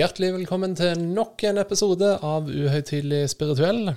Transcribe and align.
Hjertelig 0.00 0.30
velkommen 0.32 0.72
til 0.78 0.96
nok 1.12 1.42
en 1.44 1.58
episode 1.60 2.06
av 2.24 2.46
Uhøytidelig 2.48 3.34
spirituell. 3.34 3.90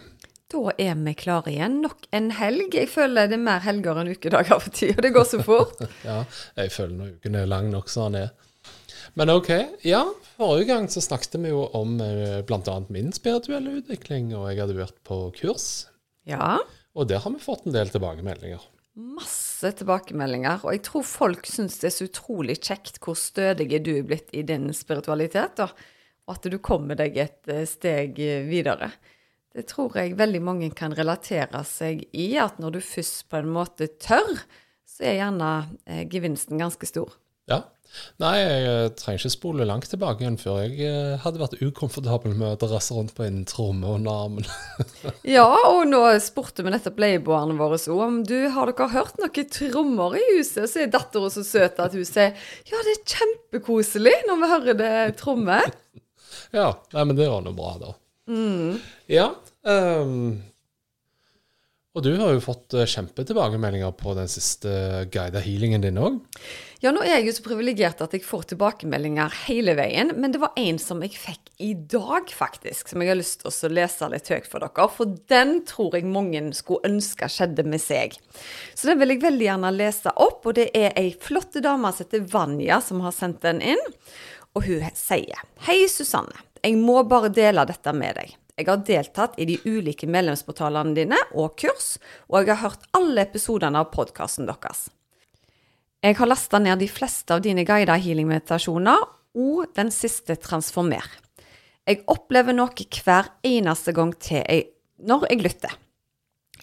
Da 0.52 0.74
er 0.82 0.98
vi 1.00 1.14
klare 1.16 1.54
igjen. 1.54 1.78
Nok 1.86 2.10
en 2.18 2.28
helg. 2.36 2.76
Jeg 2.76 2.90
føler 2.92 3.30
det 3.32 3.38
er 3.38 3.44
mer 3.46 3.62
helger 3.64 4.02
enn 4.02 4.10
ukedager 4.12 4.60
for 4.60 4.74
tida. 4.76 4.98
Det 5.06 5.14
går 5.16 5.30
så 5.30 5.40
fort. 5.46 5.80
ja, 6.10 6.18
jeg 6.60 6.74
føler 6.76 6.98
når 6.98 7.14
uken 7.14 7.38
er 7.40 7.48
lang 7.48 7.70
nok 7.72 7.88
som 7.94 8.12
den 8.12 8.26
er. 8.26 8.34
Men 9.16 9.32
OK. 9.32 9.54
Ja, 9.88 10.02
forrige 10.36 10.74
gang 10.74 10.90
så 10.92 11.06
snakket 11.06 11.40
vi 11.40 11.54
jo 11.54 11.64
om 11.80 11.96
eh, 12.04 12.42
bl.a. 12.44 12.76
min 12.92 13.16
spirituelle 13.16 13.78
utvikling, 13.80 14.34
og 14.36 14.50
jeg 14.52 14.60
hadde 14.66 14.78
vært 14.82 15.00
på 15.08 15.22
kurs. 15.40 15.70
Ja. 16.28 16.58
Og 17.00 17.08
der 17.14 17.24
har 17.24 17.32
vi 17.32 17.40
fått 17.48 17.64
en 17.70 17.78
del 17.78 17.96
tilbakemeldinger. 17.96 18.68
Masse 19.00 19.72
tilbakemeldinger. 19.80 20.68
Og 20.68 20.76
jeg 20.76 20.84
tror 20.90 21.08
folk 21.08 21.48
syns 21.48 21.80
det 21.80 21.94
er 21.94 21.98
så 22.02 22.12
utrolig 22.12 22.60
kjekt 22.60 23.00
hvor 23.00 23.16
stødig 23.16 23.72
du 23.88 23.94
er 23.96 24.08
blitt 24.12 24.36
i 24.36 24.44
din 24.44 24.68
spiritualitet, 24.76 25.56
da. 25.64 25.72
Og 26.27 26.38
at 26.38 26.48
du 26.52 26.58
kommer 26.63 27.00
deg 27.00 27.18
et 27.20 27.52
eh, 27.52 27.66
steg 27.70 28.20
videre. 28.50 28.92
Det 29.53 29.67
tror 29.70 30.00
jeg 30.00 30.17
veldig 30.17 30.42
mange 30.42 30.72
kan 30.73 30.95
relatere 30.98 31.61
seg 31.67 32.08
i, 32.09 32.31
at 32.42 32.58
når 32.61 32.78
du 32.78 32.81
først 32.81 33.28
på 33.30 33.42
en 33.44 33.52
måte 33.53 33.92
tør, 34.02 34.39
så 34.88 35.06
er 35.09 35.20
gjerne 35.20 35.52
eh, 35.86 36.06
gevinsten 36.09 36.61
ganske 36.61 36.89
stor. 36.89 37.14
Ja. 37.52 37.64
Nei, 38.17 38.31
jeg 38.39 38.94
trenger 38.98 39.22
ikke 39.22 39.30
spole 39.30 39.66
langt 39.70 39.86
tilbake 39.92 40.23
igjen 40.23 40.39
før 40.42 40.64
jeg 40.64 40.80
eh, 40.88 41.20
hadde 41.22 41.42
vært 41.42 41.59
ukomfortabel 41.61 42.33
med 42.39 42.55
å 42.55 42.70
drasse 42.72 42.95
rundt 42.95 43.14
på 43.14 43.26
en 43.28 43.44
tromme 43.50 43.92
under 44.00 44.23
armen. 44.23 44.48
ja, 45.36 45.45
og 45.45 45.83
nå 45.92 46.02
spurte 46.23 46.66
vi 46.66 46.73
nettopp 46.73 46.98
leieboerne 47.03 47.58
våre 47.59 47.78
om 47.94 48.22
du 48.26 48.38
har 48.55 48.72
dere 48.72 48.89
hørt 48.95 49.22
noen 49.22 49.50
trommer 49.53 50.17
i 50.17 50.23
huset. 50.31 50.66
Så 50.72 50.81
er 50.81 50.94
dattera 50.94 51.30
så 51.33 51.45
søt 51.45 51.81
at 51.83 51.94
hun 51.94 52.08
sier 52.08 52.33
ja, 52.33 52.81
det 52.81 52.95
er 52.95 53.05
kjempekoselig 53.14 54.16
når 54.30 54.42
vi 54.42 54.52
hører 54.55 54.81
det 54.81 54.95
trommer. 55.22 55.70
Ja, 56.54 56.72
nei, 56.94 57.06
men 57.09 57.18
det 57.18 57.30
var 57.32 57.46
nå 57.46 57.54
bra, 57.58 57.76
da. 57.82 57.94
Mm. 58.30 58.80
Ja. 59.12 59.32
Um, 59.68 60.42
og 61.94 62.06
du 62.06 62.14
har 62.18 62.34
jo 62.34 62.44
fått 62.44 62.73
uh, 62.78 62.86
kjempetilbakemeldinger 62.90 63.92
på 63.98 64.14
den 64.18 64.30
siste 64.32 65.08
guida 65.14 65.42
healingen 65.44 65.84
din 65.84 66.00
òg. 66.02 66.22
Ja, 66.84 66.92
nå 66.92 67.00
er 67.06 67.22
jeg 67.22 67.30
jo 67.30 67.34
så 67.38 67.44
privilegert 67.45 68.02
at 68.04 68.12
jeg 68.12 68.26
får 68.28 68.50
tilbakemeldinger 68.50 69.36
hele 69.45 69.76
veien. 69.78 70.10
Men 70.20 70.34
det 70.34 70.42
var 70.42 70.58
en 70.60 70.80
som 70.82 71.00
jeg 71.06 71.16
fikk 71.16 71.54
i 71.64 71.72
dag, 71.78 72.28
faktisk, 72.28 72.90
som 72.92 73.00
jeg 73.00 73.14
har 73.14 73.20
lyst 73.20 73.40
til 73.40 73.54
å 73.54 73.72
lese 73.72 74.10
litt 74.12 74.32
høyt 74.34 74.50
for 74.52 74.66
dere. 74.66 74.88
For 74.92 75.14
den 75.32 75.62
tror 75.70 75.95
jeg 75.95 76.10
mange 76.12 76.42
skulle 76.58 76.90
ønske 76.90 77.30
skjedde 77.32 77.64
med 77.72 77.80
seg. 77.80 78.17
Så 78.76 78.90
den 78.90 79.00
vil 79.00 79.16
jeg 79.16 79.23
veldig 79.23 79.48
gjerne 79.48 79.72
lese 79.78 80.12
opp. 80.26 80.44
Og 80.44 80.58
det 80.60 80.67
er 80.76 80.92
ei 81.00 81.14
flott 81.16 81.56
dame 81.64 81.94
som 81.94 82.04
heter 82.04 82.28
Vanja, 82.34 82.82
som 82.84 83.00
har 83.06 83.16
sendt 83.16 83.45
den 83.48 83.64
inn. 83.64 83.88
Og 84.54 84.68
hun 84.68 84.84
sier 84.98 85.46
Hei, 85.66 85.84
Susanne. 85.90 86.36
Jeg 86.64 86.78
må 86.80 87.02
bare 87.09 87.32
dele 87.34 87.66
dette 87.68 87.92
med 87.96 88.16
deg. 88.20 88.36
Jeg 88.54 88.68
har 88.70 88.84
deltatt 88.86 89.40
i 89.42 89.48
de 89.50 89.58
ulike 89.66 90.06
medlemsportalene 90.08 90.94
dine 90.95 91.18
og 91.34 91.56
kurs, 91.58 91.98
og 92.30 92.44
jeg 92.44 92.54
har 92.54 92.61
hørt 92.70 92.86
alle 92.94 93.26
episodene 93.26 93.82
av 93.82 93.89
podkasten 93.95 94.45
deres. 94.45 94.86
Jeg 96.04 96.20
har 96.20 96.30
lasta 96.30 96.60
ned 96.61 96.83
de 96.83 96.89
fleste 96.92 97.33
av 97.33 97.42
dine 97.42 97.66
guidede 97.66 97.98
healing-meditasjoner 98.04 99.05
og 99.39 99.73
den 99.73 99.89
siste 99.92 100.38
Transformer. 100.38 101.06
Jeg 101.88 102.04
opplever 102.11 102.56
noe 102.56 102.86
hver 103.04 103.32
eneste 103.44 103.95
gang 103.95 104.14
til 104.22 104.44
jeg, 104.44 104.67
når 105.02 105.26
jeg 105.32 105.42
lytter. 105.42 105.73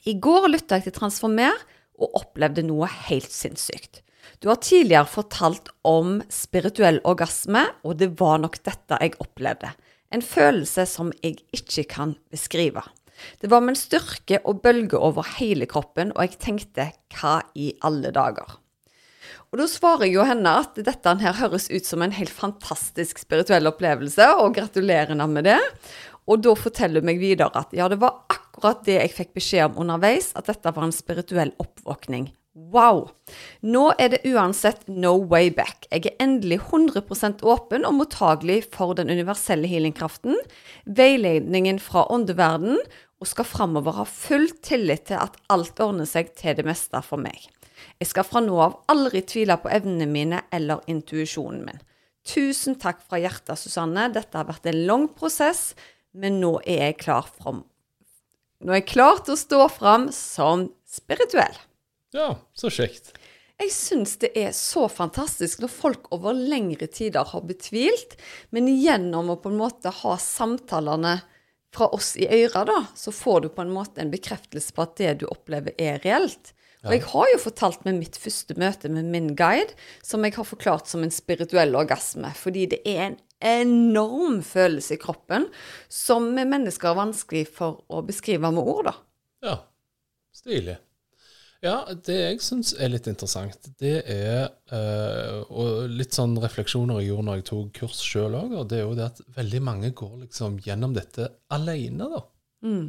I 0.06 0.14
går 0.22 0.47
lytta 0.48 0.78
jeg 0.78 0.87
til 0.87 0.97
Transformer 1.00 1.59
og 2.00 2.22
opplevde 2.22 2.64
noe 2.64 2.88
helt 3.10 3.32
sinnssykt. 3.34 4.00
Du 4.40 4.48
har 4.48 4.56
tidligere 4.56 5.04
fortalt 5.04 5.66
om 5.84 6.22
spirituell 6.32 7.02
orgasme, 7.04 7.60
og 7.84 7.98
det 8.00 8.14
var 8.16 8.38
nok 8.40 8.54
dette 8.64 8.96
jeg 9.02 9.18
opplevde. 9.20 9.68
En 10.08 10.24
følelse 10.24 10.86
som 10.88 11.10
jeg 11.20 11.42
ikke 11.52 11.84
kan 11.90 12.14
beskrive. 12.32 12.80
Det 13.44 13.50
var 13.52 13.60
med 13.60 13.74
en 13.74 13.80
styrke 13.82 14.40
og 14.48 14.62
bølge 14.64 14.96
over 14.96 15.28
hele 15.36 15.68
kroppen, 15.68 16.14
og 16.16 16.24
jeg 16.24 16.40
tenkte 16.40 16.88
hva 17.18 17.42
i 17.52 17.74
alle 17.84 18.14
dager? 18.16 18.56
Og 19.52 19.60
da 19.60 19.68
svarer 19.68 20.06
jeg 20.06 20.16
jo 20.16 20.24
henne 20.24 20.56
at 20.62 20.80
dette 20.88 21.14
her 21.20 21.36
høres 21.42 21.68
ut 21.68 21.84
som 21.84 22.00
en 22.00 22.16
helt 22.16 22.32
fantastisk 22.32 23.20
spirituell 23.20 23.68
opplevelse, 23.68 24.24
og 24.40 24.56
gratulerer 24.56 25.12
henne 25.12 25.28
med 25.28 25.50
det. 25.50 25.60
Og 26.32 26.40
da 26.48 26.56
forteller 26.56 27.04
hun 27.04 27.12
meg 27.12 27.20
videre 27.20 27.52
at 27.60 27.76
ja, 27.76 27.92
det 27.92 28.00
var 28.00 28.22
akkurat 28.32 28.86
det 28.88 29.02
jeg 29.02 29.16
fikk 29.20 29.36
beskjed 29.36 29.68
om 29.68 29.84
underveis, 29.84 30.32
at 30.32 30.48
dette 30.48 30.72
var 30.72 30.88
en 30.88 30.96
spirituell 30.96 31.52
oppvåkning. 31.60 32.30
Wow! 32.55 33.05
Nå 33.62 33.93
er 34.03 34.11
det 34.11 34.25
uansett 34.27 34.88
no 34.91 35.12
way 35.31 35.53
back. 35.55 35.87
Jeg 35.93 36.09
er 36.09 36.16
endelig 36.25 36.59
100% 36.65 37.44
åpen 37.47 37.87
og 37.87 37.94
mottagelig 38.00 38.65
for 38.72 38.97
den 38.99 39.12
universelle 39.12 39.71
healingkraften, 39.71 40.34
veiledningen 40.84 41.78
fra 41.78 42.09
åndeverden, 42.11 42.81
og 43.21 43.28
skal 43.28 43.47
framover 43.47 44.00
ha 44.00 44.06
full 44.09 44.49
tillit 44.65 45.06
til 45.12 45.21
at 45.21 45.38
alt 45.53 45.78
ordner 45.84 46.09
seg 46.09 46.33
til 46.34 46.56
det 46.59 46.66
meste 46.66 47.03
for 47.06 47.22
meg. 47.22 47.38
Jeg 48.00 48.11
skal 48.11 48.27
fra 48.27 48.43
nå 48.43 48.59
av 48.65 48.81
aldri 48.91 49.22
tvile 49.22 49.59
på 49.61 49.71
evnene 49.71 50.11
mine 50.11 50.43
eller 50.50 50.82
intuisjonen 50.91 51.62
min. 51.69 51.81
Tusen 52.27 52.77
takk 52.81 53.05
fra 53.06 53.21
hjertet, 53.21 53.61
Susanne. 53.61 54.11
Dette 54.12 54.37
har 54.37 54.49
vært 54.49 54.67
en 54.69 54.82
lang 54.88 55.09
prosess, 55.15 55.75
men 56.12 56.41
nå 56.43 56.56
er 56.67 56.88
jeg 56.88 57.00
klar, 57.06 57.31
fram. 57.41 57.62
Nå 58.61 58.75
er 58.75 58.82
jeg 58.82 58.91
klar 58.91 59.22
til 59.25 59.37
å 59.37 59.41
stå 59.41 59.67
fram 59.72 60.11
som 60.12 60.69
spirituell. 60.88 61.56
Ja, 62.16 62.34
så 62.59 62.71
kjekt. 62.72 63.12
Jeg 63.60 63.72
syns 63.76 64.15
det 64.22 64.31
er 64.41 64.54
så 64.56 64.87
fantastisk 64.88 65.60
når 65.60 65.72
folk 65.72 66.06
over 66.16 66.32
lengre 66.32 66.88
tider 66.88 67.28
har 67.28 67.43
betvilt, 67.44 68.16
men 68.56 68.71
gjennom 68.72 69.34
å 69.34 69.37
på 69.43 69.53
en 69.53 69.60
måte 69.60 69.93
ha 69.93 70.15
samtalene 70.16 71.19
fra 71.75 71.91
oss 71.94 72.15
i 72.19 72.26
øra, 72.26 72.65
da, 72.66 72.78
så 72.97 73.12
får 73.15 73.44
du 73.44 73.50
på 73.54 73.62
en 73.62 73.75
måte 73.75 74.03
en 74.03 74.10
bekreftelse 74.10 74.75
på 74.75 74.87
at 74.87 74.97
det 74.99 75.12
du 75.20 75.28
opplever, 75.28 75.76
er 75.78 76.00
reelt. 76.06 76.54
Og 76.81 76.94
jeg 76.94 77.04
har 77.12 77.26
jo 77.34 77.41
fortalt 77.43 77.82
med 77.84 77.99
mitt 78.00 78.16
første 78.16 78.56
møte 78.56 78.88
med 78.88 79.10
min 79.12 79.34
guide, 79.37 79.76
som 80.00 80.25
jeg 80.25 80.38
har 80.38 80.49
forklart 80.49 80.88
som 80.88 81.04
en 81.04 81.12
spirituell 81.12 81.76
orgasme, 81.76 82.32
fordi 82.32 82.65
det 82.72 82.81
er 82.88 83.03
en 83.10 83.19
enorm 83.44 84.41
følelse 84.44 84.97
i 84.97 85.00
kroppen 85.00 85.47
som 85.93 86.32
mennesker 86.37 86.91
er 86.91 87.03
vanskelig 87.03 87.44
for 87.53 87.84
å 87.93 88.00
beskrive 88.09 88.49
med 88.49 88.65
ord, 88.65 88.88
da. 88.88 88.94
Ja, 89.44 89.59
stilig. 90.32 90.81
Ja, 91.60 91.82
det 91.93 92.16
jeg 92.16 92.41
syns 92.41 92.72
er 92.72 92.88
litt 92.88 93.04
interessant, 93.10 93.66
det 93.82 93.98
er 94.09 94.47
uh, 94.72 95.43
Og 95.53 95.91
litt 95.93 96.16
sånn 96.16 96.38
refleksjoner 96.41 97.03
jeg 97.03 97.10
gjorde 97.10 97.26
når 97.26 97.41
jeg 97.41 97.47
tok 97.50 97.72
kurs 97.76 98.00
sjøl 98.00 98.37
òg, 98.38 98.54
det 98.71 98.78
er 98.78 98.87
jo 98.87 98.97
det 98.97 99.09
at 99.10 99.21
veldig 99.37 99.60
mange 99.66 99.91
går 99.97 100.15
liksom 100.22 100.56
gjennom 100.65 100.97
dette 100.97 101.28
alene, 101.53 102.09
da. 102.15 102.22
Mm. 102.65 102.87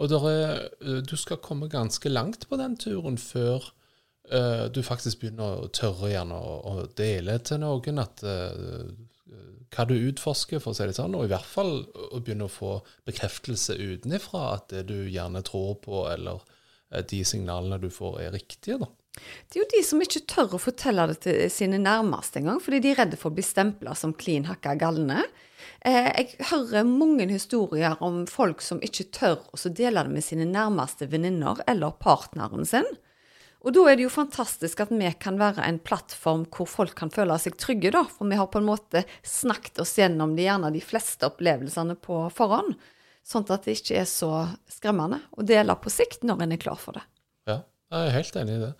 Og 0.00 0.16
er, 0.28 0.66
uh, 0.84 0.98
du 1.00 1.16
skal 1.16 1.40
komme 1.44 1.70
ganske 1.72 2.12
langt 2.12 2.44
på 2.50 2.60
den 2.60 2.76
turen 2.80 3.16
før 3.20 3.70
uh, 4.28 4.68
du 4.68 4.82
faktisk 4.84 5.24
begynner 5.24 5.64
å 5.64 5.72
tørre 5.72 6.12
igjen 6.12 6.36
å, 6.36 6.76
dele 7.00 7.40
til 7.40 7.64
noen 7.64 8.04
at 8.04 8.24
hva 9.70 9.84
du 9.86 9.94
utforsker, 9.94 10.60
for 10.60 10.74
å 10.74 10.76
si 10.76 10.84
det 10.90 10.96
sånn, 10.98 11.14
og 11.16 11.24
i 11.24 11.30
hvert 11.30 11.46
fall 11.46 11.76
å 11.88 12.18
begynne 12.20 12.50
å 12.50 12.52
få 12.52 12.80
bekreftelse 13.08 13.78
utenifra 13.78 14.48
at 14.58 14.72
det 14.74 14.88
du 14.90 14.98
gjerne 15.08 15.40
tror 15.46 15.78
på, 15.80 16.08
eller 16.10 16.42
Eh, 16.42 16.56
de 16.90 17.20
signalene 17.26 17.78
du 17.82 17.90
får, 17.92 18.20
er 18.26 18.34
riktige, 18.34 18.80
da. 18.82 18.88
Det 19.50 19.58
er 19.58 19.64
jo 19.64 19.70
de 19.72 19.82
som 19.84 20.02
ikke 20.02 20.22
tør 20.30 20.54
å 20.54 20.62
fortelle 20.62 21.04
det 21.10 21.18
til 21.24 21.38
sine 21.52 21.80
nærmeste 21.82 22.40
engang, 22.40 22.60
fordi 22.62 22.78
de 22.84 22.92
er 22.92 23.00
redde 23.02 23.18
for 23.20 23.32
å 23.32 23.36
bli 23.36 23.44
stempla 23.44 23.94
som 23.98 24.14
klin 24.16 24.46
hakka 24.48 24.76
galne. 24.80 25.24
Eh, 25.82 26.08
jeg 26.14 26.48
hører 26.52 26.88
mange 26.88 27.26
historier 27.30 27.98
om 28.04 28.22
folk 28.30 28.62
som 28.64 28.80
ikke 28.86 29.10
tør 29.16 29.42
å 29.50 29.60
dele 29.74 30.06
det 30.06 30.14
med 30.14 30.24
sine 30.24 30.46
nærmeste 30.48 31.10
venninner 31.10 31.62
eller 31.70 31.96
partneren 32.00 32.68
sin. 32.68 32.86
Og 33.60 33.74
da 33.76 33.82
er 33.90 33.98
det 33.98 34.06
jo 34.06 34.12
fantastisk 34.12 34.80
at 34.80 34.92
vi 34.94 35.10
kan 35.20 35.36
være 35.40 35.66
en 35.66 35.80
plattform 35.84 36.46
hvor 36.54 36.68
folk 36.70 36.94
kan 36.96 37.12
føle 37.12 37.36
seg 37.42 37.58
trygge, 37.60 37.92
da. 37.92 38.06
For 38.08 38.30
vi 38.30 38.38
har 38.40 38.48
på 38.48 38.62
en 38.62 38.70
måte 38.70 39.04
snakket 39.26 39.82
oss 39.82 39.98
gjennom 39.98 40.32
de, 40.36 40.46
gjerne 40.46 40.72
de 40.72 40.80
fleste 40.80 41.28
opplevelsene 41.28 41.98
på 42.00 42.22
forhånd. 42.32 42.78
Sånn 43.26 43.46
at 43.52 43.66
det 43.66 43.76
ikke 43.78 44.00
er 44.00 44.08
så 44.08 44.30
skremmende 44.70 45.20
å 45.36 45.44
dele 45.46 45.76
på 45.78 45.92
sikt 45.92 46.24
når 46.26 46.44
en 46.44 46.54
er 46.56 46.62
klar 46.62 46.78
for 46.80 46.98
det. 46.98 47.04
Ja, 47.50 47.58
jeg 47.92 48.06
er 48.06 48.16
helt 48.16 48.38
enig 48.40 48.56
i 48.56 48.62
det. 48.64 48.70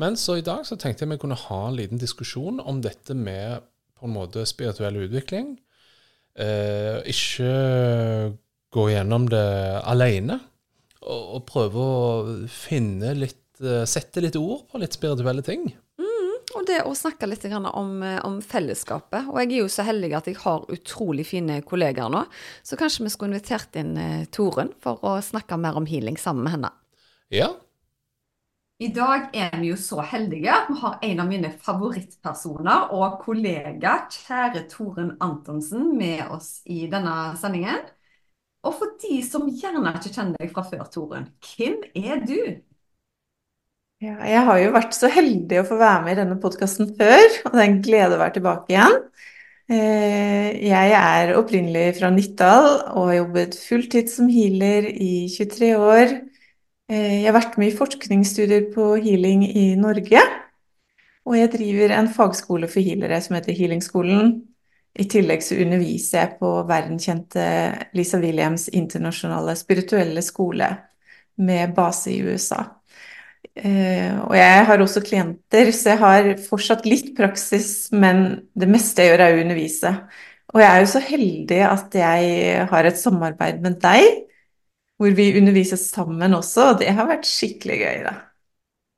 Men 0.00 0.18
så 0.20 0.38
i 0.40 0.46
dag 0.46 0.64
så 0.68 0.78
tenkte 0.80 1.04
jeg 1.04 1.14
vi 1.14 1.20
kunne 1.22 1.38
ha 1.46 1.60
en 1.68 1.78
liten 1.78 2.00
diskusjon 2.02 2.60
om 2.60 2.82
dette 2.84 3.16
med 3.16 3.64
på 3.94 4.08
en 4.08 4.16
måte 4.16 4.44
spirituell 4.48 4.98
utvikling. 5.06 5.54
Eh, 6.34 6.98
ikke 7.08 8.34
gå 8.74 8.88
gjennom 8.90 9.28
det 9.30 9.46
alene, 9.86 10.40
og, 11.04 11.22
og 11.38 11.46
prøve 11.46 11.84
å 11.84 12.36
finne 12.50 13.14
litt 13.16 13.62
eh, 13.62 13.84
Sette 13.86 14.24
litt 14.24 14.36
ord 14.40 14.66
på 14.70 14.80
litt 14.82 14.96
spirituelle 14.96 15.44
ting. 15.46 15.68
Og 16.54 16.66
det 16.68 16.80
å 16.86 16.94
snakke 16.94 17.26
litt 17.26 17.44
om, 17.50 18.02
eh, 18.02 18.20
om 18.24 18.38
fellesskapet. 18.40 19.28
Og 19.28 19.40
jeg 19.40 19.50
er 19.52 19.58
jo 19.64 19.68
så 19.68 19.82
heldig 19.82 20.12
at 20.16 20.26
jeg 20.30 20.36
har 20.44 20.66
utrolig 20.70 21.26
fine 21.26 21.60
kollegaer 21.66 22.12
nå, 22.12 22.24
så 22.62 22.78
kanskje 22.78 23.04
vi 23.04 23.10
skulle 23.10 23.34
invitert 23.34 23.74
inn 23.76 23.96
eh, 23.98 24.24
Torunn 24.30 24.72
for 24.80 25.02
å 25.02 25.18
snakke 25.22 25.58
mer 25.58 25.76
om 25.76 25.86
healing 25.86 26.16
sammen 26.16 26.44
med 26.44 26.52
henne. 26.58 26.70
Ja, 27.34 27.50
I 28.82 28.88
dag 28.90 29.30
er 29.38 29.52
vi 29.60 29.68
jo 29.70 29.76
så 29.78 30.02
heldige 30.02 30.50
at 30.50 30.66
vi 30.68 30.74
har 30.80 30.98
en 31.06 31.20
av 31.22 31.28
mine 31.30 31.50
favorittpersoner 31.62 32.90
og 32.92 33.20
kollega, 33.22 33.92
kjære 34.10 34.64
Torunn 34.68 35.12
Antonsen, 35.22 35.92
med 35.96 36.26
oss 36.34 36.58
i 36.66 36.84
denne 36.90 37.36
sendingen. 37.38 37.84
Og 38.66 38.74
for 38.80 38.96
de 39.02 39.20
som 39.22 39.46
gjerne 39.46 39.94
ikke 39.94 40.10
kjenner 40.10 40.40
deg 40.40 40.52
fra 40.56 40.64
før, 40.66 40.84
Torunn, 40.90 41.30
hvem 41.54 41.78
er 41.94 42.24
du? 42.26 42.40
Ja, 44.04 44.18
jeg 44.28 44.40
har 44.44 44.58
jo 44.60 44.72
vært 44.74 44.92
så 44.96 45.08
heldig 45.08 45.62
å 45.62 45.66
få 45.68 45.76
være 45.80 46.02
med 46.04 46.12
i 46.12 46.18
denne 46.18 46.36
podkasten 46.42 46.90
før, 46.98 47.22
og 47.46 47.54
det 47.54 47.60
er 47.62 47.68
en 47.70 47.78
glede 47.84 48.16
å 48.16 48.20
være 48.20 48.34
tilbake 48.36 48.74
igjen. 48.74 48.96
Eh, 49.72 50.48
Jeg 50.60 50.90
er 50.98 51.32
opprinnelig 51.38 51.94
fra 52.00 52.10
Nittdal 52.12 52.66
og 52.90 53.08
har 53.08 53.14
jobbet 53.22 53.56
fulltid 53.56 54.10
som 54.12 54.28
healer 54.28 54.90
i 54.92 55.24
23 55.32 55.70
år. 55.78 56.12
Eh, 56.90 57.22
Jeg 57.22 57.30
har 57.30 57.38
vært 57.38 57.56
med 57.56 57.70
i 57.72 57.76
forskningsstudier 57.78 58.68
på 58.74 58.90
healing 59.00 59.46
i 59.48 59.74
Norge, 59.80 60.20
og 61.24 61.38
jeg 61.38 61.54
driver 61.56 61.96
en 61.96 62.12
fagskole 62.12 62.68
for 62.68 62.84
healere 62.84 63.22
som 63.24 63.38
heter 63.38 63.56
Healingskolen. 63.56 64.34
I 65.00 65.08
tillegg 65.08 65.40
så 65.42 65.56
underviser 65.56 66.20
jeg 66.20 66.36
på 66.42 66.50
verdenskjente 66.68 67.46
Lisa 67.96 68.20
Williams 68.20 68.68
internasjonale 68.68 69.56
spirituelle 69.56 70.20
skole 70.22 70.68
med 71.40 71.72
base 71.74 72.12
i 72.12 72.20
USA. 72.20 72.66
Eh, 73.54 74.14
og 74.24 74.34
jeg 74.34 74.66
har 74.66 74.82
også 74.82 75.02
klienter, 75.06 75.70
så 75.70 75.92
jeg 75.92 76.00
har 76.00 76.30
fortsatt 76.42 76.86
litt 76.88 77.12
praksis, 77.14 77.92
men 77.94 78.48
det 78.58 78.66
meste 78.70 79.04
jeg 79.04 79.12
gjør 79.12 79.22
er 79.26 79.36
å 79.36 79.42
undervise. 79.44 79.92
Og 80.54 80.62
jeg 80.62 80.70
er 80.70 80.82
jo 80.82 80.90
så 80.90 81.02
heldig 81.02 81.60
at 81.68 81.96
jeg 81.98 82.66
har 82.70 82.88
et 82.88 82.98
samarbeid 82.98 83.62
med 83.62 83.78
deg, 83.82 84.24
hvor 84.98 85.14
vi 85.14 85.32
underviser 85.38 85.78
sammen 85.78 86.34
også, 86.34 86.72
og 86.72 86.78
det 86.82 86.92
har 86.94 87.10
vært 87.10 87.26
skikkelig 87.30 87.78
gøy, 87.80 88.04
da. 88.06 88.14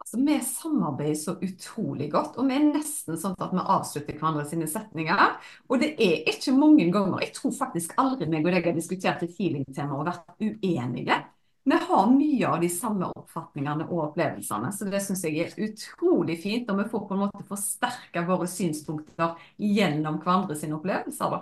Altså, 0.07 0.19
vi 0.23 0.37
samarbeider 0.47 1.17
så 1.19 1.37
utrolig 1.43 2.11
godt, 2.13 2.37
og 2.39 2.49
vi 2.49 2.57
er 2.57 2.67
nesten 2.69 3.17
sånn 3.19 3.37
at 3.43 3.55
vi 3.57 3.65
avslutter 3.77 4.17
hverandre 4.17 4.45
sine 4.49 4.69
setninger. 4.71 5.25
Og 5.69 5.81
det 5.83 5.95
er 6.01 6.29
ikke 6.33 6.55
mange 6.57 6.87
ganger, 6.95 7.25
jeg 7.25 7.33
tror 7.37 7.57
faktisk 7.57 7.97
aldri 8.01 8.29
meg 8.31 8.47
og 8.47 8.55
deg 8.55 8.69
har 8.71 8.77
diskutert 8.77 9.25
et 9.27 9.35
healing-tema 9.41 9.99
og 9.99 10.07
vært 10.07 10.37
uenige. 10.41 11.19
Vi 11.67 11.75
har 11.89 12.11
mye 12.13 12.47
av 12.47 12.61
de 12.63 12.69
samme 12.71 13.09
oppfatningene 13.11 13.89
og 13.89 14.03
opplevelsene, 14.13 14.69
så 14.71 14.87
det 14.87 15.01
syns 15.03 15.25
jeg 15.27 15.41
er 15.43 15.55
utrolig 15.67 16.37
fint. 16.39 16.69
Og 16.71 16.79
vi 16.79 16.85
får 16.93 17.01
på 17.09 17.17
en 17.17 17.23
måte 17.25 17.47
forsterka 17.49 18.23
våre 18.29 18.47
synspunkter 18.51 19.33
gjennom 19.59 20.21
hverandres 20.23 20.63
opplevelser, 20.63 21.33
da. 21.35 21.41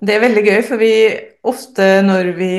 Det 0.00 0.14
er 0.14 0.22
veldig 0.22 0.44
gøy, 0.46 0.60
for 0.64 0.80
vi 0.80 0.92
ofte 1.44 1.88
når 2.06 2.30
vi 2.38 2.54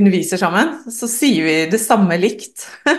underviser 0.00 0.40
sammen, 0.42 0.72
så 0.90 1.06
sier 1.06 1.46
vi 1.46 1.54
det 1.70 1.78
samme 1.82 2.18
likt. 2.18 2.66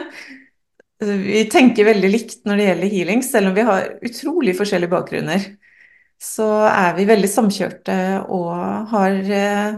Vi 0.97 1.43
tenker 1.45 1.85
veldig 1.85 2.09
likt 2.09 2.39
når 2.49 2.57
det 2.57 2.63
gjelder 2.65 2.89
healing, 2.89 3.19
selv 3.21 3.51
om 3.51 3.53
vi 3.53 3.65
har 3.67 3.83
utrolig 4.07 4.55
forskjellige 4.57 4.89
bakgrunner. 4.89 5.43
Så 6.17 6.47
er 6.65 6.95
vi 6.97 7.05
veldig 7.05 7.29
samkjørte 7.29 7.97
og 8.33 8.49
har 8.95 9.19
eh, 9.21 9.75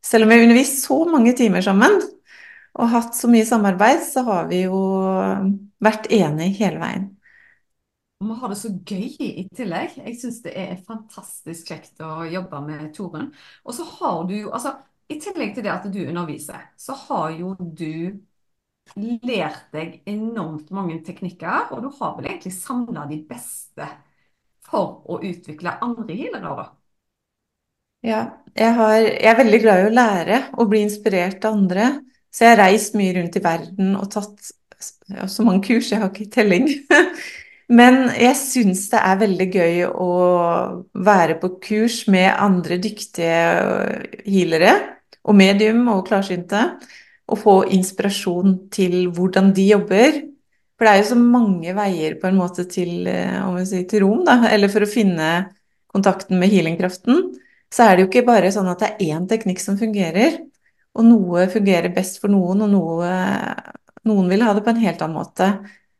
Selv 0.00 0.24
om 0.24 0.30
vi 0.30 0.38
har 0.38 0.46
undervist 0.46 0.86
så 0.86 0.96
mange 1.04 1.34
timer 1.36 1.60
sammen 1.60 1.98
og 2.78 2.90
hatt 2.92 3.16
så 3.18 3.30
mye 3.30 3.46
samarbeid, 3.46 4.02
så 4.06 4.22
har 4.28 4.48
vi 4.50 4.62
jo 4.64 4.80
vært 5.82 6.10
enige 6.14 6.56
hele 6.62 6.82
veien. 6.82 7.08
Vi 8.18 8.34
har 8.34 8.50
det 8.50 8.56
så 8.58 8.70
gøy 8.90 9.04
i 9.22 9.44
tillegg. 9.54 9.98
Jeg 10.02 10.16
syns 10.18 10.40
det 10.42 10.54
er 10.58 10.80
fantastisk 10.86 11.70
kjekt 11.70 12.02
å 12.02 12.24
jobbe 12.26 12.60
med 12.66 12.88
Torunn. 12.96 13.28
Og 13.62 13.76
så 13.76 13.86
har 13.98 14.24
du 14.26 14.34
jo, 14.40 14.48
altså 14.54 14.74
i 15.08 15.20
tillegg 15.22 15.54
til 15.54 15.66
det 15.66 15.74
at 15.74 15.86
du 15.92 16.00
underviser, 16.02 16.66
så 16.78 16.96
har 17.06 17.30
jo 17.38 17.54
du 17.58 18.18
lært 19.28 19.68
deg 19.74 20.00
enormt 20.10 20.72
mange 20.74 20.98
teknikker, 21.06 21.70
og 21.74 21.84
du 21.84 21.90
har 22.00 22.16
vel 22.16 22.30
egentlig 22.32 22.54
samla 22.56 23.06
de 23.10 23.20
beste 23.28 23.86
for 24.68 25.04
å 25.08 25.20
utvikle 25.24 25.78
andre 25.84 26.16
healere, 26.18 26.56
da. 26.62 26.66
Ja, 28.06 28.18
jeg 28.54 28.74
har, 28.78 28.94
jeg 29.02 29.26
er 29.26 29.38
veldig 29.38 29.58
glad 29.62 29.80
i 29.82 29.86
å 29.88 29.94
lære 29.94 30.38
og 30.58 30.68
bli 30.70 30.84
inspirert 30.86 31.44
av 31.48 31.56
andre. 31.58 31.88
Så 32.32 32.44
jeg 32.44 32.54
har 32.54 32.62
reist 32.66 32.96
mye 32.98 33.14
rundt 33.16 33.36
i 33.38 33.44
verden 33.44 33.94
og 33.98 34.10
tatt 34.12 34.52
så 35.28 35.44
mange 35.46 35.64
kurs, 35.66 35.90
jeg 35.90 36.02
har 36.02 36.12
ikke 36.12 36.30
telling. 36.32 36.68
Men 37.78 38.06
jeg 38.16 38.36
syns 38.40 38.86
det 38.92 39.00
er 39.04 39.20
veldig 39.20 39.46
gøy 39.52 39.82
å 39.90 40.12
være 40.96 41.36
på 41.40 41.50
kurs 41.64 42.02
med 42.08 42.30
andre 42.32 42.78
dyktige 42.80 44.22
healere 44.24 44.72
og 45.28 45.36
medium 45.36 45.82
og 45.92 46.06
klarsynte, 46.08 46.62
og 47.28 47.40
få 47.42 47.54
inspirasjon 47.76 48.54
til 48.72 49.10
hvordan 49.12 49.50
de 49.52 49.66
jobber. 49.74 50.22
For 50.78 50.86
det 50.86 50.92
er 50.94 51.02
jo 51.02 51.08
så 51.10 51.18
mange 51.20 51.74
veier 51.76 52.16
på 52.20 52.30
en 52.30 52.38
måte 52.38 52.64
til, 52.70 53.04
vi 53.04 53.64
sier, 53.68 53.84
til 53.90 54.06
rom, 54.06 54.22
da, 54.24 54.38
eller 54.48 54.72
for 54.72 54.86
å 54.86 54.88
finne 54.88 55.28
kontakten 55.92 56.40
med 56.40 56.54
healingkraften. 56.54 57.20
Så 57.68 57.84
er 57.84 57.96
det 57.96 58.06
jo 58.06 58.08
ikke 58.08 58.24
bare 58.30 58.52
sånn 58.54 58.70
at 58.72 58.80
det 58.80 58.94
er 58.94 59.18
én 59.18 59.28
teknikk 59.28 59.60
som 59.60 59.76
fungerer. 59.76 60.38
Og 60.96 61.04
noe 61.06 61.44
fungerer 61.52 61.92
best 61.94 62.22
for 62.22 62.32
noen, 62.32 62.64
og 62.64 62.72
noe, 62.72 63.10
noen 64.08 64.30
vil 64.32 64.44
ha 64.46 64.54
det 64.56 64.64
på 64.66 64.72
en 64.72 64.82
helt 64.82 65.02
annen 65.04 65.18
måte. 65.20 65.50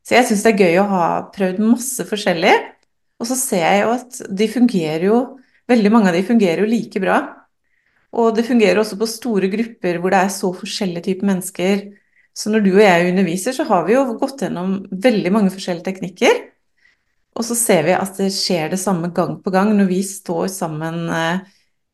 Så 0.06 0.16
jeg 0.16 0.28
syns 0.30 0.44
det 0.46 0.54
er 0.54 0.62
gøy 0.64 0.80
å 0.80 0.88
ha 0.90 1.06
prøvd 1.34 1.60
masse 1.62 2.06
forskjellig. 2.08 2.54
Og 3.18 3.28
så 3.28 3.36
ser 3.38 3.64
jeg 3.66 3.82
jo 3.82 3.92
at 3.96 4.22
de 4.40 4.48
fungerer 4.52 5.10
jo 5.10 5.20
Veldig 5.68 5.90
mange 5.92 6.08
av 6.08 6.14
de 6.16 6.22
fungerer 6.24 6.62
jo 6.62 6.68
like 6.70 7.00
bra. 7.02 7.18
Og 8.16 8.30
det 8.32 8.46
fungerer 8.46 8.78
også 8.80 8.96
på 8.96 9.04
store 9.10 9.50
grupper 9.52 9.98
hvor 10.00 10.14
det 10.14 10.20
er 10.24 10.30
så 10.32 10.48
forskjellige 10.56 11.04
typer 11.10 11.28
mennesker. 11.28 11.82
Så 12.32 12.48
når 12.48 12.64
du 12.64 12.70
og 12.70 12.80
jeg 12.80 13.10
underviser, 13.10 13.52
så 13.52 13.66
har 13.68 13.84
vi 13.84 13.92
jo 13.92 14.06
gått 14.16 14.46
gjennom 14.46 14.78
veldig 14.88 15.32
mange 15.34 15.52
forskjellige 15.52 15.90
teknikker. 15.90 16.40
Og 17.36 17.44
så 17.46 17.56
ser 17.58 17.84
vi 17.84 17.98
at 17.98 18.16
det 18.16 18.30
skjer 18.32 18.72
det 18.72 18.80
samme 18.80 19.12
gang 19.14 19.36
på 19.44 19.52
gang 19.52 19.74
når 19.76 19.90
vi 19.90 20.00
står 20.06 20.48
sammen 20.54 21.04
eh, 21.12 21.44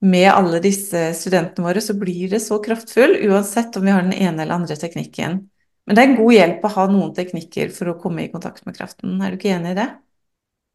med 0.04 0.28
alle 0.32 0.60
disse 0.64 1.06
studentene 1.16 1.66
våre, 1.68 1.80
så 1.80 1.96
blir 1.98 2.32
det 2.32 2.42
så 2.44 2.58
kraftfull, 2.62 3.16
uansett 3.28 3.76
om 3.76 3.86
vi 3.86 3.94
har 3.94 4.04
den 4.04 4.16
ene 4.16 4.42
eller 4.42 4.58
andre 4.58 4.76
teknikken. 4.76 5.42
Men 5.84 5.96
det 5.96 6.02
er 6.02 6.10
en 6.10 6.18
god 6.18 6.32
hjelp 6.32 6.64
å 6.64 6.72
ha 6.78 6.86
noen 6.90 7.12
teknikker 7.16 7.72
for 7.76 7.92
å 7.92 7.98
komme 8.00 8.24
i 8.24 8.30
kontakt 8.32 8.64
med 8.66 8.76
kraften. 8.76 9.18
Er 9.20 9.32
du 9.32 9.38
ikke 9.38 9.52
enig 9.56 9.74
i 9.74 9.80
det? 9.80 9.90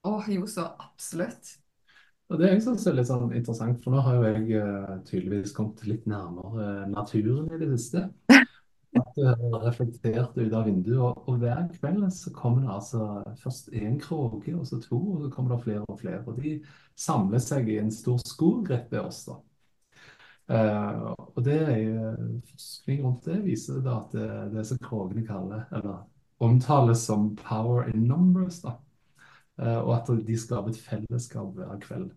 Å, 0.06 0.14
jo, 0.32 0.46
så 0.50 0.68
absolutt. 0.80 1.56
Og 2.30 2.38
Det 2.38 2.52
jeg 2.52 2.62
synes 2.62 2.86
er 2.86 2.98
litt 2.98 3.10
sånn 3.10 3.32
interessant, 3.34 3.80
for 3.82 3.94
nå 3.94 4.04
har 4.06 4.20
jo 4.20 4.28
jeg 4.28 4.62
uh, 4.62 5.00
tydeligvis 5.08 5.54
kommet 5.58 5.82
litt 5.90 6.06
nærmere 6.10 6.68
uh, 6.84 6.84
naturen 6.92 7.50
i 7.50 7.58
det 7.58 7.72
siste. 7.74 8.06
At 8.98 9.12
du 9.14 9.26
har 9.28 9.62
reflektert 9.68 10.38
ut 10.38 10.54
av 10.54 10.66
vinduet, 10.66 10.98
og, 10.98 11.28
og, 11.30 11.36
hver 11.44 11.68
kveld 11.76 12.08
så 12.14 12.32
kommer 12.34 12.64
det 12.64 12.72
altså 12.74 13.10
først 13.38 13.70
én 13.78 14.00
kråke, 14.02 14.56
og 14.58 14.66
så 14.66 14.80
to, 14.82 14.98
og 14.98 15.22
så 15.26 15.30
kommer 15.34 15.56
det 15.56 15.64
flere 15.64 15.84
og 15.86 16.00
flere. 16.00 16.24
Og 16.26 16.40
de 16.42 16.56
samler 16.98 17.44
seg 17.44 17.70
i 17.70 17.78
en 17.84 17.92
stor 17.94 18.18
skog 18.26 18.72
rett 18.72 18.90
ved 18.92 19.04
oss. 19.04 19.28
da. 19.30 19.38
Uh, 20.50 21.12
og 21.38 21.44
det 21.46 21.60
er 21.62 21.76
jo 21.78 22.14
Forskning 22.50 23.04
rundt 23.04 23.28
det 23.30 23.36
viser 23.46 23.84
da 23.86 24.00
at 24.00 24.16
det, 24.18 24.30
det 24.56 24.64
som 24.66 24.80
kråkene 24.82 25.22
kaller, 25.28 25.68
eller 25.78 26.08
omtales 26.42 27.04
som 27.06 27.36
'power 27.38 27.86
in 27.94 28.08
numbers'. 28.10 28.64
da. 28.64 28.74
Uh, 29.62 29.86
og 29.86 29.94
at 30.00 30.28
de 30.28 30.38
skaper 30.38 30.70
et 30.70 30.82
fellesskap 30.82 31.54
hver 31.54 31.78
kveld. 31.86 32.10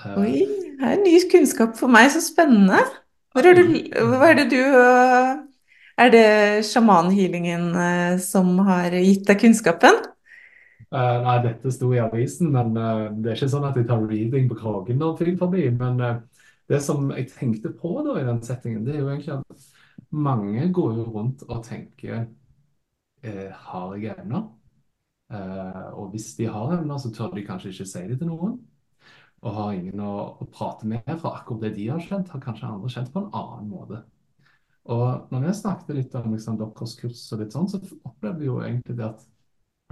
Uh, 0.00 0.22
Oi, 0.22 0.46
det 0.80 0.88
er 0.88 1.04
ny 1.04 1.18
kunnskap 1.32 1.76
for 1.76 1.92
meg, 1.92 2.08
så 2.10 2.24
spennende. 2.24 2.80
Hva 3.36 3.44
er 3.44 4.40
det 4.40 4.50
du 4.50 4.64
Er 5.96 6.10
det 6.12 6.26
sjamanhealingen 6.68 7.70
som 8.20 8.58
har 8.68 8.92
gitt 9.00 9.24
deg 9.28 9.40
kunnskapen? 9.40 10.02
Uh, 10.86 11.18
nei, 11.24 11.40
dette 11.42 11.70
sto 11.74 11.88
i 11.90 11.98
avisen, 11.98 12.52
men 12.54 12.76
uh, 12.78 13.08
det 13.10 13.32
er 13.32 13.38
ikke 13.40 13.50
sånn 13.50 13.64
at 13.66 13.78
jeg 13.78 13.88
tar 13.88 14.04
reading 14.06 14.44
på 14.46 14.58
Krogen 14.60 15.00
når 15.02 15.22
jeg 15.24 15.38
forbi. 15.40 15.64
Men 15.74 15.98
uh, 15.98 16.20
det 16.70 16.78
som 16.84 17.08
jeg 17.10 17.26
tenkte 17.32 17.72
på 17.74 17.90
da 18.06 18.14
i 18.20 18.26
den 18.26 18.38
settingen, 18.46 18.84
det 18.86 18.94
er 18.94 19.02
jo 19.02 19.10
egentlig 19.10 19.34
at 19.34 19.66
mange 20.14 20.68
går 20.76 20.92
jo 21.00 21.06
rundt 21.10 21.42
og 21.48 21.64
tenker 21.66 22.28
Har 23.26 23.94
jeg 23.96 24.14
evner? 24.20 24.44
og 25.98 26.12
hvis 26.12 26.36
de 26.38 26.44
har 26.46 26.76
evner, 26.76 26.98
så 27.02 27.10
tør 27.10 27.32
de 27.34 27.42
kanskje 27.42 27.72
ikke 27.72 27.86
si 27.90 28.02
det 28.06 28.18
til 28.20 28.28
noen. 28.30 28.52
Og 29.42 29.54
har 29.56 29.72
ingen 29.74 30.02
å, 30.04 30.12
å 30.38 30.46
prate 30.46 30.86
med, 30.86 31.02
for 31.18 31.34
akkurat 31.34 31.64
det 31.64 31.72
de 31.74 31.88
har 31.90 32.04
kjent, 32.04 32.30
har 32.30 32.42
kanskje 32.44 32.68
andre 32.68 32.90
kjent 32.92 33.10
på 33.10 33.24
en 33.24 33.32
annen 33.34 33.72
måte. 33.72 34.04
Og 34.92 35.32
når 35.32 35.46
vi 35.46 35.54
snakket 35.58 35.96
litt 35.96 36.14
om 36.18 36.34
liksom, 36.34 36.58
deres 36.60 36.96
kurs 37.00 37.22
og 37.34 37.40
litt 37.42 37.54
sånn, 37.54 37.70
så 37.70 37.80
opplevde 38.06 38.42
vi 38.42 38.50
jo 38.50 38.60
egentlig 38.62 38.98
det 38.98 39.08
at 39.08 39.24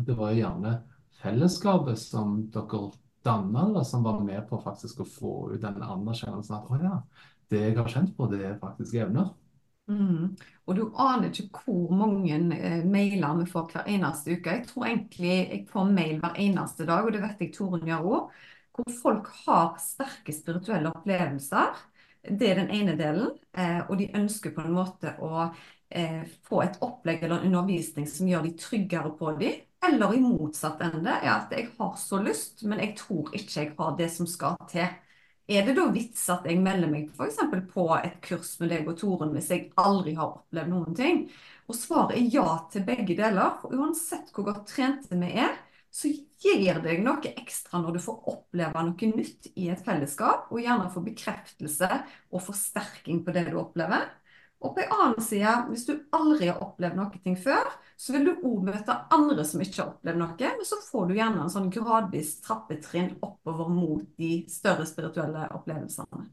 det 0.07 0.17
var 0.19 0.35
gjerne 0.37 0.75
fellesskapet 1.23 1.99
som 1.99 2.43
dere 2.55 2.91
danna, 3.25 3.85
som 3.85 4.05
var 4.05 4.21
med 4.21 4.45
på 4.49 4.61
faktisk 4.63 5.01
å 5.01 5.09
få 5.09 5.33
ut 5.55 5.63
den 5.63 5.81
anerkjennelsen 5.83 6.59
at 6.59 6.69
å 6.69 6.81
ja, 6.83 6.99
det 7.51 7.63
jeg 7.63 7.79
har 7.79 7.89
kjent 7.91 8.13
på, 8.17 8.29
det 8.31 8.43
er 8.45 8.61
faktisk 8.61 8.99
evner. 9.01 9.33
Mm. 9.89 10.33
Og 10.65 10.77
du 10.79 10.83
aner 11.01 11.29
ikke 11.29 11.65
hvor 11.67 11.93
mange 11.93 12.37
eh, 12.57 12.85
mailer 12.89 13.41
vi 13.43 13.49
får 13.51 13.67
hver 13.73 13.89
eneste 13.93 14.37
uke. 14.37 14.59
Jeg 14.59 14.69
tror 14.71 14.87
egentlig 14.89 15.33
jeg 15.35 15.65
får 15.73 15.91
mail 15.93 16.21
hver 16.23 16.39
eneste 16.41 16.87
dag, 16.89 17.05
og 17.05 17.13
det 17.17 17.25
vet 17.25 17.43
jeg 17.45 17.53
Torunn 17.57 17.89
gjør 17.89 18.09
òg, 18.13 18.39
hvor 18.75 18.95
folk 19.03 19.29
har 19.45 19.75
sterke 19.83 20.35
spirituelle 20.35 20.93
opplevelser. 20.93 21.85
Det 22.25 22.51
er 22.51 22.57
den 22.63 22.71
ene 22.73 22.97
delen, 22.97 23.35
eh, 23.53 23.83
og 23.85 23.99
de 24.01 24.09
ønsker 24.17 24.55
på 24.57 24.65
en 24.65 24.75
måte 24.77 25.13
å 25.21 25.45
eh, 25.91 26.23
få 26.49 26.63
et 26.65 26.79
opplegg 26.85 27.23
eller 27.23 27.43
en 27.43 27.51
undervisning 27.53 28.07
som 28.09 28.29
gjør 28.31 28.47
de 28.47 28.55
tryggere 28.61 29.13
på 29.19 29.35
dem. 29.41 29.61
Eller 29.85 30.15
i 30.17 30.21
motsatt 30.25 30.81
ende, 30.81 31.13
ja, 31.27 31.35
at 31.43 31.53
jeg 31.53 31.69
har 31.77 31.97
så 32.01 32.23
lyst, 32.25 32.63
men 32.65 32.81
jeg 32.81 32.95
tror 32.97 33.29
ikke 33.37 33.59
jeg 33.61 33.75
har 33.77 33.97
det 33.99 34.09
som 34.15 34.29
skal 34.31 34.57
til. 34.71 34.89
Er 35.45 35.67
det 35.67 35.75
da 35.77 35.85
vits 35.93 36.23
at 36.33 36.47
jeg 36.49 36.57
melder 36.65 36.89
meg 36.89 37.11
f.eks. 37.13 37.43
på 37.75 37.85
et 37.99 38.17
kurs 38.25 38.55
med 38.63 38.71
deg 38.73 38.87
og 38.89 38.97
Toren 38.97 39.35
hvis 39.37 39.51
jeg 39.53 39.67
aldri 39.77 40.15
har 40.17 40.39
opplevd 40.39 40.73
noen 40.73 40.97
ting? 40.97 41.27
Og 41.69 41.77
svaret 41.77 42.17
er 42.17 42.31
ja 42.33 42.47
til 42.73 42.87
begge 42.89 43.17
deler. 43.19 43.59
For 43.61 43.77
uansett 43.77 44.33
hvor 44.33 44.49
godt 44.49 44.65
trente 44.73 45.21
vi 45.21 45.35
er, 45.45 45.53
så 45.95 46.11
gir 46.11 46.81
det 46.83 46.83
deg 46.83 47.05
noe 47.05 47.31
ekstra 47.37 47.79
når 47.79 47.95
du 47.95 48.03
får 48.03 48.29
oppleve 48.33 48.83
noe 48.83 49.09
nytt 49.15 49.53
i 49.55 49.69
et 49.71 49.83
fellesskap, 49.87 50.49
og 50.51 50.59
gjerne 50.59 50.91
få 50.91 51.05
bekreftelse 51.05 51.89
og 52.35 52.43
forsterking 52.43 53.23
på 53.23 53.35
det 53.37 53.47
du 53.51 53.59
opplever. 53.61 54.09
Og 54.65 54.73
på 54.75 54.81
en 54.81 54.95
annen 54.97 55.23
side, 55.23 55.53
hvis 55.69 55.85
du 55.87 55.93
aldri 56.17 56.49
har 56.49 56.63
opplevd 56.65 56.97
noe 56.99 57.35
før, 57.39 57.69
så 58.01 58.15
vil 58.15 58.25
du 58.27 58.33
òg 58.33 58.65
møte 58.67 58.97
andre 59.15 59.45
som 59.47 59.63
ikke 59.63 59.83
har 59.83 59.91
opplevd 59.93 60.19
noe, 60.23 60.51
men 60.57 60.67
så 60.67 60.79
får 60.83 61.07
du 61.07 61.15
gjerne 61.19 61.45
en 61.45 61.53
sånn 61.53 61.69
gradvis 61.75 62.33
trappetrinn 62.47 63.13
oppover 63.21 63.69
mot 63.71 64.07
de 64.19 64.33
større 64.51 64.87
spirituelle 64.89 65.47
opplevelsene. 65.55 66.25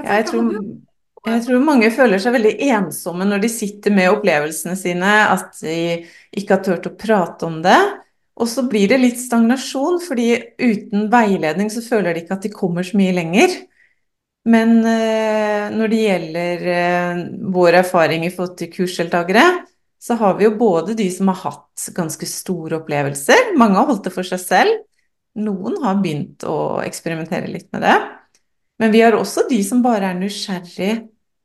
Jeg 0.00 0.26
tror, 0.28 0.50
jeg 1.26 1.44
tror 1.46 1.62
mange 1.64 1.92
føler 1.94 2.20
seg 2.22 2.34
veldig 2.34 2.56
ensomme 2.72 3.28
når 3.28 3.44
de 3.44 3.52
sitter 3.52 3.94
med 3.94 4.10
opplevelsene 4.16 4.74
sine, 4.80 5.12
at 5.36 5.54
de 5.62 5.78
ikke 6.36 6.56
har 6.56 6.66
turt 6.66 6.90
å 6.90 6.96
prate 6.98 7.46
om 7.46 7.60
det. 7.64 7.78
Og 8.36 8.48
så 8.52 8.66
blir 8.68 8.90
det 8.90 8.98
litt 9.00 9.20
stagnasjon, 9.20 10.00
fordi 10.04 10.28
uten 10.60 11.08
veiledning 11.12 11.70
så 11.72 11.80
føler 11.84 12.12
de 12.12 12.24
ikke 12.24 12.36
at 12.36 12.44
de 12.44 12.52
kommer 12.52 12.84
så 12.84 12.98
mye 13.00 13.14
lenger. 13.16 13.54
Men 14.46 14.76
eh, 14.86 15.72
når 15.74 15.90
det 15.90 16.02
gjelder 16.02 16.66
eh, 16.74 17.22
vår 17.54 17.80
erfaring 17.80 18.26
i 18.26 18.30
forhold 18.34 18.58
til 18.60 18.70
kursdeltakere, 18.74 19.46
så 19.98 20.18
har 20.20 20.36
vi 20.38 20.46
jo 20.46 20.52
både 20.58 20.94
de 20.94 21.08
som 21.10 21.32
har 21.32 21.40
hatt 21.46 21.88
ganske 21.96 22.28
store 22.30 22.78
opplevelser, 22.78 23.56
mange 23.58 23.80
har 23.80 23.88
holdt 23.88 24.06
det 24.06 24.14
for 24.14 24.28
seg 24.28 24.42
selv, 24.42 24.84
noen 25.36 25.80
har 25.82 25.98
begynt 26.00 26.44
å 26.48 26.78
eksperimentere 26.84 27.50
litt 27.50 27.68
med 27.74 27.82
det. 27.84 27.96
Men 28.80 28.92
vi 28.92 29.02
har 29.02 29.16
også 29.16 29.46
de 29.50 29.58
som 29.64 29.82
bare 29.84 30.12
er 30.12 30.20
nysgjerrig, 30.20 30.92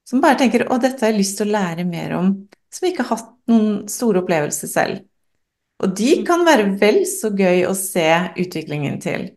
som 0.07 0.21
bare 0.23 0.37
tenker 0.39 0.67
'Å, 0.67 0.77
dette 0.81 1.05
har 1.05 1.11
jeg 1.13 1.21
lyst 1.21 1.37
til 1.39 1.47
å 1.47 1.55
lære 1.55 1.87
mer 1.87 2.17
om', 2.19 2.47
som 2.71 2.87
ikke 2.87 3.03
har 3.03 3.17
hatt 3.17 3.33
noen 3.47 3.87
store 3.87 4.21
opplevelser 4.21 4.67
selv. 4.67 5.03
Og 5.81 5.95
de 5.97 6.11
mm. 6.19 6.25
kan 6.27 6.45
være 6.45 6.67
vel 6.81 7.01
så 7.09 7.31
gøy 7.33 7.65
å 7.65 7.73
se 7.77 8.07
utviklingen 8.39 8.99
til. 9.01 9.31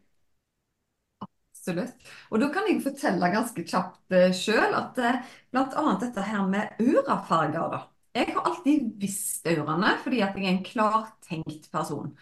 Absolutt. 1.25 1.97
Og 2.29 2.43
da 2.43 2.51
kan 2.53 2.69
jeg 2.69 2.83
fortelle 2.85 3.33
ganske 3.33 3.65
kjapt 3.65 4.13
eh, 4.13 4.33
sjøl 4.37 4.77
at 4.77 5.01
eh, 5.01 5.21
bl.a. 5.55 5.85
dette 6.03 6.25
her 6.29 6.47
med 6.51 6.81
urafarger 6.83 7.73
da. 7.73 7.83
Jeg 8.15 8.31
har 8.31 8.45
alltid 8.47 8.93
visst 9.03 9.49
ørene, 9.51 9.97
fordi 10.05 10.21
jeg 10.21 10.37
er 10.37 10.51
en 10.53 10.61
klartenkt 10.63 11.65
person. 11.73 12.13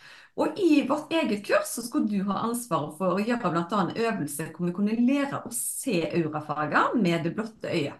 Og 0.41 0.61
i 0.63 0.87
vårt 0.89 1.11
eget 1.13 1.43
kurs 1.45 1.75
så 1.75 1.83
skulle 1.85 2.09
du 2.09 2.23
ha 2.31 2.39
ansvaret 2.47 2.95
for 2.97 3.19
å 3.19 3.21
gjøre 3.21 3.51
bl.a. 3.53 3.67
en 3.83 3.93
øvelse 3.93 4.47
hvor 4.55 4.71
vi 4.71 4.77
kunne 4.79 4.97
lære 4.97 5.43
å 5.45 5.53
se 5.53 5.99
aurafarger 6.07 6.97
med 7.03 7.27
det 7.27 7.35
blotte 7.37 7.69
øyet. 7.69 7.99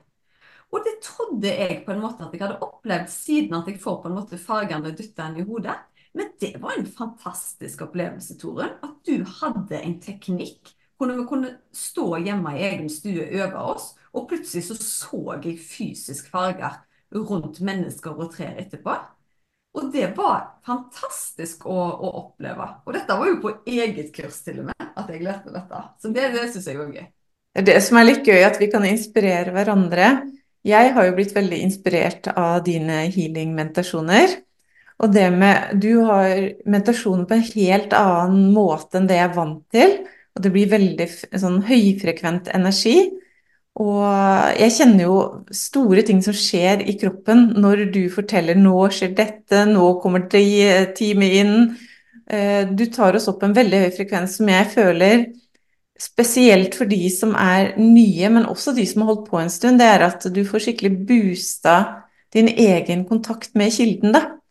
Og 0.73 0.87
det 0.87 0.95
trodde 1.05 1.51
jeg 1.53 1.83
på 1.85 1.93
en 1.93 2.01
måte 2.01 2.25
at 2.25 2.33
jeg 2.33 2.41
hadde 2.41 2.63
opplevd 2.65 3.11
siden 3.13 3.59
at 3.59 3.67
jeg 3.69 3.81
får 3.83 3.99
på 4.01 4.09
en 4.09 4.17
måte 4.17 4.39
fargene 4.41 4.95
dytta 4.97 5.27
inn 5.29 5.43
i 5.43 5.45
hodet. 5.45 5.75
Men 6.15 6.33
det 6.41 6.57
var 6.61 6.77
en 6.77 6.87
fantastisk 6.87 7.87
opplevelse, 7.87 8.37
Tore. 8.41 8.69
At 8.85 8.99
du 9.09 9.25
hadde 9.41 9.81
en 9.81 9.99
teknikk 10.03 10.75
hvor 11.01 11.11
vi 11.11 11.25
kunne 11.27 11.57
stå 11.75 12.19
hjemme 12.23 12.53
i 12.55 12.63
egen 12.69 12.91
stue 12.93 13.25
over 13.41 13.57
oss, 13.75 13.89
og 14.15 14.29
plutselig 14.31 14.69
så 14.69 14.77
så 14.79 15.23
jeg 15.43 15.57
fysisk 15.59 16.29
farger 16.31 16.79
rundt 17.13 17.59
mennesker 17.65 18.15
og 18.15 18.31
trær 18.37 18.61
etterpå. 18.61 18.95
Og 19.73 19.89
det 19.93 20.11
var 20.17 20.61
fantastisk 20.67 21.65
å, 21.67 21.75
å, 21.75 22.11
oppleve. 22.21 22.69
Og 22.85 22.95
dette 22.95 23.17
var 23.17 23.31
jo 23.31 23.41
på 23.41 23.55
eget 23.73 24.13
kurs 24.15 24.43
til 24.45 24.61
og 24.61 24.69
med, 24.69 24.87
at 25.01 25.09
jeg 25.09 25.25
lærte 25.25 25.53
dette. 25.55 25.81
Så 25.99 26.13
det, 26.13 26.29
det 26.37 26.45
syns 26.53 26.69
jeg 26.69 26.79
var 26.79 26.93
gøy. 26.93 27.07
Det 27.67 27.79
som 27.85 27.99
er 28.01 28.09
litt 28.09 28.29
gøy, 28.29 28.41
at 28.45 28.61
vi 28.61 28.69
kan 28.73 28.85
inspirere 28.89 29.53
hverandre. 29.53 30.11
Jeg 30.69 30.93
har 30.95 31.09
jo 31.09 31.17
blitt 31.17 31.33
veldig 31.35 31.59
inspirert 31.65 32.29
av 32.37 32.63
dine 32.69 33.07
healing-meditasjoner. 33.13 34.37
Og 35.03 35.11
det 35.11 35.29
med 35.35 35.81
Du 35.83 36.05
har 36.07 36.31
meditasjonen 36.65 37.27
på 37.27 37.35
en 37.35 37.49
helt 37.49 37.95
annen 37.97 38.53
måte 38.55 39.01
enn 39.01 39.09
det 39.11 39.19
jeg 39.19 39.31
er 39.31 39.37
vant 39.37 39.65
til. 39.75 39.97
Og 40.33 40.45
det 40.45 40.53
blir 40.55 40.71
veldig 40.71 41.09
sånn 41.43 41.59
høyfrekvent 41.67 42.53
energi. 42.55 43.11
Og 43.83 44.05
jeg 44.61 44.75
kjenner 44.77 45.07
jo 45.07 45.19
store 45.57 46.05
ting 46.07 46.21
som 46.25 46.37
skjer 46.37 46.85
i 46.89 46.95
kroppen 47.01 47.55
når 47.61 47.87
du 47.93 48.03
forteller 48.13 48.55
'nå 48.55 48.89
skjer 48.93 49.15
dette', 49.17 49.65
'nå 49.67 50.01
kommer 50.01 50.29
teamet 50.29 51.33
inn'. 51.41 51.77
Eh, 52.29 52.65
du 52.69 52.87
tar 52.87 53.17
oss 53.17 53.29
opp 53.29 53.43
en 53.43 53.55
veldig 53.55 53.79
høy 53.85 53.91
frekvens 53.97 54.37
som 54.37 54.49
jeg 54.49 54.67
føler 54.67 55.27
Spesielt 56.03 56.75
for 56.75 56.89
de 56.91 57.11
som 57.15 57.35
er 57.39 57.77
nye, 57.79 58.29
men 58.33 58.49
også 58.51 58.73
de 58.75 58.85
som 58.89 59.03
har 59.03 59.13
holdt 59.13 59.29
på 59.31 59.39
en 59.39 59.51
stund, 59.53 59.79
det 59.79 59.87
er 59.87 60.03
at 60.09 60.25
du 60.35 60.41
får 60.45 60.65
skikkelig 60.65 61.07
boosta 61.07 61.77
din 62.35 62.49
egen 62.49 63.05
kontakt 63.07 63.55
med 63.55 63.71
kilden, 63.71 64.13
da. 64.17 64.42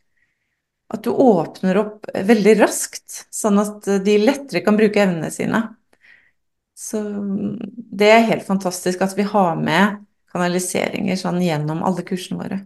At 0.92 1.04
du 1.06 1.12
åpner 1.14 1.78
opp 1.80 2.10
veldig 2.12 2.58
raskt, 2.60 3.26
sånn 3.32 3.62
at 3.62 3.88
de 4.04 4.18
lettere 4.20 4.64
kan 4.66 4.76
bruke 4.76 5.00
evnene 5.00 5.32
sine. 5.32 5.62
Så 6.76 7.00
det 8.02 8.10
er 8.12 8.28
helt 8.28 8.44
fantastisk 8.48 9.04
at 9.06 9.16
vi 9.16 9.24
har 9.30 9.56
med 9.60 10.02
kanaliseringer 10.32 11.20
sånn 11.20 11.40
gjennom 11.44 11.84
alle 11.88 12.04
kursene 12.08 12.40
våre. 12.42 12.62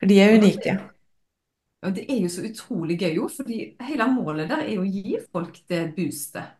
For 0.00 0.08
de 0.08 0.20
er 0.22 0.36
unike. 0.36 0.76
Og 1.86 1.94
det 1.96 2.06
er 2.10 2.20
jo 2.24 2.30
så 2.32 2.44
utrolig 2.48 2.96
gøy, 3.00 3.12
jo, 3.18 3.26
fordi 3.30 3.58
hele 3.88 4.06
målet 4.10 4.48
der 4.50 4.64
er 4.64 4.80
å 4.80 4.86
gi 4.86 5.18
folk 5.32 5.58
det 5.70 5.82
boostet. 5.96 6.54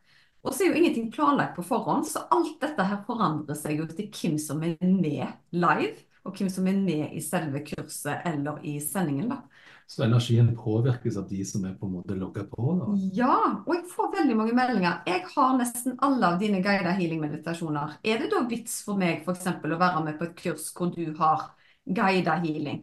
Og 0.46 0.54
så 0.54 0.62
er 0.62 0.70
jo 0.70 0.78
ingenting 0.78 1.08
planlagt 1.10 1.56
på 1.56 1.64
forhånd, 1.66 2.06
så 2.06 2.26
alt 2.30 2.60
dette 2.62 2.84
her 2.86 3.00
forandrer 3.08 3.56
seg 3.58 3.80
jo 3.80 3.88
til 3.90 4.10
hvem 4.14 4.36
som 4.38 4.62
er 4.62 4.76
med 4.82 5.24
live 5.56 5.96
og 6.26 6.36
hvem 6.36 6.50
som 6.50 6.68
er 6.70 6.78
med 6.78 7.16
i 7.16 7.22
selve 7.22 7.62
kurset 7.66 8.26
eller 8.28 8.60
i 8.66 8.76
sendingen. 8.82 9.32
da. 9.32 9.40
Så 9.86 10.02
energien 10.02 10.48
påvirkes 10.58 11.16
av 11.16 11.28
de 11.30 11.44
som 11.46 11.64
er 11.64 11.76
på 11.78 11.86
en 11.86 11.92
måte 11.94 12.16
logga 12.18 12.42
på? 12.50 12.72
da? 12.80 12.88
Ja, 13.14 13.36
og 13.62 13.70
jeg 13.74 13.84
får 13.92 14.10
veldig 14.16 14.36
mange 14.40 14.56
meldinger. 14.56 14.98
Jeg 15.06 15.22
har 15.30 15.54
nesten 15.60 15.94
alle 16.02 16.32
av 16.32 16.40
dine 16.42 16.58
guida 16.64 16.90
healing-meditasjoner. 16.98 18.00
Er 18.02 18.18
det 18.18 18.32
da 18.32 18.42
vits 18.50 18.80
for 18.86 18.98
meg 18.98 19.22
f.eks. 19.22 19.46
å 19.62 19.78
være 19.78 20.02
med 20.08 20.18
på 20.18 20.26
et 20.26 20.34
kurs 20.42 20.72
hvor 20.74 20.90
du 20.90 21.14
har 21.20 21.52
guida 21.86 22.34
healing? 22.42 22.82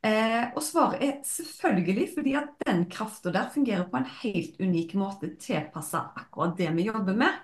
Eh, 0.00 0.46
og 0.56 0.64
svaret 0.64 1.02
er 1.04 1.18
selvfølgelig, 1.28 2.08
fordi 2.14 2.32
at 2.40 2.54
den 2.64 2.86
krafta 2.88 3.32
der 3.34 3.52
fungerer 3.52 3.84
på 3.90 4.00
en 4.00 4.08
helt 4.22 4.56
unik 4.64 4.94
måte 4.96 5.34
tilpassa 5.36 6.06
akkurat 6.16 6.56
det 6.56 6.70
vi 6.78 6.88
jobber 6.88 7.20
med. 7.20 7.36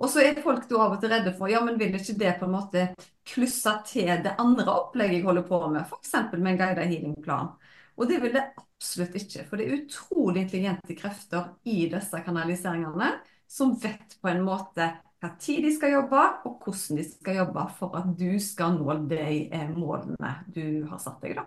Og 0.00 0.08
så 0.10 0.24
er 0.24 0.40
folk 0.42 0.64
da 0.70 0.80
av 0.80 0.96
og 0.96 1.02
til 1.02 1.12
redde 1.12 1.34
for 1.36 1.52
ja, 1.52 1.60
men 1.64 1.76
vil 1.78 1.92
ikke 1.94 2.16
det 2.18 2.32
på 2.40 2.48
en 2.48 2.56
måte 2.56 2.88
klusse 3.28 3.76
til 3.86 4.10
det 4.24 4.32
andre 4.40 4.72
opplegget 4.72 5.20
jeg 5.20 5.28
holder 5.28 5.44
på 5.48 5.60
med, 5.68 5.84
f.eks. 5.84 6.14
med 6.32 6.54
en 6.54 6.60
guided 6.64 6.88
healing-plan. 6.88 7.52
Og 7.94 8.10
det 8.10 8.20
vil 8.22 8.34
det 8.34 8.44
absolutt 8.58 9.16
ikke. 9.18 9.44
For 9.48 9.60
det 9.60 9.66
er 9.66 9.78
utrolig 9.78 10.44
intelligente 10.44 10.96
krefter 10.98 11.52
i 11.70 11.84
disse 11.92 12.20
kanaliseringene 12.26 13.12
som 13.50 13.74
vet 13.78 14.16
på 14.20 14.30
en 14.30 14.42
måte 14.46 14.90
hva 15.24 15.30
tid 15.40 15.64
de 15.64 15.72
skal 15.72 15.94
jobbe, 15.94 16.22
og 16.44 16.64
hvordan 16.64 16.98
de 17.00 17.04
skal 17.08 17.38
jobbe 17.38 17.64
for 17.78 17.96
at 17.96 18.10
du 18.18 18.34
skal 18.42 18.74
nå 18.76 18.96
de 19.08 19.20
eh, 19.48 19.70
målene 19.72 20.34
du 20.52 20.84
har 20.90 21.00
satt 21.00 21.22
deg. 21.24 21.38
da. 21.38 21.46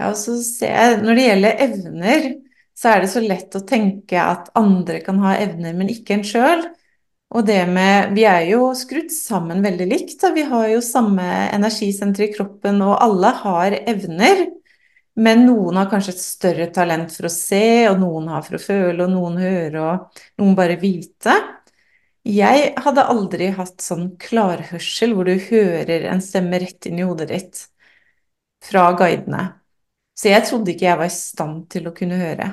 Ja, 0.00 0.10
og 0.10 0.16
så 0.20 0.36
ser 0.44 0.72
jeg, 0.72 1.02
Når 1.02 1.18
det 1.18 1.26
gjelder 1.26 1.62
evner, 1.66 2.26
så 2.76 2.92
er 2.92 3.02
det 3.02 3.12
så 3.12 3.22
lett 3.24 3.56
å 3.56 3.64
tenke 3.68 4.20
at 4.20 4.50
andre 4.56 5.00
kan 5.04 5.20
ha 5.24 5.36
evner, 5.40 5.76
men 5.76 5.92
ikke 5.92 6.18
en 6.18 6.26
sjøl. 6.28 6.66
Og 7.34 7.46
det 7.48 7.62
med 7.68 8.12
Vi 8.14 8.24
er 8.28 8.44
jo 8.52 8.70
skrudd 8.78 9.10
sammen 9.12 9.64
veldig 9.64 9.86
likt. 9.90 10.22
Vi 10.34 10.44
har 10.46 10.68
jo 10.70 10.82
samme 10.84 11.24
energisenter 11.52 12.28
i 12.28 12.32
kroppen, 12.32 12.80
og 12.84 13.00
alle 13.02 13.32
har 13.42 13.78
evner. 13.82 14.46
Men 15.16 15.46
noen 15.46 15.78
har 15.80 15.88
kanskje 15.88 16.12
et 16.12 16.20
større 16.20 16.66
talent 16.76 17.12
for 17.14 17.28
å 17.28 17.32
se, 17.32 17.88
og 17.88 18.00
noen 18.02 18.28
har 18.28 18.42
for 18.44 18.58
å 18.58 18.60
føle, 18.60 18.98
og 19.06 19.12
noen 19.14 19.38
høre, 19.40 19.84
og 19.84 20.24
noen 20.42 20.56
bare 20.58 20.76
vite. 20.80 21.36
Jeg 22.26 22.72
hadde 22.82 23.06
aldri 23.06 23.48
hatt 23.56 23.80
sånn 23.80 24.10
klarhørsel 24.20 25.14
hvor 25.14 25.28
du 25.28 25.36
hører 25.46 26.08
en 26.10 26.20
stemme 26.24 26.58
rett 26.60 26.88
inn 26.90 27.00
i 27.00 27.06
hodet 27.06 27.28
ditt 27.30 27.62
fra 28.66 28.90
guidene. 28.98 29.44
Så 30.16 30.32
jeg 30.32 30.44
trodde 30.48 30.72
ikke 30.72 30.88
jeg 30.88 31.00
var 31.00 31.08
i 31.08 31.14
stand 31.16 31.66
til 31.72 31.88
å 31.88 31.94
kunne 31.96 32.18
høre. 32.20 32.48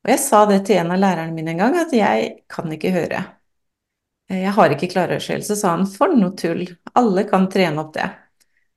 Og 0.00 0.12
jeg 0.14 0.22
sa 0.22 0.44
det 0.48 0.62
til 0.66 0.80
en 0.80 0.94
av 0.94 1.02
lærerne 1.02 1.36
mine 1.36 1.52
en 1.52 1.62
gang, 1.62 1.76
at 1.82 1.92
jeg 1.94 2.30
kan 2.50 2.70
ikke 2.72 2.94
høre. 2.94 3.22
Jeg 4.30 4.54
har 4.56 4.74
ikke 4.74 4.88
klarhørsel. 4.92 5.42
Så 5.44 5.58
sa 5.58 5.74
han 5.74 5.86
for 5.90 6.14
noe 6.16 6.34
tull, 6.38 6.64
alle 6.96 7.26
kan 7.28 7.48
trene 7.52 7.82
opp 7.82 7.92
det. 7.98 8.08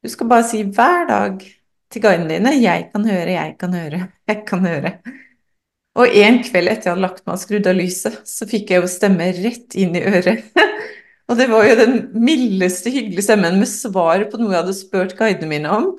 Du 0.03 0.11
skal 0.11 0.29
bare 0.29 0.47
si 0.49 0.63
hver 0.65 1.07
dag 1.07 1.45
til 1.93 2.03
guidene 2.03 2.39
dine 2.39 2.55
'jeg 2.57 2.89
kan 2.93 3.05
høre, 3.05 3.29
jeg 3.31 3.55
kan 3.59 3.73
høre, 3.73 4.07
jeg 4.27 4.45
kan 4.47 4.65
høre'. 4.65 4.97
Og 5.93 6.09
en 6.09 6.39
kveld 6.41 6.71
etter 6.71 6.89
jeg 6.89 6.95
hadde 6.95 7.05
lagt 7.05 7.21
meg 7.25 7.35
og 7.35 7.41
skrudd 7.43 7.67
av 7.69 7.77
lyset, 7.77 8.15
så 8.25 8.47
fikk 8.49 8.71
jeg 8.73 8.81
jo 8.81 8.89
stemme 8.89 9.29
rett 9.37 9.75
inn 9.77 9.93
i 9.93 10.01
øret. 10.01 10.47
og 11.29 11.37
det 11.37 11.47
var 11.51 11.67
jo 11.67 11.75
den 11.77 11.95
mildeste, 12.17 12.89
hyggelige 12.89 13.27
stemmen 13.27 13.59
med 13.61 13.69
svar 13.69 14.25
på 14.31 14.41
noe 14.41 14.55
jeg 14.55 14.63
hadde 14.63 14.77
spurt 14.77 15.15
guidene 15.19 15.51
mine 15.51 15.69
om. 15.69 15.91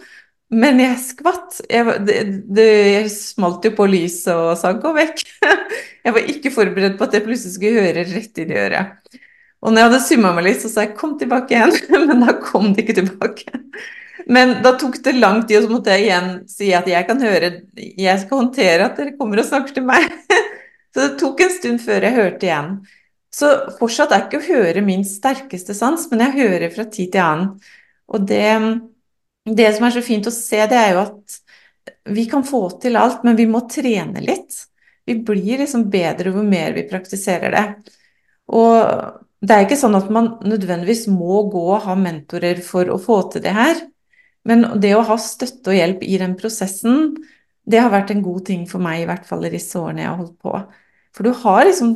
Men 0.55 0.83
jeg 0.83 0.99
skvatt. 1.03 1.61
Jeg, 1.71 1.95
det, 2.07 2.19
det, 2.55 2.67
jeg 2.91 3.13
smalt 3.15 3.65
jo 3.65 3.73
på 3.79 3.87
lyset 3.91 4.35
og 4.35 4.59
sa 4.59 4.75
'gå 4.75 4.93
vekk'. 4.99 5.23
jeg 6.05 6.17
var 6.17 6.33
ikke 6.35 6.53
forberedt 6.55 6.99
på 6.99 7.07
at 7.07 7.15
jeg 7.15 7.27
plutselig 7.27 7.55
skulle 7.55 7.87
høre 7.87 8.05
rett 8.11 8.43
inn 8.43 8.53
i 8.53 8.61
øret. 8.67 9.21
Og 9.65 9.73
når 9.73 9.81
jeg 9.81 9.89
hadde 9.89 10.05
summa 10.05 10.33
meg 10.37 10.51
litt, 10.51 10.61
så 10.63 10.69
sa 10.69 10.85
jeg 10.85 10.97
'kom 10.99 11.19
tilbake 11.19 11.55
igjen', 11.55 12.07
men 12.11 12.27
da 12.27 12.35
kom 12.43 12.75
det 12.75 12.85
ikke 12.85 12.99
tilbake. 13.01 13.63
Men 14.31 14.61
da 14.63 14.75
tok 14.79 15.01
det 15.05 15.17
lang 15.19 15.43
tid, 15.47 15.59
og 15.59 15.67
så 15.67 15.75
måtte 15.75 15.95
jeg 15.95 16.07
igjen 16.07 16.29
si 16.51 16.71
at 16.77 16.87
jeg 16.89 17.07
kan 17.09 17.19
høre 17.21 17.49
Jeg 17.75 18.21
skal 18.23 18.41
håndtere 18.41 18.87
at 18.87 18.99
dere 19.01 19.17
kommer 19.19 19.43
og 19.43 19.49
snakker 19.49 19.75
til 19.77 19.87
meg. 19.89 20.07
Så 20.95 21.01
det 21.01 21.17
tok 21.19 21.41
en 21.43 21.51
stund 21.51 21.81
før 21.83 22.07
jeg 22.07 22.15
hørte 22.15 22.47
igjen. 22.47 22.69
Så 23.35 23.49
fortsatt 23.81 24.13
er 24.15 24.29
ikke 24.29 24.39
å 24.39 24.47
høre 24.47 24.85
min 24.87 25.03
sterkeste 25.07 25.75
sans, 25.75 26.05
men 26.13 26.23
jeg 26.23 26.37
hører 26.37 26.71
fra 26.71 26.85
tid 26.87 27.11
til 27.17 27.25
annen. 27.25 27.49
Og 28.15 28.29
det, 28.31 28.53
det 29.59 29.73
som 29.75 29.89
er 29.89 29.97
så 29.97 30.05
fint 30.07 30.29
å 30.31 30.35
se, 30.35 30.61
det 30.71 30.79
er 30.79 30.93
jo 30.95 31.01
at 31.03 31.41
vi 32.15 32.29
kan 32.31 32.47
få 32.47 32.69
til 32.79 32.95
alt, 33.01 33.25
men 33.27 33.35
vi 33.35 33.49
må 33.51 33.65
trene 33.67 34.23
litt. 34.23 34.61
Vi 35.05 35.19
blir 35.27 35.65
liksom 35.65 35.89
bedre 35.91 36.31
hvor 36.31 36.47
mer 36.47 36.77
vi 36.77 36.87
praktiserer 36.87 37.57
det. 37.57 37.65
Og 38.55 38.79
det 39.45 39.57
er 39.57 39.67
ikke 39.67 39.81
sånn 39.83 39.99
at 39.99 40.07
man 40.15 40.37
nødvendigvis 40.47 41.09
må 41.13 41.43
gå 41.53 41.65
og 41.75 41.89
ha 41.89 41.97
mentorer 41.99 42.63
for 42.65 42.89
å 42.93 43.01
få 43.03 43.19
til 43.35 43.45
det 43.45 43.57
her. 43.57 43.83
Men 44.49 44.67
det 44.81 44.93
å 44.97 45.05
ha 45.09 45.17
støtte 45.21 45.73
og 45.73 45.79
hjelp 45.79 46.03
i 46.05 46.19
den 46.21 46.35
prosessen, 46.37 47.15
det 47.65 47.81
har 47.81 47.93
vært 47.93 48.13
en 48.13 48.23
god 48.25 48.45
ting 48.51 48.67
for 48.69 48.83
meg, 48.85 49.03
i 49.03 49.09
hvert 49.09 49.25
fall 49.29 49.47
i 49.47 49.53
disse 49.55 49.79
årene 49.81 50.05
jeg 50.05 50.11
har 50.11 50.21
holdt 50.21 50.37
på. 50.45 50.55
For 51.17 51.27
du 51.27 51.33
har 51.45 51.65
liksom 51.65 51.95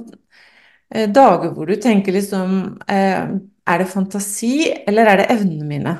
eh, 0.94 1.08
dager 1.12 1.52
hvor 1.52 1.68
du 1.68 1.76
tenker 1.82 2.14
liksom 2.14 2.58
eh, 2.88 3.36
Er 3.68 3.82
det 3.82 3.90
fantasi, 3.90 4.70
eller 4.88 5.10
er 5.10 5.20
det 5.20 5.30
evnene 5.34 5.66
mine? 5.68 5.96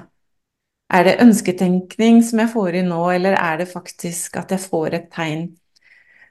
Er 0.88 1.04
det 1.04 1.18
ønsketenkning 1.20 2.22
som 2.24 2.40
jeg 2.40 2.48
får 2.54 2.78
i 2.78 2.84
nå, 2.86 3.00
eller 3.12 3.36
er 3.36 3.58
det 3.60 3.68
faktisk 3.68 4.38
at 4.40 4.54
jeg 4.54 4.64
får 4.64 4.94
et 4.96 5.10
tegn? 5.12 5.50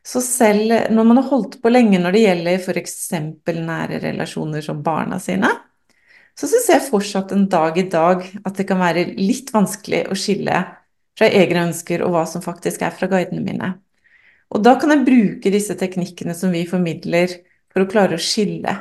Så 0.07 0.21
selv 0.23 0.71
når 0.93 1.05
man 1.05 1.19
har 1.19 1.29
holdt 1.29 1.59
på 1.61 1.69
lenge 1.69 1.99
når 2.01 2.15
det 2.15 2.23
gjelder 2.23 2.63
f.eks. 2.63 2.97
nære 3.45 3.99
relasjoner 4.01 4.65
som 4.65 4.81
barna 4.81 5.19
sine, 5.21 5.51
så 6.37 6.49
syns 6.49 6.69
jeg 6.69 6.85
fortsatt 6.85 7.33
en 7.33 7.47
dag 7.49 7.77
i 7.81 7.87
dag 7.89 8.23
at 8.45 8.59
det 8.59 8.67
kan 8.69 8.81
være 8.81 9.07
litt 9.17 9.49
vanskelig 9.53 10.03
å 10.11 10.17
skille 10.17 10.61
fra 11.17 11.29
egne 11.33 11.65
ønsker 11.71 12.03
og 12.05 12.13
hva 12.13 12.25
som 12.29 12.43
faktisk 12.45 12.83
er 12.85 12.93
fra 12.93 13.09
guidene 13.09 13.41
mine. 13.41 13.71
Og 14.53 14.61
da 14.63 14.75
kan 14.79 14.93
jeg 14.93 15.05
bruke 15.07 15.51
disse 15.51 15.75
teknikkene 15.79 16.35
som 16.37 16.53
vi 16.53 16.67
formidler, 16.69 17.33
for 17.73 17.83
å 17.83 17.89
klare 17.89 18.15
å 18.17 18.21
skille. 18.21 18.71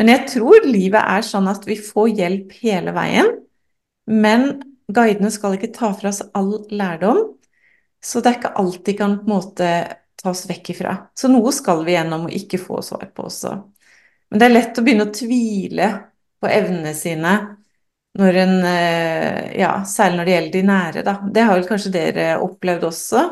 Men 0.00 0.08
jeg 0.08 0.28
tror 0.32 0.64
livet 0.64 1.02
er 1.02 1.26
sånn 1.26 1.50
at 1.50 1.66
vi 1.68 1.76
får 1.76 2.14
hjelp 2.16 2.54
hele 2.62 2.94
veien, 2.96 3.34
men 4.10 4.62
guidene 4.90 5.30
skal 5.30 5.58
ikke 5.58 5.74
ta 5.74 5.92
fra 5.94 6.10
oss 6.10 6.22
all 6.34 6.54
lærdom, 6.72 7.20
så 8.00 8.22
det 8.22 8.30
er 8.30 8.38
ikke 8.38 8.54
alltid 8.62 8.98
kan 8.98 9.18
på 9.20 9.28
en 9.28 9.34
måte 9.34 9.72
tas 10.20 10.46
vekk 10.48 10.72
ifra. 10.72 10.94
Så 11.14 11.28
noe 11.28 11.52
skal 11.52 11.84
vi 11.84 11.94
gjennom 11.94 12.28
og 12.28 12.36
ikke 12.36 12.60
få 12.62 12.80
svar 12.84 13.10
på 13.12 13.26
også. 13.28 13.52
Men 14.30 14.40
det 14.40 14.46
er 14.46 14.54
lett 14.54 14.80
å 14.80 14.84
begynne 14.86 15.06
å 15.08 15.14
tvile 15.14 15.90
på 16.40 16.50
evnene 16.50 16.94
sine 16.96 17.34
når 18.18 18.38
en 18.42 18.54
eh, 18.66 19.58
Ja, 19.60 19.72
særlig 19.86 20.18
når 20.18 20.26
det 20.26 20.34
gjelder 20.34 20.52
de 20.56 20.62
nære, 20.66 21.02
da. 21.06 21.14
Det 21.34 21.44
har 21.46 21.58
vel 21.58 21.68
kanskje 21.68 21.92
dere 21.94 22.26
opplevd 22.42 22.86
også? 22.90 23.22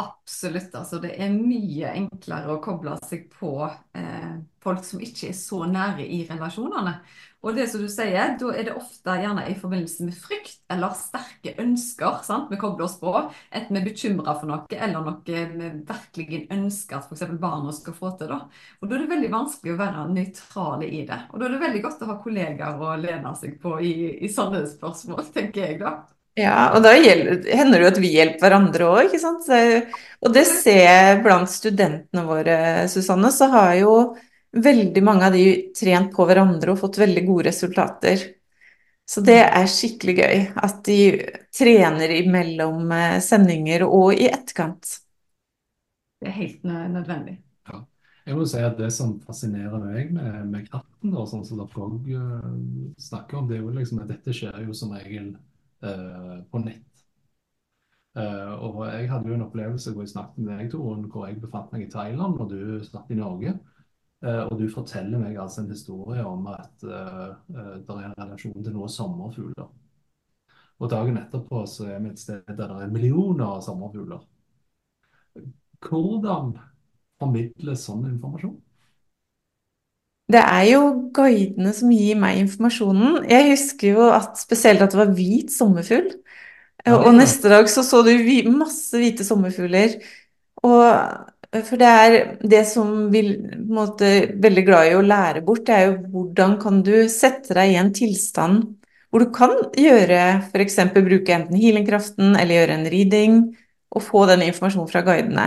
Absolutt. 0.00 0.72
Altså, 0.74 0.98
det 1.02 1.10
er 1.20 1.34
mye 1.34 1.90
enklere 1.98 2.54
å 2.54 2.60
koble 2.64 2.94
seg 3.04 3.26
på 3.34 3.50
eh, 3.68 4.38
folk 4.64 4.86
som 4.88 5.02
ikke 5.04 5.28
er 5.28 5.36
så 5.36 5.66
nære 5.68 6.06
i 6.06 6.22
relasjonene. 6.30 6.94
Og 7.42 7.58
det 7.58 7.66
som 7.68 7.82
du 7.82 7.90
sier, 7.92 8.36
da 8.40 8.52
er 8.54 8.68
det 8.68 8.76
ofte 8.78 9.16
gjerne 9.20 9.44
i 9.50 9.56
forbindelse 9.58 10.06
med 10.06 10.16
frykt 10.16 10.62
eller 10.72 10.94
sterke 10.96 11.52
ønsker 11.60 12.22
sant? 12.24 12.48
vi 12.48 12.60
kobler 12.62 12.86
oss 12.86 12.96
på. 13.02 13.12
Enten 13.50 13.76
vi 13.76 13.82
er 13.82 13.88
bekymra 13.90 14.36
for 14.38 14.48
noe, 14.48 14.64
eller 14.78 15.04
noe 15.04 15.18
vi 15.26 15.68
virkelig 15.90 16.40
ønsker 16.54 16.96
at 17.02 17.12
f.eks. 17.12 17.26
barna 17.42 17.74
skal 17.76 17.98
få 17.98 18.14
til. 18.16 18.32
Da. 18.32 18.40
Og 18.80 18.88
da 18.88 18.96
er 18.96 19.04
det 19.04 19.12
veldig 19.12 19.32
vanskelig 19.34 19.74
å 19.74 19.82
være 19.82 20.06
nøytrale 20.14 20.88
i 20.88 21.04
det. 21.10 21.20
Og 21.34 21.36
da 21.36 21.50
er 21.50 21.58
det 21.58 21.62
veldig 21.66 21.84
godt 21.84 22.06
å 22.06 22.10
ha 22.14 22.18
kollegaer 22.24 22.80
å 22.80 22.96
lene 23.02 23.36
seg 23.42 23.60
på 23.60 23.76
i, 23.84 23.94
i 24.24 24.32
sånne 24.32 24.64
spørsmål, 24.72 25.26
tenker 25.36 25.66
jeg 25.68 25.82
da. 25.84 25.98
Ja, 26.38 26.70
og 26.72 26.80
da 26.80 26.94
hender 26.96 27.76
det 27.76 27.82
jo 27.82 27.90
at 27.90 27.98
vi 28.00 28.10
hjelper 28.14 28.46
hverandre 28.46 28.86
òg, 28.88 29.00
ikke 29.10 29.20
sant. 29.20 29.48
Og 30.24 30.32
det 30.32 30.46
ser 30.48 30.78
jeg 30.80 31.18
blant 31.24 31.50
studentene 31.52 32.24
våre, 32.24 32.56
Susanne, 32.88 33.28
så 33.34 33.50
har 33.52 33.74
jo 33.82 33.96
veldig 34.52 35.02
mange 35.04 35.28
av 35.28 35.36
de 35.36 35.44
trent 35.76 36.12
på 36.14 36.24
hverandre 36.28 36.72
og 36.72 36.80
fått 36.80 37.02
veldig 37.02 37.26
gode 37.26 37.50
resultater. 37.50 38.24
Så 39.04 39.20
det 39.26 39.42
er 39.42 39.68
skikkelig 39.68 40.16
gøy 40.22 40.42
at 40.62 40.80
de 40.88 40.98
trener 41.52 42.16
imellom 42.16 42.92
eh, 42.96 43.20
sendinger 43.20 43.84
og 43.84 44.14
i 44.14 44.30
etterkant. 44.30 44.88
Det 46.22 46.30
er 46.30 46.36
helt 46.38 46.64
nødvendig. 46.64 47.40
Ja. 47.68 47.82
Jeg 48.24 48.38
må 48.38 48.46
si 48.48 48.62
at 48.62 48.78
Det 48.78 48.92
som 48.94 49.18
fascinerer 49.26 49.84
meg 49.84 50.12
med, 50.14 50.44
med 50.48 50.68
katten, 50.70 51.12
og 51.12 51.28
sånn 51.28 51.44
som 51.44 51.60
dere 51.60 51.88
òg 51.88 52.12
uh, 52.14 52.52
snakker 52.96 53.40
om, 53.40 53.48
det 53.50 53.58
er 53.58 53.64
jo 53.66 53.72
liksom 53.74 54.04
at 54.04 54.12
dette 54.14 54.36
skjer 54.36 54.62
jo 54.64 54.76
som 54.76 54.94
regel 54.94 55.32
Eh, 55.34 55.51
på 55.82 56.60
nett. 56.62 56.92
Uh, 58.12 58.52
og 58.60 58.80
jeg 58.92 59.06
hadde 59.08 59.30
jo 59.30 59.36
en 59.38 59.44
opplevelse 59.46 59.92
hvor 59.92 60.04
jeg 60.04 60.12
snakket 60.12 60.44
med 60.44 60.58
deg, 60.60 60.66
Torunn, 60.72 61.06
hvor 61.08 61.24
jeg 61.26 61.38
befant 61.40 61.70
meg 61.72 61.86
i 61.86 61.92
Thailand, 61.92 62.40
og 62.44 62.50
du 62.50 62.82
satt 62.84 63.08
i 63.10 63.16
Norge. 63.16 63.54
Uh, 64.22 64.44
og 64.50 64.58
du 64.60 64.66
forteller 64.70 65.22
meg 65.22 65.38
altså 65.40 65.62
en 65.62 65.72
historie 65.72 66.24
om 66.28 66.44
at 66.52 66.84
det 66.84 66.92
er 66.92 68.04
en 68.10 68.18
relasjon 68.18 68.58
til 68.58 68.76
noen 68.76 68.92
sommerfugler. 68.92 69.70
Og 70.82 70.90
dagen 70.90 71.18
etterpå 71.20 71.64
så 71.70 71.88
er 71.94 72.02
vi 72.02 72.12
et 72.12 72.20
sted 72.20 72.44
der 72.48 72.68
det 72.74 72.84
er 72.84 72.92
millioner 72.92 73.56
av 73.56 73.64
sommerfugler. 73.64 74.20
Hvordan 75.82 76.52
formidles 77.22 77.86
sånn 77.88 78.04
informasjon? 78.10 78.58
Det 80.32 80.40
er 80.40 80.66
jo 80.70 80.82
guidene 81.14 81.72
som 81.76 81.92
gir 81.92 82.18
meg 82.20 82.40
informasjonen. 82.42 83.22
Jeg 83.30 83.50
husker 83.50 83.96
jo 83.96 84.08
at 84.14 84.40
spesielt 84.40 84.84
at 84.84 84.94
det 84.94 85.00
var 85.00 85.12
hvit 85.16 85.52
sommerfugl. 85.52 86.08
Og 86.92 87.12
neste 87.14 87.50
dag 87.52 87.68
så 87.70 87.84
så 87.86 88.00
du 88.06 88.12
masse 88.50 88.98
hvite 88.98 89.26
sommerfugler. 89.26 89.98
Og 90.66 90.82
for 91.52 91.76
det 91.76 91.88
er 91.88 92.14
det 92.48 92.62
som 92.70 93.10
vi 93.12 93.22
måte 93.68 94.12
veldig 94.40 94.64
glad 94.66 94.88
i 94.88 94.94
å 94.96 95.04
lære 95.04 95.42
bort, 95.44 95.66
det 95.68 95.74
er 95.76 95.90
jo 95.90 95.98
hvordan 96.14 96.56
kan 96.62 96.80
du 96.86 96.94
sette 97.12 97.52
deg 97.58 97.74
i 97.74 97.80
en 97.80 97.92
tilstand 97.94 98.62
hvor 99.12 99.20
du 99.20 99.28
kan 99.36 99.52
gjøre 99.76 100.20
f.eks. 100.48 100.78
bruke 100.94 101.34
enten 101.34 101.58
healingkraften 101.60 102.32
eller 102.32 102.62
gjøre 102.62 102.78
en 102.78 102.86
reading, 102.88 103.34
og 103.92 104.06
få 104.06 104.24
den 104.30 104.46
informasjonen 104.46 104.88
fra 104.88 105.02
guidene. 105.04 105.46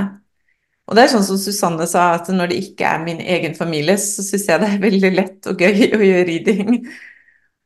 Og 0.86 0.98
det 0.98 1.06
er 1.06 1.12
sånn 1.16 1.26
som 1.26 1.40
Susanne 1.42 1.88
sa, 1.90 2.12
at 2.20 2.30
når 2.30 2.52
det 2.52 2.62
ikke 2.62 2.86
er 2.86 3.02
min 3.02 3.22
egen 3.22 3.56
familie, 3.58 3.98
så 4.02 4.22
syns 4.26 4.46
jeg 4.52 4.62
det 4.62 4.70
er 4.70 4.84
veldig 4.84 5.12
lett 5.16 5.50
og 5.50 5.62
gøy 5.62 5.88
å 5.98 6.02
gjøre 6.06 6.28
reading. 6.30 6.76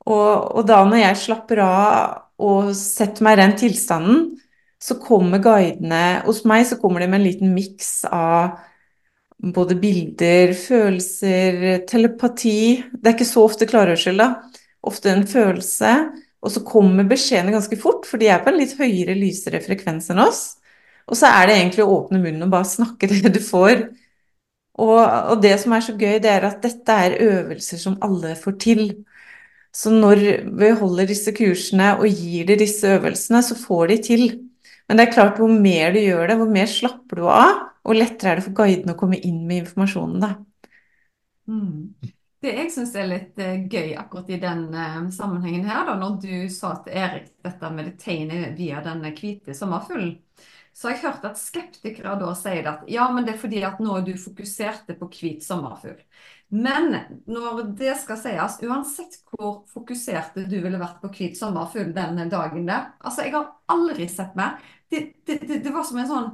Og, 0.07 0.31
og 0.55 0.61
da 0.69 0.79
når 0.87 1.03
jeg 1.03 1.23
slapper 1.25 1.63
av 1.65 2.39
og 2.39 2.71
setter 2.77 3.25
meg 3.25 3.35
i 3.35 3.41
den 3.41 3.57
tilstanden, 3.59 4.23
så 4.79 4.95
kommer 5.03 5.41
guidene 5.43 6.21
Hos 6.23 6.45
meg 6.47 6.63
så 6.69 6.77
kommer 6.79 7.03
de 7.03 7.09
med 7.11 7.19
en 7.19 7.25
liten 7.25 7.49
miks 7.51 8.05
av 8.07 8.55
både 9.39 9.75
bilder, 9.79 10.53
følelser, 10.55 11.83
telepati 11.87 12.79
Det 12.91 13.07
er 13.07 13.15
ikke 13.17 13.27
så 13.27 13.43
ofte 13.43 13.67
klarhørsel, 13.67 14.19
da. 14.19 14.29
Ofte 14.87 15.11
en 15.11 15.27
følelse. 15.27 15.93
Og 16.39 16.53
så 16.55 16.63
kommer 16.67 17.07
beskjedene 17.07 17.51
ganske 17.55 17.75
fort, 17.79 18.07
for 18.07 18.19
de 18.19 18.29
er 18.31 18.39
på 18.43 18.51
en 18.51 18.59
litt 18.59 18.77
høyere, 18.79 19.15
lysere 19.19 19.59
frekvens 19.63 20.07
enn 20.11 20.23
oss. 20.23 20.58
Og 21.09 21.17
så 21.17 21.29
er 21.33 21.49
det 21.49 21.55
egentlig 21.57 21.85
å 21.85 21.95
åpne 21.97 22.21
munnen 22.21 22.45
og 22.45 22.53
bare 22.53 22.69
snakke 22.69 23.09
det 23.09 23.33
du 23.33 23.41
får. 23.43 23.87
Og, 24.79 24.99
og, 25.01 25.39
det 25.43 25.55
som 25.59 25.73
er 25.75 25.83
så 25.83 25.95
gøy, 25.97 26.19
det 26.23 26.29
er 26.31 26.45
at 26.47 26.61
dette 26.63 26.99
er 27.05 27.17
øvelser 27.25 27.81
som 27.81 27.97
alle 28.05 28.35
får 28.39 28.59
til. 28.61 28.83
Så 29.75 29.91
når 29.93 30.21
vi 30.59 30.69
holder 30.79 31.09
disse 31.09 31.33
kursene 31.35 31.91
og 31.99 32.07
gir 32.07 32.47
de 32.47 32.57
disse 32.61 32.87
øvelsene, 32.95 33.41
så 33.45 33.57
får 33.59 33.91
de 33.91 33.97
til. 34.05 34.23
Men 34.87 34.97
det 34.97 35.07
er 35.07 35.17
klart, 35.17 35.41
hvor 35.41 35.51
mer 35.51 35.91
du 35.93 35.99
gjør 36.01 36.31
det, 36.31 36.37
hvor 36.39 36.53
mer 36.53 36.69
slapper 36.69 37.19
du 37.19 37.27
av, 37.29 37.65
og 37.85 37.97
lettere 37.97 38.31
er 38.31 38.39
det 38.39 38.45
for 38.47 38.55
guiden 38.57 38.93
å 38.93 38.97
komme 38.97 39.19
inn 39.19 39.43
med 39.49 39.65
informasjonen, 39.65 40.23
da. 40.23 40.31
Mm. 41.49 42.15
Det 42.39 42.53
jeg 42.55 42.71
syns 42.71 42.93
er 42.95 43.07
litt 43.09 43.41
uh, 43.41 43.67
gøy 43.67 43.93
akkurat 43.99 44.29
i 44.31 44.39
den 44.39 44.63
uh, 44.71 45.09
sammenhengen 45.11 45.67
her, 45.67 45.83
da, 45.89 45.97
når 45.99 46.17
du 46.23 46.33
sa 46.53 46.71
til 46.85 46.95
Erik 46.95 47.27
dette 47.43 47.71
med 47.73 47.89
det 47.89 47.95
tegnet 47.99 48.55
via 48.57 48.79
denne 48.85 49.11
hvite 49.17 49.55
sommerfuglen, 49.57 50.13
så 50.79 50.87
har 50.87 50.93
jeg 50.95 51.03
hørt 51.03 51.25
at 51.27 51.39
skeptikere 51.39 52.13
da 52.21 52.31
sier 52.39 52.67
at 52.71 52.85
ja, 52.87 53.09
men 53.11 53.25
det 53.27 53.33
er 53.33 53.41
fordi 53.41 53.59
at 53.67 53.81
nå 53.83 53.97
er 53.97 54.05
du 54.07 54.13
fokuserte 54.15 54.95
på 54.95 55.09
hvit 55.11 55.43
sommerfugl. 55.43 55.97
Men 56.55 56.95
når 57.27 57.65
det 57.77 57.97
skal 57.99 58.17
sies, 58.21 58.55
uansett 58.63 59.17
hvor 59.27 59.65
fokuserte 59.73 60.45
du 60.47 60.55
ville 60.63 60.79
vært 60.79 61.01
på 61.03 61.11
hvit 61.17 61.35
sommerfugl 61.37 61.91
den 61.93 62.23
dagen 62.31 62.69
der 62.69 62.93
Altså, 63.03 63.25
jeg 63.27 63.35
har 63.35 63.51
aldri 63.69 64.07
sett 64.09 64.39
meg 64.39 64.63
det, 64.89 65.03
det, 65.27 65.41
det, 65.43 65.59
det 65.67 65.73
var 65.75 65.83
som 65.85 65.99
en 66.01 66.09
sånn 66.09 66.31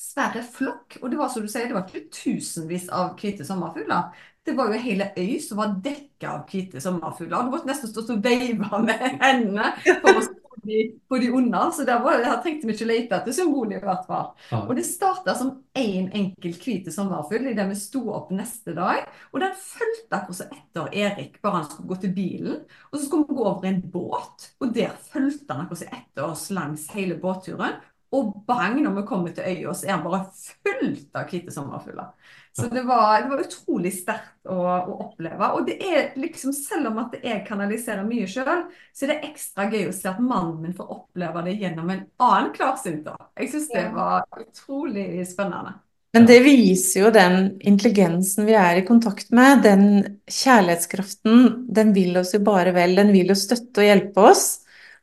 svære 0.00 0.44
flokk. 0.54 0.98
Og 1.02 1.10
det 1.10 1.18
var 1.18 1.32
som 1.32 1.44
du 1.44 1.50
sier, 1.50 1.66
det 1.68 1.76
var 1.76 1.88
ikke 1.88 2.08
tusenvis 2.14 2.86
av 2.94 3.14
hvite 3.20 3.46
sommerfugler. 3.46 4.14
Det 4.44 4.54
var 4.56 4.70
jo 4.70 4.80
hele 4.84 5.10
øy 5.16 5.38
som 5.40 5.60
var 5.60 5.76
dekka 5.84 6.30
av 6.30 6.46
hvite 6.50 6.82
sommerfugler. 6.84 7.46
Du 7.46 7.54
måtte 7.54 7.70
nesten 7.70 7.90
stå 7.90 8.04
og 8.14 8.24
veive 8.24 8.80
med 8.84 9.04
hendene 9.22 9.70
for 10.02 10.20
å 10.20 10.24
de, 10.62 10.80
på 11.08 11.18
de 11.18 11.30
onde. 11.34 11.62
Så 11.74 11.84
der, 11.84 12.02
var, 12.04 12.18
der 12.22 12.40
trengte 12.42 12.68
vi 12.68 12.76
ikke 12.76 12.88
lete 12.88 13.18
etter 13.18 13.34
symbolet, 13.36 13.78
i 13.78 13.84
hvert 13.84 14.06
fall. 14.08 14.28
Ja. 14.50 14.62
Og 14.64 14.74
det 14.78 14.86
starta 14.88 15.34
som 15.38 15.52
én 15.74 15.94
en 16.04 16.10
enkel 16.14 16.54
hvit 16.58 16.90
sommerfugl 16.94 17.50
idet 17.50 17.66
vi 17.70 17.78
sto 17.78 18.04
opp 18.14 18.30
neste 18.34 18.74
dag. 18.76 19.08
Og 19.32 19.40
den 19.42 19.56
fulgte 19.58 20.20
akkurat 20.20 20.54
etter 20.58 20.92
Erik, 21.04 21.40
bare 21.42 21.60
han 21.60 21.66
skulle 21.70 21.90
gå 21.90 22.00
til 22.04 22.14
bilen. 22.16 22.60
Og 22.90 22.98
så 22.98 23.06
skulle 23.06 23.28
vi 23.28 23.38
gå 23.38 23.48
over 23.48 23.68
en 23.70 23.82
båt, 23.94 24.48
og 24.60 24.76
der 24.76 24.94
fulgte 25.10 25.56
han 25.56 25.66
akkurat 25.66 25.98
etter 26.00 26.28
oss 26.28 26.48
langs 26.54 26.88
hele 26.94 27.18
båtturen. 27.20 27.80
Og 28.14 28.30
bang, 28.46 28.78
når 28.82 29.00
vi 29.00 29.06
kommer 29.08 29.32
til 29.34 29.46
øya, 29.48 29.72
så 29.74 29.88
er 29.88 29.96
han 29.96 30.04
bare 30.04 30.26
fullt 30.62 31.16
av 31.18 31.30
hvite 31.30 31.54
sommerfugler. 31.54 32.12
Så 32.56 32.68
det 32.70 32.82
var, 32.86 33.22
det 33.22 33.28
var 33.28 33.40
utrolig 33.42 33.90
sterkt 33.96 34.46
å, 34.46 34.56
å, 34.62 34.92
oppleve. 35.08 35.48
Og 35.56 35.64
det 35.66 35.74
er 35.82 36.12
liksom, 36.20 36.52
selv 36.54 36.92
om 36.92 37.00
at 37.02 37.16
jeg 37.18 37.42
kanaliserer 37.48 38.06
mye 38.06 38.28
sjøl, 38.30 38.68
så 38.94 39.06
er 39.06 39.10
det 39.10 39.30
ekstra 39.32 39.66
gøy 39.72 39.88
å 39.88 39.94
se 39.96 40.06
at 40.12 40.20
mannen 40.22 40.60
min 40.62 40.76
får 40.76 40.92
oppleve 40.94 41.42
det 41.48 41.56
gjennom 41.58 41.90
en 41.90 42.04
annen 42.22 42.52
klarsynt. 42.54 43.10
Jeg 43.40 43.50
syns 43.50 43.72
det 43.74 43.88
var 43.96 44.28
utrolig 44.38 45.08
spennende. 45.26 45.74
Men 46.14 46.28
det 46.30 46.38
viser 46.44 47.00
jo 47.00 47.10
den 47.10 47.38
intelligensen 47.66 48.46
vi 48.46 48.54
er 48.54 48.78
i 48.78 48.86
kontakt 48.86 49.34
med, 49.34 49.64
den 49.66 49.86
kjærlighetskraften. 50.30 51.66
Den 51.74 51.90
vil 51.96 52.20
oss 52.20 52.36
jo 52.36 52.44
bare 52.46 52.70
vel, 52.76 52.94
den 52.94 53.10
vil 53.10 53.34
jo 53.34 53.38
støtte 53.38 53.82
og 53.82 53.88
hjelpe 53.88 54.28
oss. 54.30 54.44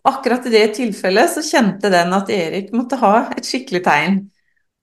Akkurat 0.07 0.47
i 0.47 0.53
det 0.55 0.69
tilfellet 0.79 1.33
så 1.33 1.43
kjente 1.43 1.91
den 1.91 2.15
at 2.15 2.31
Erik 2.31 2.71
måtte 2.71 3.01
ha 3.03 3.25
et 3.35 3.43
skikkelig 3.43 3.83
tegn. 3.89 4.21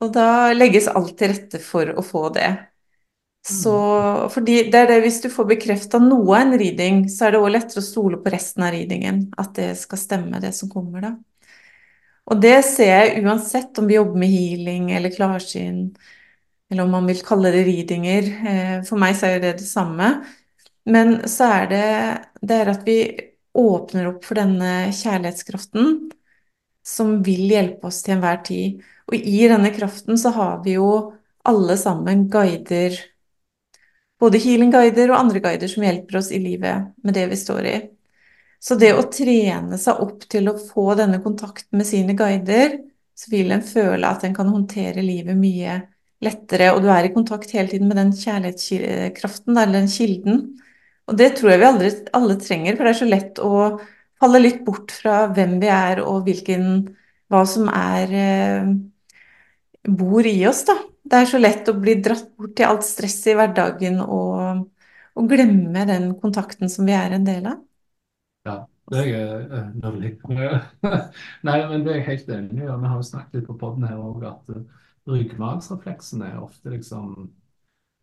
Og 0.05 0.11
da 0.15 0.55
legges 0.55 0.89
alt 0.91 1.17
til 1.19 1.33
rette 1.33 1.61
for 1.63 1.91
å 1.99 2.05
få 2.07 2.29
det. 2.35 2.51
Så, 3.49 3.73
mm. 3.73 4.29
fordi 4.31 4.57
det 4.71 4.81
er 4.83 4.91
det, 4.91 4.99
Hvis 5.07 5.23
du 5.23 5.31
får 5.33 5.47
bekrefta 5.55 6.01
noe 6.03 6.37
av 6.37 6.43
en 6.43 6.59
reading, 6.61 7.07
så 7.11 7.27
er 7.27 7.35
det 7.35 7.41
òg 7.41 7.53
lettere 7.55 7.83
å 7.83 7.87
stole 7.87 8.21
på 8.23 8.33
resten 8.35 8.67
av 8.67 8.75
readingen. 8.75 9.25
At 9.41 9.55
det 9.57 9.73
skal 9.81 10.01
stemme, 10.01 10.43
det 10.43 10.53
som 10.57 10.71
kommer 10.71 11.07
da. 11.07 11.15
Og 12.29 12.43
det 12.43 12.59
ser 12.69 12.93
jeg 12.93 13.25
uansett 13.25 13.79
om 13.81 13.89
vi 13.89 13.97
jobber 13.97 14.21
med 14.21 14.29
healing 14.29 14.91
eller 14.93 15.15
klarsyn, 15.15 15.87
eller 16.69 16.85
om 16.85 16.93
man 16.93 17.09
vil 17.09 17.23
kalle 17.25 17.55
det 17.55 17.65
readinger. 17.65 18.29
Eh, 18.53 18.77
for 18.85 19.01
meg 19.01 19.17
så 19.17 19.33
er 19.33 19.41
det 19.47 19.55
det 19.63 19.69
samme. 19.69 20.11
Men 20.89 21.23
så 21.29 21.49
er 21.57 21.71
det, 21.73 21.87
det 22.45 22.61
er 22.61 22.73
at 22.75 22.85
vi 22.85 22.99
åpner 23.59 24.13
opp 24.13 24.29
for 24.29 24.39
denne 24.39 24.91
kjærlighetskraften 24.95 25.97
som 26.89 27.19
vil 27.25 27.45
hjelpe 27.53 27.91
oss 27.91 28.01
til 28.05 28.17
enhver 28.17 28.41
tid. 28.47 28.81
Og 29.09 29.17
i 29.19 29.45
denne 29.51 29.71
kraften 29.75 30.19
så 30.21 30.33
har 30.37 30.59
vi 30.65 30.79
jo 30.79 30.89
alle 31.49 31.77
sammen 31.81 32.27
guider, 32.33 32.97
både 34.19 34.41
healing-guider 34.43 35.13
og 35.13 35.21
andre 35.21 35.41
guider 35.45 35.71
som 35.71 35.85
hjelper 35.87 36.19
oss 36.21 36.33
i 36.35 36.41
livet 36.43 36.91
med 37.07 37.17
det 37.17 37.29
vi 37.31 37.39
står 37.39 37.69
i. 37.71 37.77
Så 38.59 38.75
det 38.75 38.91
å 38.99 39.07
trene 39.13 39.79
seg 39.79 40.01
opp 40.03 40.25
til 40.31 40.51
å 40.51 40.59
få 40.59 40.91
denne 40.99 41.21
kontakten 41.23 41.79
med 41.79 41.87
sine 41.87 42.17
guider, 42.19 42.81
så 43.19 43.31
vil 43.31 43.53
en 43.55 43.63
føle 43.67 44.09
at 44.09 44.25
en 44.27 44.35
kan 44.35 44.51
håndtere 44.51 45.05
livet 45.05 45.39
mye 45.39 45.79
lettere, 46.25 46.73
og 46.75 46.83
du 46.83 46.89
er 46.91 47.07
i 47.07 47.13
kontakt 47.15 47.53
hele 47.55 47.71
tiden 47.71 47.87
med 47.91 48.01
den 48.01 48.11
kjærlighetskraften, 48.19 49.55
eller 49.55 49.79
den 49.79 49.91
kilden. 49.93 50.43
Og 51.09 51.17
det 51.19 51.31
tror 51.39 51.53
jeg 51.53 51.63
vi 51.63 51.69
aldri, 51.69 51.93
alle 52.19 52.37
trenger, 52.43 52.75
for 52.75 52.85
det 52.85 52.93
er 52.93 52.99
så 52.99 53.09
lett 53.09 53.39
å 53.43 53.53
falle 54.19 54.41
litt 54.43 54.63
bort 54.67 54.95
fra 54.95 55.27
hvem 55.35 55.59
vi 55.63 55.71
er, 55.73 56.03
og 56.05 56.27
hvilken, 56.27 56.65
hva 57.31 57.43
som 57.49 57.69
er 57.73 58.15
eh, 58.19 58.73
bor 59.89 60.27
i 60.27 60.39
oss, 60.49 60.65
da. 60.69 60.77
Det 61.09 61.23
er 61.23 61.31
så 61.31 61.41
lett 61.41 61.69
å 61.71 61.77
bli 61.79 61.95
dratt 62.05 62.35
bort 62.37 62.57
til 62.59 62.69
alt 62.69 62.85
stresset 62.85 63.33
i 63.33 63.37
hverdagen 63.39 64.03
og, 64.05 64.67
og, 65.15 65.31
glemme 65.31 65.87
den 65.89 66.11
kontakten 66.21 66.69
som 66.69 66.89
vi 66.89 66.97
er 66.97 67.17
en 67.17 67.25
del 67.25 67.49
av. 67.49 67.63
Ja, 68.49 68.59
det 68.93 69.07
er 69.17 69.71
nødvendig. 69.73 70.19
Nei, 71.49 71.59
men 71.71 71.87
det 71.87 71.95
er 71.95 72.01
jeg 72.03 72.09
helt 72.11 72.31
enig 72.37 72.61
i. 72.61 72.69
Vi 72.69 72.93
har 72.93 73.01
jo 73.01 73.09
snakket 73.09 73.41
litt 73.41 73.49
på 73.49 73.57
poden 73.61 73.89
her 73.89 73.97
òg 74.03 74.27
at 74.29 74.53
uh, 74.53 74.85
ryggmargsrefleksen 75.09 76.27
er 76.29 76.41
ofte 76.43 76.77
liksom 76.77 77.31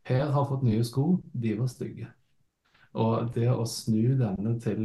Per 0.05 0.27
har 0.29 0.43
fått 0.45 0.61
nye 0.61 0.83
sko, 0.85 1.15
de 1.33 1.55
var 1.57 1.69
stygge. 1.71 2.11
Og 3.01 3.31
det 3.33 3.47
å 3.49 3.63
snu 3.65 4.13
denne 4.19 4.51
til 4.61 4.83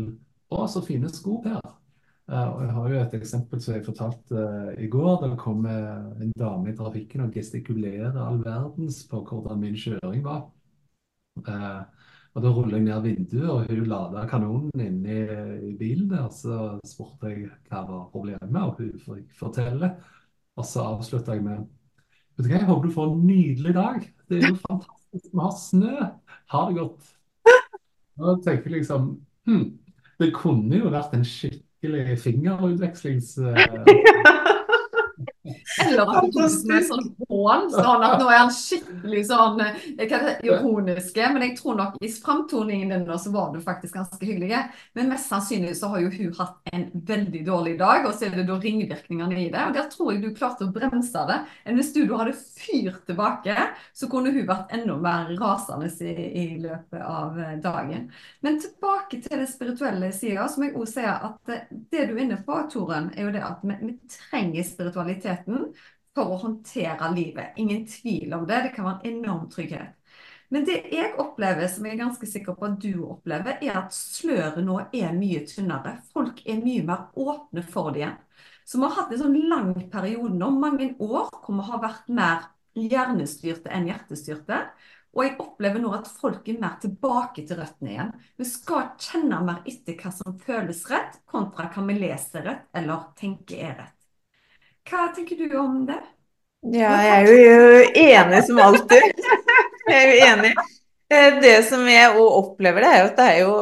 Å, 0.50 0.64
så 0.70 0.82
fine 0.82 1.10
sko, 1.12 1.38
Per. 1.44 1.60
Og 2.30 2.60
jeg 2.62 2.74
har 2.76 2.92
jo 2.92 2.98
et 3.00 3.14
eksempel 3.18 3.62
som 3.62 3.74
jeg 3.74 3.86
fortalte 3.86 4.38
uh, 4.38 4.68
i 4.78 4.86
går. 4.90 5.16
Det 5.24 5.38
kom 5.40 5.64
en 5.66 6.32
dame 6.38 6.70
i 6.70 6.76
trafikken 6.78 7.24
og 7.24 7.34
gestikulerer 7.34 8.18
all 8.22 8.38
verdens 8.44 9.00
på 9.10 9.24
hvordan 9.26 9.58
min 9.62 9.78
kjøring 9.78 10.22
var. 10.26 10.44
Uh, 11.46 11.82
og 12.30 12.44
Da 12.44 12.52
ruller 12.54 12.78
jeg 12.78 12.86
ned 12.86 13.02
vinduet, 13.02 13.48
og 13.50 13.66
hun 13.66 13.88
lada 13.90 14.22
kanonen 14.30 14.84
inni 14.84 15.16
i, 15.66 15.72
bilen. 15.78 16.06
der, 16.12 16.28
Så 16.30 16.78
spurte 16.86 17.32
jeg 17.32 17.50
hva 17.70 17.82
var 17.88 18.06
problemet, 18.12 18.62
og 18.62 18.78
hun 18.78 18.94
forteller. 19.00 19.34
fortelle. 19.34 19.90
Og 20.56 20.66
så 20.66 20.86
avslutta 20.86 21.34
jeg 21.34 21.44
med 21.44 21.66
Vet 22.36 22.46
du 22.46 22.52
hva, 22.52 22.58
jeg 22.60 22.68
håper 22.68 22.86
du 22.86 22.94
får 22.94 23.10
en 23.10 23.24
nydelig 23.26 23.72
dag. 23.74 24.04
Det 24.28 24.38
er 24.38 24.48
jo 24.48 24.60
fantastisk. 24.68 25.26
Vi 25.32 25.42
har 25.42 25.56
snø. 25.58 25.96
Ha 26.54 26.60
det 26.68 26.76
godt. 26.78 27.10
Og 28.16 28.24
da 28.28 28.36
tenker 28.46 28.70
jeg 28.70 28.78
liksom 28.78 29.10
hm, 29.48 29.64
Det 30.20 30.30
kunne 30.37 30.83
jo 30.83 30.92
vært 30.92 31.16
en 31.16 31.24
skikkelig 31.24 31.66
skikkelig 31.80 32.18
fingerutvekslings... 32.18 33.38
Eller 35.85 36.02
at 36.02 36.24
du 36.26 36.33
tok 36.35 36.56
med 36.70 36.87
sånn 36.88 37.11
hån, 37.30 37.68
sånn 37.74 38.06
at 38.06 38.18
nå 38.20 38.28
er 38.30 38.40
han 38.42 38.54
skikkelig 38.54 39.26
sånn 39.30 39.62
ironisk 39.62 40.80
ironiske. 40.80 41.28
Men 41.33 41.44
jeg 41.44 41.56
tror 41.59 41.76
nok 41.78 41.98
i 42.02 42.11
framtoningen 42.12 42.92
din 42.92 43.04
nå 43.09 43.18
så 43.18 43.33
var 43.35 43.52
du 43.54 43.61
faktisk 43.62 43.94
ganske 43.94 44.24
hyggelig. 44.24 44.56
Men 44.94 45.11
mest 45.12 45.30
sannsynlig 45.30 45.76
så 45.78 45.90
har 45.92 46.04
jo 46.04 46.11
hun 46.11 46.35
hatt 46.38 46.72
en 46.72 46.87
veldig 46.92 47.42
dårlig 47.46 47.76
dag, 47.78 48.06
og 48.06 48.14
så 48.14 48.28
er 48.28 48.37
det 48.37 48.46
da 48.48 48.59
ringvirkningene 48.61 49.38
i 49.38 49.48
det. 49.52 49.64
Og 49.66 49.76
der 49.76 49.88
tror 49.92 50.12
jeg 50.12 50.22
du 50.24 50.30
klarte 50.35 50.66
å 50.66 50.74
bremse 50.74 51.24
det. 51.28 51.38
Enn 51.64 51.78
hvis 51.80 51.92
du 51.96 52.02
hadde 52.11 52.37
fyrt 52.37 53.04
tilbake, 53.09 53.56
så 53.96 54.09
kunne 54.11 54.33
hun 54.35 54.48
vært 54.48 54.74
enda 54.76 54.96
mer 55.00 55.33
rasende 55.40 55.90
i, 56.00 56.14
i 56.42 56.46
løpet 56.62 57.00
av 57.04 57.38
eh, 57.38 57.56
dagen. 57.62 58.09
Men 58.44 58.61
tilbake 58.62 59.20
til 59.24 59.42
det 59.42 59.48
spirituelle 59.50 60.12
sida, 60.16 60.46
så 60.48 60.61
må 60.61 60.70
jeg 60.70 60.76
òg 60.78 60.90
si 60.90 61.06
at 61.06 61.52
eh, 61.54 61.66
det 61.92 62.09
du 62.11 62.16
er 62.16 62.24
inne 62.26 62.40
på, 62.46 62.59
Toren, 62.70 63.11
er 63.16 63.28
jo 63.28 63.35
det 63.35 63.44
at 63.44 63.64
vi, 63.66 63.76
vi 63.83 63.96
trenger 64.11 64.66
spiritualiteten 64.66 65.59
for 66.16 66.34
å 66.34 66.40
håndtere 66.42 67.12
livet. 67.14 67.56
Ingen 67.62 67.86
tvil 67.88 68.34
om 68.36 68.46
det. 68.48 68.62
Det 68.66 68.74
kan 68.76 68.88
være 68.88 69.08
en 69.08 69.18
enorm 69.20 69.48
trygghet. 69.52 69.96
Men 70.50 70.64
det 70.66 70.80
jeg 70.90 71.12
opplever, 71.22 71.68
som 71.70 71.84
jeg 71.86 71.94
er 71.94 72.00
ganske 72.00 72.26
sikker 72.26 72.56
på 72.58 72.66
at 72.66 72.80
du 72.82 73.04
opplever, 73.06 73.60
er 73.62 73.76
at 73.84 73.94
sløret 73.94 74.58
nå 74.66 74.80
er 74.82 75.12
mye 75.14 75.44
tynnere. 75.46 76.00
Folk 76.10 76.42
er 76.42 76.58
mye 76.64 76.82
mer 76.88 77.04
åpne 77.14 77.62
for 77.62 77.94
det 77.94 78.02
igjen. 78.02 78.16
Så 78.66 78.78
vi 78.78 78.86
har 78.86 78.96
hatt 78.96 79.12
en 79.14 79.22
sånn 79.22 79.38
lang 79.50 79.70
periode 79.92 80.34
nå, 80.34 80.48
mange 80.58 80.92
år, 80.98 81.30
hvor 81.30 81.54
vi 81.54 81.68
har 81.68 81.84
vært 81.84 82.10
mer 82.18 82.48
hjernestyrte 82.78 83.70
enn 83.74 83.86
hjertestyrte. 83.90 84.58
Og 85.14 85.24
jeg 85.26 85.38
opplever 85.42 85.82
nå 85.82 85.90
at 85.94 86.10
folk 86.20 86.46
er 86.50 86.58
mer 86.62 86.76
tilbake 86.82 87.46
til 87.46 87.58
røttene 87.58 87.94
igjen. 87.94 88.12
Vi 88.38 88.46
skal 88.46 88.92
kjenne 88.98 89.40
mer 89.46 89.62
etter 89.70 89.98
hva 89.98 90.12
som 90.14 90.38
føles 90.38 90.84
rett, 90.90 91.18
kontra 91.30 91.70
hva 91.70 91.86
vi 91.86 91.98
leser 91.98 92.46
rett 92.46 92.68
eller 92.78 93.10
tenker 93.18 93.64
er 93.70 93.74
rett. 93.84 93.99
Hva 94.88 95.10
tenker 95.14 95.36
du 95.36 95.56
om 95.58 95.84
det? 95.88 96.00
Ja, 96.76 96.92
jeg 97.00 97.20
er 97.20 97.28
jo 97.28 97.84
enig 98.04 98.42
som 98.48 98.58
alltid. 98.60 99.22
Jeg 99.90 100.00
er 100.00 100.10
jo 100.10 100.26
enig. 100.28 100.50
Eh, 101.10 101.38
det 101.42 101.54
som 101.66 101.86
jeg 101.88 102.10
òg 102.14 102.34
opplever, 102.40 102.84
det 102.84 102.90
er 102.90 103.00
jo 103.00 103.06
at 103.08 103.16
det 103.16 103.28
er 103.30 103.38
jo, 103.40 103.54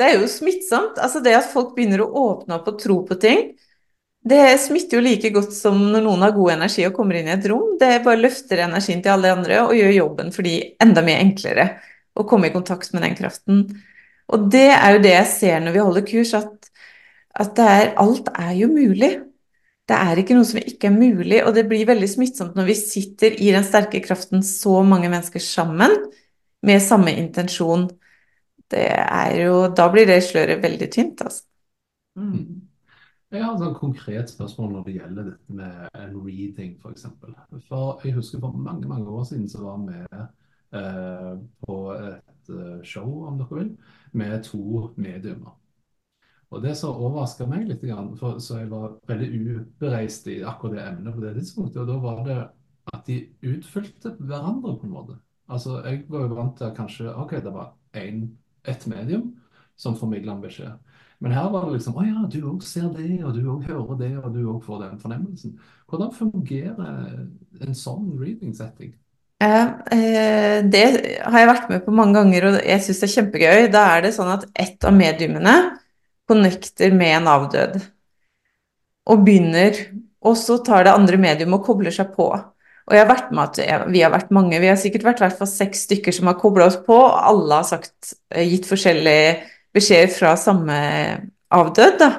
det 0.00 0.08
er 0.08 0.18
jo 0.18 0.26
smittsomt. 0.28 0.98
Altså 1.00 1.22
det 1.24 1.36
at 1.38 1.48
folk 1.52 1.72
begynner 1.76 2.02
å 2.04 2.10
åpne 2.24 2.58
opp 2.58 2.68
og 2.72 2.80
tro 2.82 2.98
på 3.08 3.16
ting, 3.22 3.54
det 4.24 4.42
smitter 4.60 4.98
jo 4.98 5.04
like 5.04 5.30
godt 5.34 5.52
som 5.52 5.76
når 5.92 6.04
noen 6.06 6.22
har 6.24 6.32
god 6.32 6.54
energi 6.54 6.86
og 6.88 6.94
kommer 6.96 7.18
inn 7.18 7.28
i 7.28 7.34
et 7.34 7.48
rom. 7.50 7.74
Det 7.80 7.98
bare 8.04 8.22
løfter 8.22 8.62
energien 8.64 9.02
til 9.04 9.12
alle 9.12 9.32
andre 9.36 9.58
og 9.66 9.74
gjør 9.76 9.92
jobben 9.98 10.32
for 10.32 10.46
de 10.48 10.54
enda 10.80 11.04
mye 11.04 11.18
enklere 11.20 11.66
å 12.16 12.24
komme 12.28 12.48
i 12.48 12.54
kontakt 12.54 12.94
med 12.94 13.04
den 13.04 13.18
kraften. 13.18 13.66
Og 14.32 14.48
det 14.52 14.70
er 14.72 14.96
jo 14.96 15.02
det 15.04 15.12
jeg 15.12 15.30
ser 15.34 15.60
når 15.60 15.76
vi 15.76 15.84
holder 15.84 16.06
kurs, 16.08 16.32
at, 16.38 16.70
at 17.44 17.60
er, 17.60 17.90
alt 18.00 18.30
er 18.32 18.54
jo 18.56 18.70
mulig. 18.72 19.12
Det 19.84 19.96
er 20.00 20.20
ikke 20.20 20.36
noe 20.36 20.48
som 20.48 20.60
ikke 20.62 20.88
er 20.88 20.96
mulig, 20.96 21.42
og 21.44 21.52
det 21.56 21.66
blir 21.68 21.84
veldig 21.88 22.08
smittsomt 22.08 22.54
når 22.56 22.68
vi 22.70 22.76
sitter 22.78 23.34
i 23.36 23.50
den 23.52 23.66
sterke 23.66 24.00
kraften 24.04 24.44
så 24.46 24.78
mange 24.86 25.10
mennesker 25.12 25.42
sammen 25.44 25.92
med 26.64 26.80
samme 26.80 27.12
intensjon. 27.20 27.90
Det 28.70 28.86
er 28.88 29.34
jo 29.42 29.66
Da 29.76 29.90
blir 29.92 30.08
det 30.08 30.22
sløret 30.24 30.62
veldig 30.62 30.88
tynt, 30.92 31.20
altså. 31.20 31.44
Mm. 32.16 32.62
Jeg 33.34 33.44
har 33.44 33.58
et 33.58 33.76
konkret 33.76 34.30
spørsmål 34.30 34.72
når 34.72 34.82
det 34.86 34.94
gjelder 34.94 35.24
dette 35.24 35.52
med 35.58 35.88
en 35.98 36.16
reading, 36.22 36.76
f.eks. 36.78 37.06
For, 37.20 37.60
for 37.68 38.00
jeg 38.04 38.14
husker 38.14 38.40
for 38.40 38.52
mange 38.52 38.88
mange 38.88 39.08
år 39.08 39.24
siden 39.24 39.48
så 39.48 39.62
var 39.62 39.80
vi 39.88 39.98
eh, 40.78 41.32
på 41.66 41.78
et 41.92 42.52
eh, 42.54 42.84
show, 42.86 43.26
om 43.26 43.38
dere 43.38 43.58
vil, 43.58 43.76
med 44.12 44.42
to 44.42 44.90
mediumer. 44.96 45.58
Og 46.54 46.62
Det 46.62 46.74
som 46.78 46.94
overraska 46.94 47.46
meg 47.50 47.66
litt, 47.68 47.84
for 48.20 48.38
så 48.38 48.60
jeg 48.62 48.70
var 48.70 48.96
veldig 49.10 49.30
ubereist 49.58 50.28
i 50.30 50.42
akkurat 50.46 50.76
det 50.76 50.86
emnet 50.86 51.14
på 51.14 51.24
det 51.24 51.34
tidspunktet, 51.38 51.80
og 51.82 51.88
da 51.90 51.98
var 52.02 52.24
det 52.28 52.40
at 52.94 53.06
de 53.06 53.20
utfylte 53.42 54.14
hverandre 54.20 54.76
på 54.78 54.86
en 54.86 54.94
måte. 54.94 55.16
Altså, 55.48 55.82
Jeg 55.84 56.04
var 56.08 56.28
jo 56.28 56.34
vant 56.34 56.56
til 56.56 56.64
at 56.64 56.76
kanskje 56.76 57.14
OK, 57.14 57.30
det 57.30 57.52
var 57.52 57.74
ett 57.94 58.86
medium 58.86 59.34
som 59.76 59.96
formidla 59.96 60.32
en 60.32 60.42
beskjed. 60.42 60.72
Men 61.20 61.32
her 61.32 61.50
var 61.50 61.66
det 61.66 61.78
liksom 61.78 61.96
Å 61.96 62.04
ja, 62.04 62.26
du 62.28 62.40
òg 62.50 62.62
ser 62.62 62.90
det, 62.96 63.24
og 63.24 63.34
du 63.34 63.46
òg 63.48 63.64
hører 63.68 63.98
det, 63.98 64.12
og 64.18 64.34
du 64.34 64.42
òg 64.44 64.60
får 64.64 64.82
den 64.82 64.98
fornemmelsen. 65.00 65.58
Hvordan 65.88 66.12
fungerer 66.12 67.28
en 67.60 67.74
sånn 67.74 68.12
reading-setting? 68.20 68.94
Eh, 69.44 70.58
det 70.70 70.84
har 71.24 71.38
jeg 71.38 71.48
vært 71.50 71.70
med 71.70 71.84
på 71.84 71.94
mange 71.94 72.18
ganger, 72.18 72.48
og 72.48 72.58
jeg 72.60 72.84
syns 72.84 73.00
det 73.00 73.08
er 73.08 73.14
kjempegøy. 73.14 73.70
Da 73.72 73.86
er 73.94 74.04
det 74.06 74.14
sånn 74.16 74.32
at 74.34 74.46
ett 74.52 74.84
av 74.84 74.94
mediumene 74.96 75.56
connecter 76.30 76.94
med 76.94 77.18
en 77.18 77.30
avdød 77.30 77.78
og 79.12 79.24
begynner, 79.24 79.76
og 80.24 80.36
så 80.40 80.56
tar 80.64 80.86
det 80.86 80.94
andre 80.96 81.18
medium 81.20 81.56
og 81.58 81.64
kobler 81.66 81.92
seg 81.92 82.14
på. 82.16 82.30
Og 82.84 82.92
jeg 82.92 83.00
har 83.00 83.08
vært 83.08 83.32
med 83.32 83.60
at 83.60 83.90
vi 83.92 84.02
har 84.04 84.12
vært 84.12 84.32
mange, 84.32 84.60
vi 84.60 84.68
har 84.68 84.80
sikkert 84.80 85.06
vært 85.06 85.20
i 85.20 85.24
hvert 85.26 85.38
fall 85.38 85.48
seks 85.48 85.84
stykker 85.86 86.12
som 86.12 86.28
har 86.28 86.40
kobla 86.40 86.68
oss 86.68 86.78
på, 86.84 86.96
og 86.96 87.20
alle 87.30 87.60
har 87.60 87.68
sagt, 87.68 88.14
eh, 88.32 88.44
gitt 88.48 88.68
forskjellige 88.68 89.36
beskjeder 89.74 90.12
fra 90.12 90.34
samme 90.40 90.76
avdød, 91.52 91.96
da. 92.00 92.10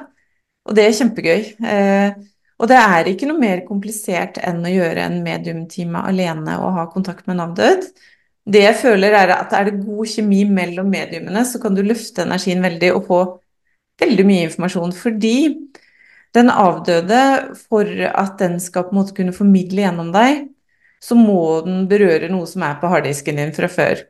Og 0.66 0.74
det 0.74 0.86
er 0.86 0.98
kjempegøy. 0.98 1.42
Eh, 1.62 2.10
og 2.56 2.70
det 2.70 2.76
er 2.80 3.10
ikke 3.10 3.28
noe 3.28 3.38
mer 3.38 3.62
komplisert 3.66 4.40
enn 4.42 4.64
å 4.64 4.72
gjøre 4.72 5.06
en 5.06 5.18
mediumtime 5.22 6.02
alene 6.08 6.56
og 6.58 6.78
ha 6.78 6.86
kontakt 6.90 7.26
med 7.26 7.36
en 7.36 7.50
avdød. 7.50 7.86
Det 8.46 8.62
jeg 8.62 8.78
føler 8.80 9.14
er 9.18 9.34
at 9.36 9.52
er 9.58 9.68
det 9.68 9.82
god 9.84 10.06
kjemi 10.08 10.44
mellom 10.48 10.88
mediumene, 10.90 11.42
så 11.44 11.60
kan 11.62 11.74
du 11.76 11.82
løfte 11.84 12.24
energien 12.24 12.62
veldig 12.64 12.92
og 12.94 13.06
få 13.06 13.20
veldig 14.02 14.26
mye 14.28 14.48
informasjon. 14.48 14.92
Fordi 14.96 15.36
den 16.36 16.50
avdøde, 16.52 17.22
for 17.68 17.88
at 18.10 18.36
den 18.42 18.58
skal 18.60 18.86
på 18.86 18.94
en 18.94 19.00
måte 19.00 19.16
kunne 19.16 19.36
formidle 19.36 19.86
gjennom 19.86 20.12
deg, 20.14 20.44
så 21.02 21.16
må 21.18 21.62
den 21.66 21.86
berøre 21.90 22.28
noe 22.32 22.48
som 22.50 22.64
er 22.66 22.76
på 22.80 22.90
harddisken 22.92 23.40
din 23.40 23.54
fra 23.56 23.68
før. 23.70 24.02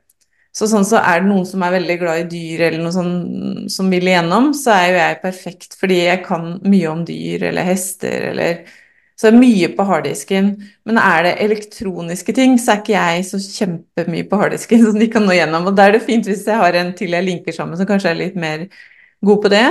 Så 0.57 0.69
sånn 0.71 0.87
så 0.89 1.03
er 1.05 1.21
det 1.21 1.29
noen 1.29 1.45
som 1.45 1.61
er 1.67 1.75
veldig 1.75 1.99
glad 2.01 2.23
i 2.23 2.29
dyr 2.31 2.63
eller 2.71 2.81
noe 2.81 2.95
sånn 2.95 3.69
som 3.73 3.91
vil 3.93 4.09
igjennom, 4.09 4.55
så 4.57 4.73
er 4.73 4.87
jo 4.89 4.99
jeg 5.03 5.19
perfekt 5.21 5.77
fordi 5.77 5.99
jeg 6.07 6.23
kan 6.25 6.47
mye 6.65 6.89
om 6.89 7.03
dyr 7.05 7.45
eller 7.51 7.69
hester 7.69 8.31
eller 8.33 8.65
Så 9.17 9.31
det 9.31 9.33
er 9.33 9.41
mye 9.41 9.69
på 9.73 9.85
harddisken. 9.89 10.49
Men 10.85 10.99
er 11.01 11.23
det 11.25 11.31
elektroniske 11.41 12.35
ting, 12.37 12.59
så 12.61 12.75
er 12.75 12.83
ikke 12.83 12.93
jeg 12.93 13.23
så 13.25 13.39
kjempemye 13.41 14.27
på 14.29 14.37
harddisken 14.37 14.83
som 14.85 14.99
de 15.01 15.09
kan 15.09 15.25
nå 15.25 15.33
gjennom. 15.33 15.71
Og 15.71 15.77
da 15.77 15.87
er 15.87 15.97
det 15.97 16.03
fint 16.05 16.29
hvis 16.29 16.45
jeg 16.45 16.61
har 16.61 16.77
en 16.77 16.93
til 16.99 17.17
jeg 17.17 17.25
linker 17.25 17.57
sammen 17.57 17.81
som 17.81 17.89
kanskje 17.89 18.13
er 18.13 18.19
litt 18.21 18.37
mer 18.37 18.67
god 19.27 19.45
på 19.45 19.53
det. 19.53 19.67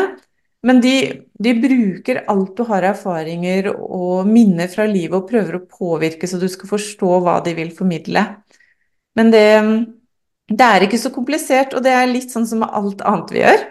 Men 0.66 0.80
de, 0.82 0.96
de 1.38 1.52
bruker 1.62 2.24
alt 2.32 2.56
du 2.58 2.64
har 2.66 2.86
av 2.88 2.96
erfaringer 2.96 3.70
og 3.76 4.26
minner 4.30 4.72
fra 4.72 4.88
livet 4.90 5.18
og 5.20 5.30
prøver 5.30 5.60
å 5.60 5.66
påvirke 5.70 6.30
så 6.30 6.40
du 6.42 6.48
skal 6.50 6.72
forstå 6.72 7.20
hva 7.22 7.38
de 7.46 7.54
vil 7.58 7.70
formidle. 7.76 8.24
Men 9.16 9.30
det 9.32 9.46
det 10.46 10.66
er 10.66 10.84
ikke 10.86 11.00
så 11.02 11.10
komplisert, 11.14 11.74
og 11.74 11.82
det 11.86 11.94
er 11.96 12.12
litt 12.12 12.34
sånn 12.34 12.46
som 12.46 12.62
med 12.62 12.74
alt 12.78 13.02
annet 13.02 13.32
vi 13.34 13.42
gjør. 13.42 13.64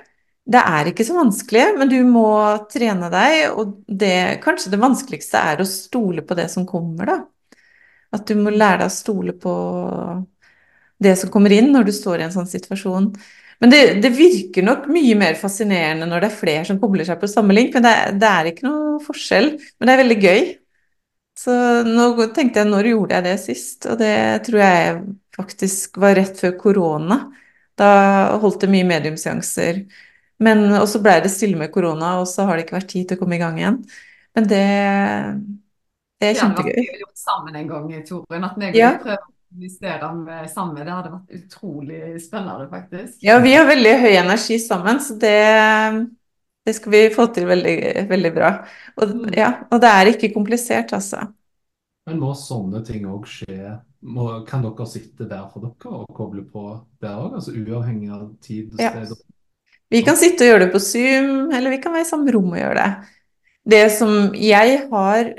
Det 0.55 0.61
er 0.61 0.88
ikke 0.90 1.05
så 1.07 1.14
vanskelig, 1.16 1.66
men 1.79 1.90
du 1.90 2.01
må 2.09 2.27
trene 2.73 3.09
deg, 3.12 3.55
og 3.55 3.77
det, 3.87 4.40
kanskje 4.42 4.73
det 4.75 4.81
vanskeligste 4.83 5.40
er 5.53 5.62
å 5.62 5.68
stole 5.68 6.25
på 6.27 6.37
det 6.37 6.49
som 6.53 6.66
kommer, 6.68 7.12
da. 7.12 7.20
At 8.14 8.27
du 8.27 8.35
må 8.38 8.51
lære 8.51 8.83
deg 8.83 8.90
å 8.90 8.94
stole 8.94 9.37
på 9.38 9.55
det 11.05 11.14
som 11.20 11.31
kommer 11.31 11.55
inn 11.55 11.70
når 11.75 11.88
du 11.88 11.94
står 11.94 12.20
i 12.20 12.27
en 12.27 12.35
sånn 12.35 12.51
situasjon. 12.51 13.12
Men 13.64 13.70
det, 13.72 13.94
det 14.05 14.11
virker 14.12 14.64
nok 14.66 14.83
mye 14.92 15.14
mer 15.16 15.38
fascinerende 15.40 16.05
når 16.05 16.20
det 16.20 16.27
er 16.29 16.37
flere 16.37 16.64
som 16.68 16.77
kobler 16.83 17.07
seg 17.09 17.16
på 17.16 17.31
samme 17.33 17.55
link, 17.57 17.70
men 17.72 17.87
det, 17.87 17.94
det 18.20 18.29
er 18.29 18.50
ikke 18.50 18.66
noe 18.66 18.98
forskjell. 19.00 19.46
Men 19.79 19.88
det 19.88 19.94
er 19.94 20.00
veldig 20.03 20.16
gøy. 20.20 20.42
Så 21.40 21.55
nå 21.88 22.11
tenkte 22.37 22.61
jeg, 22.61 22.68
når 22.68 22.90
gjorde 22.90 23.16
jeg 23.16 23.24
det 23.24 23.35
sist? 23.40 23.88
Og 23.88 23.96
det 24.03 24.18
tror 24.44 24.61
jeg 24.61 24.98
faktisk 25.38 25.96
var 26.05 26.18
rett 26.20 26.44
før 26.44 26.53
korona. 26.61 27.18
Da 27.81 27.88
holdt 28.42 28.66
det 28.66 28.70
mye 28.74 28.90
mediumseanser. 28.92 29.81
Men 30.44 30.66
også 30.77 31.00
blei 31.00 31.16
det 31.24 31.33
stille 31.33 31.57
med 31.57 31.72
korona, 31.72 32.18
og 32.20 32.29
så 32.29 32.44
har 32.44 32.61
det 32.61 32.66
ikke 32.66 32.77
vært 32.83 32.92
tid 32.92 33.09
til 33.09 33.16
å 33.16 33.24
komme 33.24 33.38
i 33.38 33.42
gang 33.46 33.57
igjen. 33.62 33.81
Men 34.37 34.50
det, 34.53 34.64
det 36.20 36.35
er 36.35 36.42
kjempegøy. 36.42 36.68
Det 36.68 36.85
Vi 36.85 36.90
har 36.92 37.05
gjort 37.07 37.24
sammen 37.24 37.57
en 37.62 37.72
gang, 37.72 37.88
Torunn. 38.12 38.44
At 38.44 38.61
vi 38.61 38.77
ja. 38.77 38.92
prøver 39.00 39.24
å 39.55 39.62
investere 39.62 40.11
med 40.19 40.51
samme. 40.51 40.83
Det 40.83 40.93
hadde 40.93 41.12
vært 41.12 41.38
utrolig 41.38 42.03
spennende, 42.23 42.67
faktisk. 42.71 43.17
Ja, 43.23 43.38
vi 43.43 43.55
har 43.55 43.67
veldig 43.69 43.95
høy 44.03 44.12
energi 44.19 44.59
sammen, 44.62 45.01
så 45.01 45.17
det, 45.21 45.38
det 46.67 46.75
skal 46.77 46.95
vi 46.95 47.03
få 47.14 47.29
til 47.35 47.47
veldig, 47.49 47.79
veldig 48.11 48.33
bra. 48.35 48.53
Og, 48.99 49.14
mm. 49.14 49.33
ja, 49.38 49.51
og 49.71 49.83
det 49.83 49.93
er 49.93 50.12
ikke 50.12 50.33
komplisert, 50.35 50.95
altså. 50.97 51.29
Men 52.05 52.21
må 52.21 52.35
sånne 52.37 52.83
ting 52.85 53.07
òg 53.09 53.29
skje? 53.31 53.79
Må, 54.05 54.27
kan 54.45 54.64
dere 54.64 54.87
sitte 54.90 55.25
der 55.29 55.47
for 55.53 55.64
dere 55.64 56.03
og 56.03 56.11
koble 56.17 56.45
på 56.45 56.67
der 57.01 57.14
òg? 57.17 57.38
Altså 57.38 57.55
uavhengig 57.57 58.11
av 58.12 58.27
tid 58.45 58.75
og 58.75 58.83
sted? 58.83 59.14
Ja. 59.14 59.23
Vi 59.95 60.03
kan 60.05 60.19
sitte 60.19 60.45
og 60.45 60.51
gjøre 60.51 60.64
det 60.67 60.73
på 60.75 60.83
Zoom, 60.83 61.31
eller 61.55 61.73
vi 61.73 61.79
kan 61.81 61.95
være 61.95 62.05
i 62.05 62.11
samme 62.11 62.35
rom 62.35 62.51
og 62.53 62.59
gjøre 62.59 62.83
det. 62.83 63.14
Det 63.75 63.85
som 63.95 64.35
jeg 64.37 64.83
har 64.90 65.31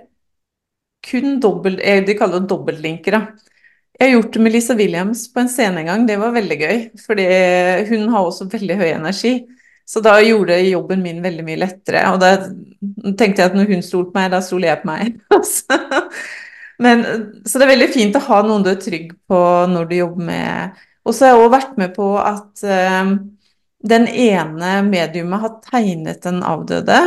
kun 1.05 1.35
dobbelt 1.37 1.83
eh, 1.85 1.99
De 2.01 2.15
kaller 2.17 2.41
det 2.41 2.49
dobbeltlinker, 2.49 3.19
da. 3.19 3.51
Jeg 3.95 4.09
har 4.09 4.13
gjort 4.17 4.33
det 4.33 4.41
med 4.43 4.51
Lisa 4.51 4.75
Williams 4.75 5.21
på 5.31 5.39
en 5.39 5.49
scene 5.49 5.79
en 5.81 5.87
gang. 5.87 6.07
Det 6.07 6.17
var 6.19 6.33
veldig 6.35 6.55
gøy, 6.59 6.79
fordi 6.99 7.27
hun 7.91 8.09
har 8.11 8.25
også 8.25 8.49
veldig 8.51 8.75
høy 8.81 8.89
energi. 8.89 9.35
Så 9.87 10.01
da 10.03 10.17
gjorde 10.19 10.57
jobben 10.65 11.03
min 11.05 11.21
veldig 11.23 11.45
mye 11.45 11.61
lettere. 11.61 12.01
Og 12.11 12.19
da 12.19 12.33
tenkte 13.15 13.43
jeg 13.43 13.51
at 13.51 13.55
når 13.55 13.69
hun 13.69 13.85
stolte 13.85 14.11
på 14.11 14.19
meg, 14.19 14.31
da 14.33 14.41
stoler 14.43 14.73
jeg 14.73 14.81
på 14.81 14.89
meg. 14.89 15.21
Men, 16.83 17.05
så 17.47 17.59
det 17.59 17.67
er 17.67 17.71
veldig 17.71 17.91
fint 17.93 18.17
å 18.19 18.23
ha 18.25 18.41
noen 18.43 18.65
du 18.65 18.73
er 18.73 18.81
trygg 18.81 19.13
på 19.29 19.41
når 19.71 19.85
du 19.87 19.93
jobber 19.95 20.25
med 20.27 20.81
Og 21.07 21.15
så 21.15 21.29
har 21.29 21.31
jeg 21.31 21.45
òg 21.45 21.53
vært 21.53 21.77
med 21.79 21.93
på 21.95 22.07
at 22.19 22.65
uh, 22.67 23.13
den 23.85 24.07
ene 24.09 24.71
mediumet 24.83 25.43
har 25.45 25.53
tegnet 25.69 26.25
den 26.25 26.41
avdøde, 26.43 26.97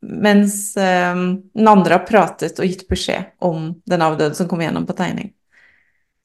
mens 0.00 0.54
uh, 0.78 1.18
den 1.36 1.68
andre 1.68 1.98
har 1.98 2.06
pratet 2.08 2.62
og 2.62 2.70
gitt 2.70 2.86
beskjed 2.88 3.34
om 3.44 3.74
den 3.84 4.06
avdøde 4.06 4.38
som 4.38 4.48
kom 4.48 4.62
gjennom 4.64 4.88
på 4.88 4.96
tegning. 4.96 5.34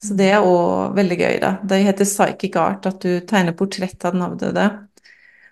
Så 0.04 0.16
det 0.18 0.28
er 0.34 0.44
òg 0.44 0.96
veldig 0.96 1.18
gøy, 1.18 1.36
da. 1.42 1.56
Det 1.64 1.80
heter 1.86 2.08
psychic 2.08 2.56
art, 2.60 2.86
at 2.88 3.00
du 3.02 3.20
tegner 3.26 3.56
portrett 3.56 4.04
av 4.04 4.14
den 4.14 4.24
avdøde. 4.26 4.66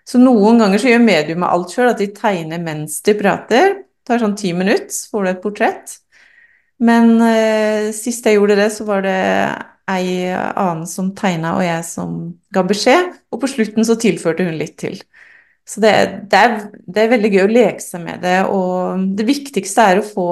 Så 0.05 0.21
noen 0.21 0.61
ganger 0.61 0.81
så 0.81 0.91
gjør 0.91 1.05
mediumet 1.05 1.49
alt 1.49 1.73
sjøl, 1.73 1.89
at 1.89 2.01
de 2.01 2.11
tegner 2.13 2.61
mens 2.61 2.99
de 3.05 3.15
prater. 3.17 3.79
Det 3.81 4.11
tar 4.11 4.21
sånn 4.21 4.37
ti 4.37 4.53
minutter, 4.53 4.91
så 4.93 5.15
får 5.15 5.23
du 5.25 5.31
et 5.31 5.41
portrett. 5.43 5.95
Men 6.85 7.15
eh, 7.25 7.89
sist 7.95 8.27
jeg 8.27 8.37
gjorde 8.37 8.59
det, 8.59 8.69
så 8.75 8.85
var 8.85 9.01
det 9.05 9.17
ei 9.89 10.33
annen 10.33 10.85
som 10.89 11.11
tegna, 11.17 11.55
og 11.57 11.65
jeg 11.65 11.85
som 11.87 12.15
ga 12.53 12.65
beskjed. 12.67 13.13
Og 13.33 13.41
på 13.41 13.49
slutten 13.49 13.87
så 13.87 13.97
tilførte 14.01 14.45
hun 14.45 14.57
litt 14.59 14.77
til. 14.81 14.99
Så 15.65 15.81
det, 15.81 15.93
det, 16.29 16.37
er, 16.37 16.57
det, 16.85 16.99
er, 17.01 17.13
veldig 17.15 17.31
gøy 17.33 17.43
å 17.47 17.51
leke 17.51 17.81
seg 17.81 18.03
med 18.05 18.21
det. 18.25 18.37
Og 18.53 19.05
det 19.17 19.25
viktigste 19.25 19.89
er 19.89 20.01
å 20.01 20.05
få 20.05 20.29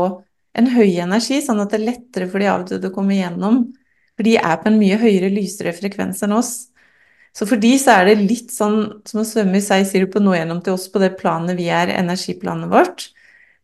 en 0.53 0.69
høy 0.69 0.99
energi, 1.01 1.39
sånn 1.41 1.61
at 1.63 1.73
det 1.73 1.79
er 1.79 1.87
lettere 1.87 2.29
for 2.29 2.41
de 2.41 2.51
avdøde 2.51 2.91
å 2.91 2.93
komme 2.93 3.17
igjennom. 3.17 3.63
For 4.17 4.27
de 4.27 4.37
er 4.37 4.59
på 4.61 4.69
en 4.69 4.79
mye 4.79 4.99
høyere, 5.01 5.31
lysere 5.33 5.73
frekvens 5.75 6.21
enn 6.25 6.35
oss. 6.37 6.53
Så 7.33 7.47
for 7.49 7.57
de 7.57 7.71
så 7.81 7.97
er 7.97 8.11
det 8.11 8.27
litt 8.27 8.51
sånn 8.53 8.79
som 9.09 9.23
å 9.23 9.25
svømme 9.25 9.57
i 9.57 9.65
seg 9.65 9.87
sirup 9.89 10.19
og 10.19 10.25
nå 10.25 10.35
gjennom 10.37 10.61
til 10.65 10.75
oss 10.75 10.85
på 10.93 11.01
det 11.01 11.15
planet 11.17 11.57
vi 11.57 11.65
er, 11.73 11.95
energiplanet 11.95 12.69
vårt. 12.69 13.07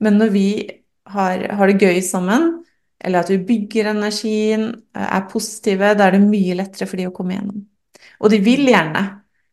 Men 0.01 0.17
når 0.17 0.33
vi 0.33 0.47
har, 1.13 1.45
har 1.53 1.69
det 1.69 1.85
gøy 1.85 2.01
sammen, 2.05 2.49
eller 2.99 3.23
at 3.23 3.29
vi 3.31 3.38
bygger 3.45 3.91
energien, 3.93 4.69
eh, 4.95 5.09
er 5.17 5.27
positive, 5.31 5.93
da 5.95 6.07
er 6.07 6.17
det 6.17 6.25
mye 6.25 6.57
lettere 6.57 6.88
for 6.89 6.99
de 6.99 7.07
å 7.07 7.13
komme 7.15 7.38
gjennom. 7.38 7.62
Og 8.19 8.33
de 8.33 8.39
vil 8.43 8.65
gjerne. 8.67 9.03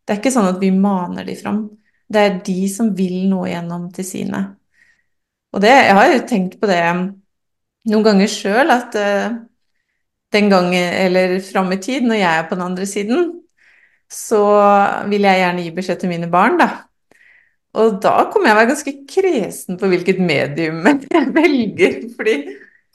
Det 0.03 0.15
er 0.15 0.21
ikke 0.21 0.35
sånn 0.35 0.49
at 0.49 0.63
vi 0.63 0.73
maner 0.75 1.27
de 1.27 1.37
fram. 1.39 1.61
Det 2.09 2.23
er 2.23 2.41
de 2.47 2.61
som 2.71 2.93
vil 2.97 3.27
nå 3.31 3.45
gjennom 3.51 3.91
til 3.95 4.07
sine. 4.07 4.43
Og 5.55 5.63
det, 5.63 5.73
jeg 5.73 5.97
har 5.99 6.11
jo 6.11 6.25
tenkt 6.29 6.59
på 6.61 6.69
det 6.71 6.81
noen 7.91 8.05
ganger 8.07 8.31
sjøl, 8.31 8.71
at 8.71 8.97
uh, 8.99 9.37
den 10.37 10.53
gang, 10.53 10.71
eller 10.77 11.39
fram 11.45 11.73
i 11.75 11.81
tid, 11.83 12.07
når 12.07 12.21
jeg 12.21 12.33
er 12.33 12.49
på 12.49 12.59
den 12.59 12.67
andre 12.69 12.87
siden, 12.89 13.31
så 14.13 14.43
vil 15.11 15.27
jeg 15.27 15.43
gjerne 15.43 15.65
gi 15.65 15.73
beskjed 15.75 16.03
til 16.03 16.13
mine 16.13 16.29
barn, 16.31 16.61
da. 16.61 16.69
Og 17.77 17.99
da 18.01 18.15
kommer 18.33 18.51
jeg 18.51 18.57
å 18.57 18.61
være 18.61 18.71
ganske 18.71 18.95
kresen 19.11 19.81
på 19.81 19.91
hvilket 19.91 20.21
medium 20.23 20.87
jeg 21.17 21.33
velger. 21.35 21.99
fordi 22.17 22.37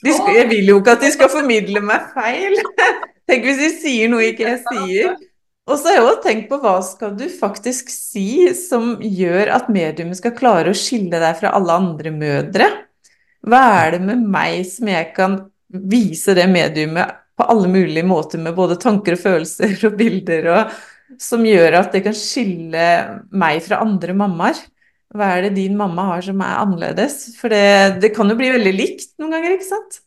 skal, 0.01 0.31
jeg 0.39 0.47
vil 0.49 0.71
jo 0.71 0.79
ikke 0.81 0.95
at 0.95 1.03
de 1.03 1.11
skal 1.13 1.29
formidle 1.29 1.83
meg 1.85 2.07
feil. 2.15 2.57
Tenk 3.29 3.45
hvis 3.45 3.61
de 3.61 3.69
sier 3.75 4.09
noe 4.11 4.31
ikke 4.31 4.47
jeg 4.47 4.63
sier. 4.65 5.19
Og 5.69 5.77
så 5.77 5.91
har 5.91 5.99
jeg 5.99 6.05
også 6.07 6.23
tenkt 6.25 6.47
på 6.49 6.57
hva 6.63 6.73
skal 6.83 7.13
du 7.15 7.27
faktisk 7.29 7.91
si 7.93 8.49
som 8.57 8.95
gjør 8.97 9.53
at 9.59 9.69
mediumet 9.71 10.17
skal 10.17 10.33
klare 10.35 10.73
å 10.73 10.77
skille 10.77 11.21
deg 11.21 11.37
fra 11.37 11.53
alle 11.55 11.77
andre 11.83 12.13
mødre? 12.15 12.69
Hva 13.45 13.61
er 13.83 13.95
det 13.95 14.01
med 14.09 14.25
meg 14.33 14.65
som 14.69 14.89
jeg 14.89 15.11
kan 15.15 15.37
vise 15.71 16.33
det 16.35 16.47
mediumet 16.51 17.20
på 17.41 17.47
alle 17.49 17.71
mulige 17.71 18.05
måter 18.05 18.41
med 18.41 18.55
både 18.57 18.77
tanker 18.81 19.17
og 19.17 19.23
følelser 19.23 19.73
og 19.89 19.97
bilder, 19.97 20.49
og 20.53 21.21
som 21.21 21.43
gjør 21.45 21.81
at 21.81 21.95
det 21.95 22.03
kan 22.05 22.15
skille 22.15 22.85
meg 23.33 23.63
fra 23.65 23.81
andre 23.83 24.15
mammaer? 24.15 24.61
Hva 25.11 25.33
er 25.35 25.47
det 25.47 25.57
din 25.57 25.75
mamma 25.75 26.05
har 26.13 26.23
som 26.23 26.39
er 26.45 26.61
annerledes? 26.61 27.33
For 27.39 27.51
det, 27.51 27.99
det 28.03 28.13
kan 28.15 28.31
jo 28.31 28.37
bli 28.39 28.53
veldig 28.53 28.73
likt 28.77 29.17
noen 29.19 29.35
ganger, 29.35 29.57
ikke 29.57 29.67
sant? 29.67 29.99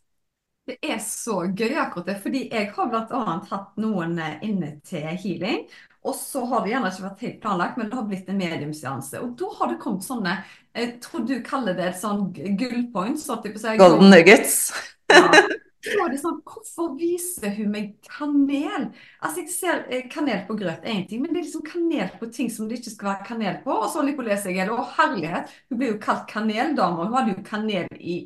Det 0.65 0.79
er 0.81 1.01
så 1.05 1.43
gøy 1.53 1.75
akkurat 1.77 2.07
det, 2.09 2.15
fordi 2.23 2.47
jeg 2.49 2.71
har 2.73 2.87
bl.a. 2.89 3.25
hatt 3.51 3.75
noen 3.77 4.15
eh, 4.17 4.39
inne 4.47 4.79
til 4.87 5.05
healing. 5.05 5.67
Og 6.05 6.17
så 6.17 6.41
har 6.49 6.65
det 6.65 6.73
gjerne 6.73 6.93
ikke 6.93 7.05
vært 7.05 7.25
helt 7.25 7.37
planlagt, 7.43 7.77
men 7.81 7.91
det 7.91 7.99
har 7.99 8.07
blitt 8.09 8.31
en 8.33 8.41
mediumseanse. 8.41 9.21
Og 9.25 9.35
da 9.41 9.51
har 9.59 9.73
det 9.73 9.79
kommet 9.83 10.05
sånne 10.05 10.39
Jeg 10.77 10.89
tror 11.05 11.25
du 11.29 11.37
kaller 11.45 11.77
det 11.77 11.93
sånn 12.01 12.27
gullpoints. 12.33 13.29
Golden 13.77 14.11
nuggets. 14.13 14.73
ja. 15.13 15.29
Så 15.85 15.97
var 16.01 16.13
det 16.13 16.21
sånn, 16.23 16.39
Hvorfor 16.49 16.95
viser 16.99 17.53
hun 17.59 17.73
meg 17.75 17.91
kanel? 18.09 18.87
Altså, 19.21 19.43
Jeg 19.43 19.51
ser 19.53 19.83
eh, 19.93 20.07
kanel 20.13 20.45
på 20.49 20.57
grøt 20.59 20.87
én 20.89 21.05
ting, 21.09 21.23
men 21.23 21.33
det 21.35 21.43
er 21.43 21.47
liksom 21.49 21.65
kanel 21.67 22.15
på 22.21 22.31
ting 22.33 22.51
som 22.53 22.69
det 22.71 22.81
ikke 22.81 22.95
skal 22.95 23.11
være 23.13 23.29
kanel 23.29 23.59
på. 23.65 23.75
Og 23.75 23.89
så 23.91 24.01
holder 24.01 24.15
jeg 24.15 24.19
på 24.21 24.25
å 24.25 24.29
lese, 24.31 24.55
jeg, 24.57 24.71
Å, 24.73 24.87
herlighet! 24.99 25.53
Hun 25.71 25.81
ble 25.81 25.93
jo 25.93 26.01
kalt 26.03 26.25
kaneldame, 26.31 27.01
og 27.03 27.11
hun 27.11 27.19
hadde 27.21 27.37
jo 27.37 27.45
kanel 27.51 28.01
i 28.01 28.19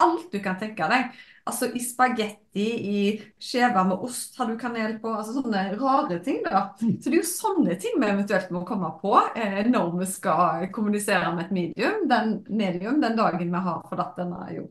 alt 0.00 0.30
du 0.32 0.38
kan 0.42 0.56
tenke 0.60 0.86
deg. 0.90 1.10
Altså 1.50 1.66
i 1.74 1.80
spagetti, 1.82 2.66
i 2.94 2.98
skjever 3.42 3.86
med 3.88 4.02
ost 4.06 4.36
har 4.38 4.48
du 4.50 4.56
kanel 4.60 4.98
på. 5.02 5.12
altså 5.16 5.34
Sånne 5.38 5.64
rare 5.80 6.20
ting. 6.24 6.42
da. 6.46 6.62
Så 6.78 7.08
det 7.08 7.14
er 7.16 7.20
jo 7.20 7.28
sånne 7.30 7.76
ting 7.80 7.96
vi 8.00 8.08
eventuelt 8.10 8.52
må 8.54 8.62
komme 8.68 8.92
på 9.02 9.16
eh, 9.34 9.62
når 9.68 9.94
vi 10.00 10.10
skal 10.10 10.68
kommunisere 10.74 11.32
med 11.34 11.48
et 11.48 11.56
medium 11.56 12.04
den, 12.10 12.36
medium 12.48 13.00
den 13.02 13.16
dagen 13.18 13.50
vi 13.56 13.64
har 13.68 13.82
forlatt 13.90 14.20
denne 14.20 14.44
jord. 14.56 14.70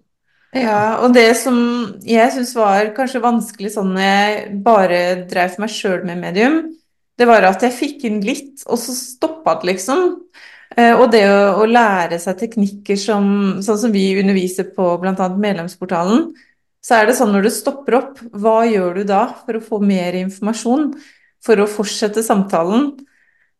Ja, 0.55 0.97
og 1.03 1.13
det 1.13 1.27
som 1.37 1.57
jeg 2.01 2.31
syns 2.33 2.55
var 2.57 2.89
kanskje 2.97 3.21
vanskelig 3.21 3.69
sånn 3.75 3.91
når 3.93 4.05
jeg 4.05 4.53
bare 4.65 5.01
drev 5.29 5.53
for 5.53 5.63
meg 5.65 5.73
sjøl 5.73 6.05
med 6.07 6.21
medium, 6.23 6.61
det 7.19 7.27
var 7.29 7.45
at 7.45 7.61
jeg 7.65 7.75
fikk 7.75 8.05
inn 8.07 8.21
litt, 8.25 8.63
og 8.65 8.79
så 8.81 8.95
stoppa 8.95 9.59
det, 9.59 9.73
liksom. 9.73 10.15
Eh, 10.77 10.93
og 10.95 11.09
det 11.13 11.25
å, 11.27 11.61
å, 11.61 11.67
lære 11.69 12.17
seg 12.21 12.37
teknikker 12.39 12.97
som, 12.97 13.25
sånn 13.65 13.81
som 13.83 13.93
vi 13.93 14.05
underviser 14.21 14.69
på 14.73 14.93
bl.a. 15.01 15.27
medlemsportalen, 15.35 16.29
så 16.81 16.95
er 16.95 17.09
det 17.09 17.17
sånn 17.19 17.33
når 17.35 17.45
du 17.45 17.51
stopper 17.53 17.97
opp, 17.99 18.21
hva 18.31 18.61
gjør 18.69 19.01
du 19.01 19.03
da 19.09 19.25
for 19.41 19.59
å 19.59 19.63
få 19.63 19.81
mer 19.83 20.15
informasjon? 20.21 20.93
For 21.43 21.59
å 21.59 21.67
fortsette 21.69 22.23
samtalen? 22.23 22.93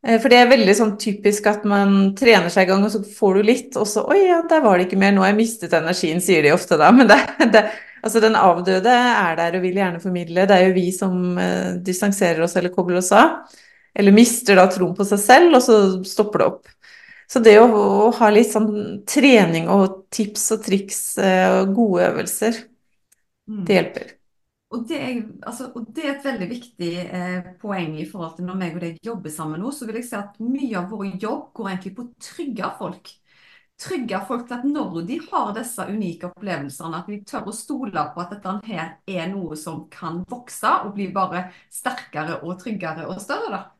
Eh, 0.05 0.19
for 0.21 0.31
det 0.31 0.39
er 0.39 0.51
veldig 0.51 0.75
sånn 0.77 0.95
typisk 1.01 1.49
at 1.51 1.65
man 1.67 2.13
trener 2.17 2.51
seg 2.53 2.67
i 2.67 2.71
gang, 2.71 2.85
og 2.85 2.93
så 2.93 3.01
får 3.03 3.39
du 3.39 3.49
litt, 3.49 3.77
og 3.79 3.87
så 3.89 4.05
Oi, 4.09 4.21
ja, 4.29 4.41
der 4.49 4.63
var 4.65 4.77
det 4.77 4.87
ikke 4.87 4.99
mer. 5.01 5.13
Nå 5.15 5.25
har 5.25 5.33
jeg 5.33 5.39
mistet 5.41 5.75
energien, 5.77 6.23
sier 6.23 6.45
de 6.45 6.53
ofte 6.55 6.79
da. 6.79 6.91
Men 6.95 7.09
det, 7.11 7.19
det, 7.55 7.65
altså 8.03 8.23
den 8.23 8.37
avdøde 8.39 8.95
er 8.95 9.39
der 9.39 9.59
og 9.59 9.65
vil 9.67 9.81
gjerne 9.81 10.03
formidle. 10.03 10.47
Det 10.49 10.57
er 10.57 10.69
jo 10.69 10.77
vi 10.77 10.87
som 10.95 11.37
eh, 11.41 11.75
distanserer 11.85 12.45
oss 12.45 12.57
eller 12.59 12.73
kobler 12.75 13.01
oss 13.03 13.13
av. 13.15 13.41
Eller 13.99 14.15
mister 14.15 14.59
da 14.59 14.67
troen 14.71 14.95
på 14.95 15.07
seg 15.07 15.19
selv, 15.21 15.55
og 15.57 15.63
så 15.65 15.79
stopper 16.07 16.43
det 16.43 16.49
opp. 16.53 16.75
Så 17.29 17.41
det 17.45 17.59
å, 17.61 17.67
å 17.69 18.09
ha 18.17 18.29
litt 18.33 18.49
sånn 18.49 18.71
trening 19.09 19.67
og 19.69 20.07
tips 20.13 20.47
og 20.55 20.63
triks 20.65 21.01
eh, 21.21 21.59
og 21.59 21.75
gode 21.77 22.07
øvelser 22.09 22.65
Mm. 23.49 23.65
Det 23.65 23.73
hjelper. 23.73 24.18
Og 24.69 24.83
det, 24.89 24.97
er, 25.01 25.21
altså, 25.49 25.71
og 25.73 25.87
det, 25.95 26.03
er, 26.03 26.11
et 26.13 26.25
veldig 26.27 26.47
viktig 26.49 26.89
eh, 27.01 27.47
poeng 27.61 27.95
i 27.97 28.05
forhold 28.05 28.35
til 28.37 28.45
når 28.45 28.57
meg 28.59 28.75
og 28.77 28.83
deg 28.83 28.99
jobber 29.05 29.33
sammen 29.33 29.63
nå. 29.63 29.71
Så 29.73 29.87
vil 29.89 29.97
jeg 29.97 30.05
si 30.11 30.17
at 30.19 30.37
mye 30.43 30.75
av 30.77 30.91
vår 30.93 31.15
jobb 31.23 31.47
går 31.57 31.71
egentlig 31.71 31.93
på 31.97 32.05
å 32.05 32.11
trygge 32.27 32.69
folk. 32.77 33.09
Trygge 33.79 34.19
folk 34.27 34.45
til 34.45 34.57
at 34.59 34.67
når 34.67 35.01
de 35.07 35.17
har 35.31 35.53
disse 35.55 35.87
unike 35.89 36.29
opplevelsene, 36.29 36.99
at 36.99 37.09
vi 37.09 37.21
tør 37.25 37.49
å 37.49 37.55
stole 37.55 38.05
på 38.13 38.21
at 38.21 38.35
dette 38.35 38.55
her 38.67 38.93
er 39.09 39.29
noe 39.31 39.57
som 39.57 39.85
kan 39.93 40.21
vokse 40.29 40.73
og 40.83 40.93
bli 40.99 41.09
bare 41.15 41.47
sterkere 41.73 42.41
og 42.43 42.59
tryggere 42.61 43.07
og 43.09 43.21
større. 43.23 43.49
da. 43.55 43.78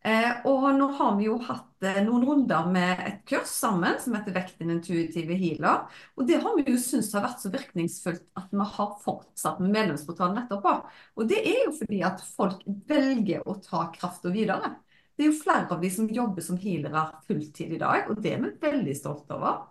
Eh, 0.00 0.46
og 0.48 0.62
nå 0.78 0.86
har 0.96 1.16
vi 1.18 1.26
jo 1.26 1.34
hatt 1.44 1.84
eh, 1.84 1.98
noen 2.06 2.22
runder 2.24 2.68
med 2.72 3.02
et 3.04 3.18
kurs 3.28 3.50
sammen 3.52 3.98
som 4.00 4.14
heter 4.16 4.32
Vekt 4.32 4.62
din 4.62 4.72
intuitive 4.72 5.36
healer. 5.36 5.82
Og 6.16 6.24
det 6.28 6.38
har 6.40 6.54
vi 6.56 6.64
jo 6.70 6.78
syntes 6.80 7.12
har 7.12 7.26
vært 7.26 7.42
så 7.42 7.50
virkningsfullt 7.52 8.22
at 8.40 8.46
vi 8.54 8.68
har 8.76 8.94
fortsatt 9.04 9.58
med 9.60 9.74
medlemsportalen 9.74 10.40
etterpå. 10.40 10.72
Og 11.20 11.28
det 11.28 11.42
er 11.44 11.66
jo 11.66 11.74
fordi 11.76 12.00
at 12.08 12.22
folk 12.38 12.62
velger 12.88 13.44
å 13.44 13.58
ta 13.60 13.90
krafta 13.92 14.32
videre. 14.32 14.78
Det 15.12 15.26
er 15.26 15.34
jo 15.34 15.42
flere 15.42 15.68
av 15.68 15.82
de 15.84 15.90
som 15.92 16.08
jobber 16.08 16.46
som 16.46 16.56
healere 16.56 17.02
fulltid 17.28 17.74
i 17.76 17.82
dag, 17.82 18.08
og 18.08 18.22
det 18.24 18.32
er 18.32 18.40
vi 18.40 18.54
veldig 18.62 18.94
stolte 18.96 19.36
over. 19.36 19.66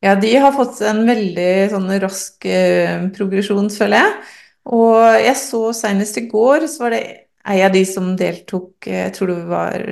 Ja, 0.00 0.14
de 0.16 0.30
har 0.40 0.54
fått 0.54 0.78
en 0.86 1.02
veldig 1.08 1.50
sånn 1.74 1.90
rask 2.00 2.46
eh, 2.46 3.02
progresjon, 3.16 3.66
føler 3.74 3.98
jeg. 3.98 4.14
Og 4.70 4.94
jeg 5.18 5.34
så 5.42 5.64
senest 5.74 6.20
i 6.22 6.28
går, 6.30 6.68
så 6.70 6.84
var 6.84 6.94
det 6.94 7.02
ei 7.48 7.62
av 7.64 7.72
de 7.72 7.84
som 7.88 8.12
deltok, 8.18 8.86
eh, 8.86 9.06
jeg 9.06 9.14
tror 9.16 9.32
det 9.32 9.38
var 9.48 9.86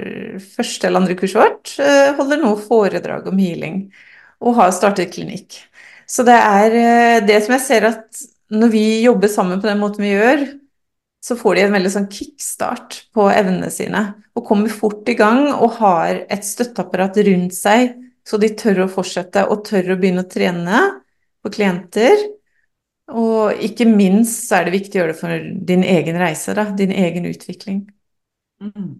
første 0.56 0.88
eller 0.88 1.02
andre 1.02 1.16
kurset 1.18 1.40
vårt, 1.40 1.74
eh, 1.80 2.12
holder 2.18 2.42
nå 2.42 2.52
foredrag 2.60 3.28
om 3.30 3.38
healing 3.40 3.80
og 4.40 4.58
har 4.60 4.74
startet 4.76 5.14
klinikk. 5.14 5.62
Så 6.08 6.24
det 6.24 6.36
er 6.36 6.76
eh, 6.76 7.26
det 7.26 7.42
som 7.44 7.56
jeg 7.56 7.64
ser 7.64 7.88
at 7.88 8.24
når 8.48 8.72
vi 8.72 8.86
jobber 9.04 9.28
sammen 9.28 9.60
på 9.60 9.68
den 9.68 9.80
måten 9.80 10.04
vi 10.04 10.14
gjør, 10.14 10.46
så 11.24 11.36
får 11.36 11.56
de 11.56 11.64
en 11.66 11.74
veldig 11.74 11.90
sånn 11.92 12.08
kickstart 12.12 13.02
på 13.12 13.26
evnene 13.32 13.68
sine. 13.74 14.02
Og 14.38 14.46
kommer 14.46 14.72
fort 14.72 15.08
i 15.10 15.16
gang 15.18 15.48
og 15.50 15.80
har 15.80 16.22
et 16.30 16.46
støtteapparat 16.46 17.18
rundt 17.26 17.56
seg, 17.56 17.96
så 18.24 18.38
de 18.40 18.52
tør 18.56 18.84
å 18.84 18.92
fortsette 18.92 19.44
og 19.50 19.64
tør 19.66 19.94
å 19.94 19.98
begynne 19.98 20.24
å 20.24 20.30
trene 20.30 20.82
på 21.42 21.52
klienter. 21.52 22.14
Og 23.08 23.62
ikke 23.64 23.86
minst 23.88 24.48
så 24.48 24.58
er 24.58 24.68
det 24.68 24.74
viktig 24.76 24.98
å 24.98 25.02
gjøre 25.02 25.12
det 25.14 25.20
for 25.20 25.44
din 25.70 25.84
egen 25.86 26.18
reise, 26.20 26.52
da, 26.56 26.66
din 26.76 26.92
egen 26.92 27.28
utvikling. 27.28 27.86
Mm. 28.60 28.98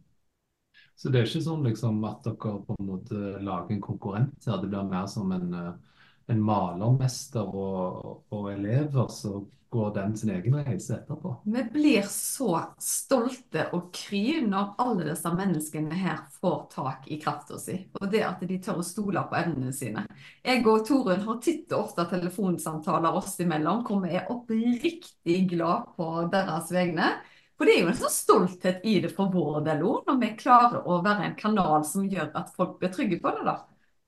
Så 0.98 1.12
det 1.12 1.20
er 1.20 1.28
ikke 1.28 1.44
sånn 1.44 1.66
liksom, 1.68 2.00
at 2.08 2.24
dere 2.24 2.54
på 2.64 2.76
en 2.78 2.88
måte 2.88 3.18
lager 3.44 3.74
en 3.74 3.84
konkurrent 3.84 4.48
her, 4.48 4.58
det 4.62 4.70
blir 4.72 4.88
mer 4.88 5.06
som 5.10 5.30
en, 5.34 5.52
eh, 5.54 6.00
en 6.32 6.40
malermester 6.42 7.46
og, 7.46 8.24
og 8.34 8.48
elever 8.54 9.12
som 9.12 9.46
går 9.70 9.94
den 9.94 10.16
sin 10.16 10.30
egen 10.30 10.54
reise 10.54 10.94
etterpå. 10.96 11.34
Vi 11.44 11.62
blir 11.72 12.02
så 12.10 12.60
stolte 12.80 13.66
og 13.76 13.90
kry 13.94 14.40
når 14.44 14.74
alle 14.80 15.08
disse 15.10 15.32
menneskene 15.34 15.98
her 15.98 16.22
får 16.40 16.58
tak 16.72 17.08
i 17.12 17.18
krafta 17.20 17.58
si, 17.60 17.76
og 18.00 18.08
det 18.12 18.22
at 18.24 18.44
de 18.48 18.58
tør 18.64 18.80
å 18.80 18.86
stole 18.86 19.24
på 19.28 19.38
evnene 19.38 19.72
sine. 19.76 20.06
Jeg 20.44 20.64
og 20.66 20.86
Torunn 20.88 21.26
har 21.26 21.40
titt 21.44 21.72
og 21.74 21.88
ofte 21.88 22.06
telefonsamtaler 22.12 23.18
oss 23.20 23.36
imellom 23.44 23.84
hvor 23.88 24.00
vi 24.04 24.14
er 24.16 24.30
oppriktig 24.32 25.42
glad 25.52 25.90
på 25.98 26.08
deres 26.32 26.72
vegne. 26.72 27.12
For 27.58 27.66
det 27.66 27.74
er 27.74 27.82
jo 27.82 27.90
en 27.90 27.98
sånn 27.98 28.14
stolthet 28.14 28.84
i 28.86 29.00
det 29.02 29.10
for 29.16 29.32
vår 29.34 29.64
del 29.66 29.82
òg, 29.82 30.04
når 30.06 30.20
vi 30.22 30.30
klarer 30.38 30.86
å 30.86 31.00
være 31.02 31.26
en 31.26 31.36
kanal 31.38 31.82
som 31.84 32.06
gjør 32.06 32.30
at 32.38 32.54
folk 32.54 32.78
blir 32.78 32.92
trygge 32.94 33.18
på 33.20 33.34
det. 33.34 33.44
da. 33.50 33.56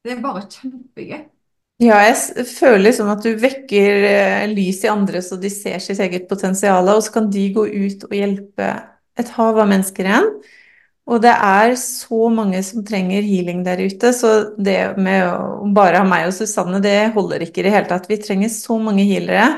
Det 0.00 0.14
er 0.14 0.22
bare 0.24 0.46
kjempegøy. 0.46 1.24
Ja, 1.80 1.96
jeg 2.04 2.44
føler 2.44 2.82
liksom 2.90 3.08
at 3.08 3.24
du 3.24 3.30
vekker 3.40 4.02
eh, 4.04 4.46
lys 4.52 4.82
i 4.84 4.90
andre 4.92 5.22
så 5.24 5.38
de 5.40 5.48
ser 5.52 5.80
sitt 5.80 6.00
eget 6.04 6.26
potensial, 6.28 6.88
og 6.92 7.00
så 7.06 7.14
kan 7.14 7.30
de 7.32 7.46
gå 7.56 7.64
ut 7.64 8.04
og 8.04 8.12
hjelpe 8.16 8.66
et 9.20 9.30
hav 9.38 9.56
av 9.62 9.68
mennesker 9.70 10.08
igjen. 10.08 10.28
Og 11.10 11.22
det 11.24 11.32
er 11.32 11.72
så 11.80 12.28
mange 12.30 12.60
som 12.66 12.84
trenger 12.86 13.24
healing 13.24 13.64
der 13.66 13.80
ute, 13.80 14.12
så 14.14 14.32
det 14.60 14.76
med 15.00 15.24
å 15.26 15.70
bare 15.74 16.02
ha 16.02 16.06
meg 16.06 16.28
og 16.28 16.36
Susanne, 16.36 16.82
det 16.84 17.14
holder 17.16 17.46
ikke 17.46 17.62
i 17.62 17.66
det 17.66 17.72
hele 17.74 17.88
tatt. 17.90 18.06
Vi 18.10 18.20
trenger 18.22 18.52
så 18.52 18.76
mange 18.78 19.06
healere. 19.08 19.48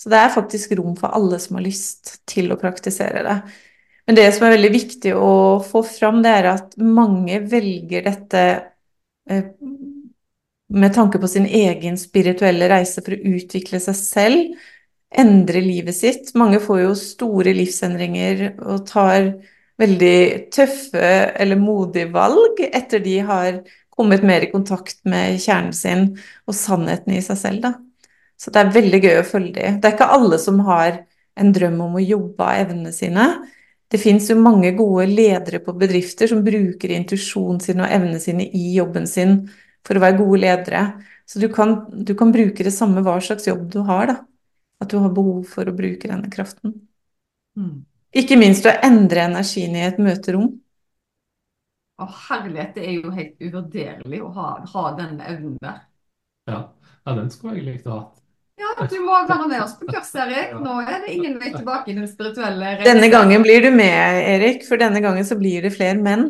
Så 0.00 0.10
det 0.12 0.20
er 0.20 0.32
faktisk 0.34 0.72
rom 0.78 0.94
for 0.98 1.14
alle 1.16 1.38
som 1.42 1.58
har 1.58 1.64
lyst 1.66 2.16
til 2.30 2.52
å 2.52 2.58
praktisere 2.60 3.22
det. 3.26 3.36
Men 4.06 4.18
det 4.18 4.26
som 4.36 4.46
er 4.46 4.54
veldig 4.56 4.72
viktig 4.74 5.14
å 5.16 5.34
få 5.64 5.82
fram, 5.86 6.22
det 6.24 6.32
er 6.38 6.50
at 6.54 6.74
mange 6.78 7.40
velger 7.50 8.04
dette 8.06 8.42
eh, 9.30 9.44
med 10.74 10.94
tanke 10.94 11.20
på 11.22 11.28
sin 11.30 11.46
egen 11.46 11.98
spirituelle 12.00 12.68
reise 12.70 13.02
for 13.04 13.14
å 13.14 13.34
utvikle 13.36 13.80
seg 13.82 13.98
selv, 13.98 14.64
endre 15.14 15.62
livet 15.62 15.94
sitt. 15.96 16.32
Mange 16.38 16.58
får 16.62 16.80
jo 16.82 16.96
store 16.98 17.54
livsendringer 17.54 18.48
og 18.58 18.86
tar 18.90 19.30
veldig 19.80 20.50
tøffe 20.54 21.08
eller 21.40 21.58
modige 21.58 22.10
valg 22.14 22.60
etter 22.66 23.02
de 23.02 23.18
har 23.26 23.62
kommet 23.94 24.26
mer 24.26 24.42
i 24.42 24.50
kontakt 24.50 25.00
med 25.06 25.38
kjernen 25.42 25.74
sin 25.74 26.06
og 26.48 26.56
sannheten 26.58 27.14
i 27.14 27.22
seg 27.22 27.38
selv, 27.38 27.62
da. 27.62 27.74
Så 28.34 28.50
det 28.50 28.60
er 28.60 28.74
veldig 28.74 29.00
gøy 29.04 29.18
å 29.20 29.26
følge 29.26 29.54
de. 29.56 29.74
Det 29.78 29.88
er 29.88 29.94
ikke 29.94 30.14
alle 30.16 30.38
som 30.42 30.58
har 30.66 31.04
en 31.38 31.52
drøm 31.54 31.78
om 31.86 31.98
å 31.98 32.02
jobbe 32.02 32.46
av 32.46 32.64
evnene 32.64 32.90
sine. 32.94 33.28
Det 33.90 34.00
fins 34.02 34.26
jo 34.30 34.36
mange 34.40 34.72
gode 34.74 35.06
ledere 35.06 35.60
på 35.62 35.74
bedrifter 35.78 36.30
som 36.30 36.42
bruker 36.46 36.94
intuisjonen 36.96 37.60
sin 37.62 37.82
og 37.82 37.90
evnene 37.94 38.18
sine 38.22 38.48
i 38.50 38.72
jobben 38.74 39.06
sin 39.06 39.44
for 39.84 39.98
å 39.98 40.02
være 40.04 40.18
gode 40.20 40.40
ledere. 40.42 40.84
Så 41.28 41.40
du 41.40 41.48
kan, 41.52 41.76
du 41.90 42.12
kan, 42.18 42.32
bruke 42.34 42.66
det 42.66 42.72
samme 42.74 43.02
hva 43.04 43.16
slags 43.24 43.48
jobb 43.48 43.68
du 43.72 43.80
har, 43.88 44.10
da. 44.10 44.16
At 44.82 44.90
du 44.92 44.98
har 45.00 45.12
behov 45.14 45.44
for 45.48 45.68
å 45.68 45.76
bruke 45.76 46.10
denne 46.10 46.28
kraften. 46.32 46.74
Mm. 47.56 47.84
Ikke 48.14 48.36
minst 48.38 48.66
å 48.68 48.74
endre 48.84 49.24
energien 49.28 49.76
i 49.78 49.86
et 49.86 50.00
møterom. 50.02 50.50
Å, 51.94 52.08
herlighet, 52.28 52.74
det 52.74 52.84
er 52.88 52.98
jo 52.98 53.14
helt 53.14 53.38
uvurderlig 53.38 54.20
å 54.24 54.28
ha, 54.34 54.50
ha 54.72 54.84
den 54.98 55.16
evnen 55.22 55.56
der. 55.62 55.80
Ja. 56.50 56.60
ja, 57.06 57.14
den 57.14 57.30
skulle 57.32 57.56
jeg 57.60 57.68
likt 57.68 57.88
å 57.88 57.96
ha. 57.96 58.04
Ja, 58.60 58.86
du 58.86 58.96
må 59.02 59.16
være 59.26 59.48
med 59.50 59.62
oss 59.64 59.74
på 59.78 59.86
kurs, 59.88 60.10
Erik. 60.18 60.52
Nå 60.62 60.76
er 60.84 61.00
det 61.02 61.14
ingen 61.14 61.38
vei 61.40 61.50
tilbake 61.54 61.90
i 61.90 61.96
den 61.96 62.06
spirituelle 62.10 62.76
reisen. 62.76 62.86
Denne 62.86 63.10
gangen 63.10 63.42
blir 63.42 63.64
du 63.64 63.70
med, 63.74 64.20
Erik, 64.30 64.62
for 64.68 64.78
denne 64.78 65.02
gangen 65.02 65.26
så 65.26 65.38
blir 65.38 65.64
det 65.64 65.72
flere 65.74 65.98
menn. 65.98 66.28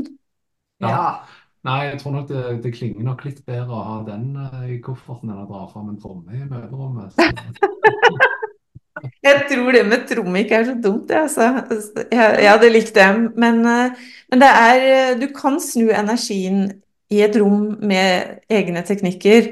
Ja. 0.85 1.25
Nei, 1.65 1.81
jeg 1.89 2.01
tror 2.01 2.13
nok 2.13 2.29
det, 2.29 2.41
det 2.65 2.75
klinger 2.77 3.07
nok 3.07 3.23
litt 3.25 3.41
bedre 3.49 3.73
å 3.73 3.85
ha 3.89 3.99
den 4.05 4.35
eh, 4.37 4.65
i 4.75 4.81
kofferten 4.85 5.31
enn 5.33 5.45
å 5.47 5.49
dra 5.49 5.65
fram 5.71 5.89
en 5.95 6.01
tromme 6.01 6.37
i 6.37 6.45
møterommet. 6.45 7.17
Jeg 9.25 9.41
tror 9.51 9.75
det 9.75 9.83
med 9.85 10.05
tromme 10.09 10.41
ikke 10.41 10.59
er 10.61 10.67
så 10.69 10.75
dumt, 10.81 11.09
det, 11.09 11.19
altså. 11.27 11.49
Jeg, 12.13 12.37
jeg 12.41 12.49
hadde 12.49 12.71
likt 12.73 12.95
det. 12.97 13.09
Men, 13.41 13.59
eh, 13.69 14.03
men 14.33 14.41
det 14.41 14.49
er 14.49 14.85
eh, 14.89 15.15
Du 15.21 15.27
kan 15.37 15.59
snu 15.61 15.91
energien 15.93 16.67
i 17.13 17.21
et 17.25 17.37
rom 17.41 17.75
med 17.85 18.45
egne 18.53 18.85
teknikker. 18.87 19.51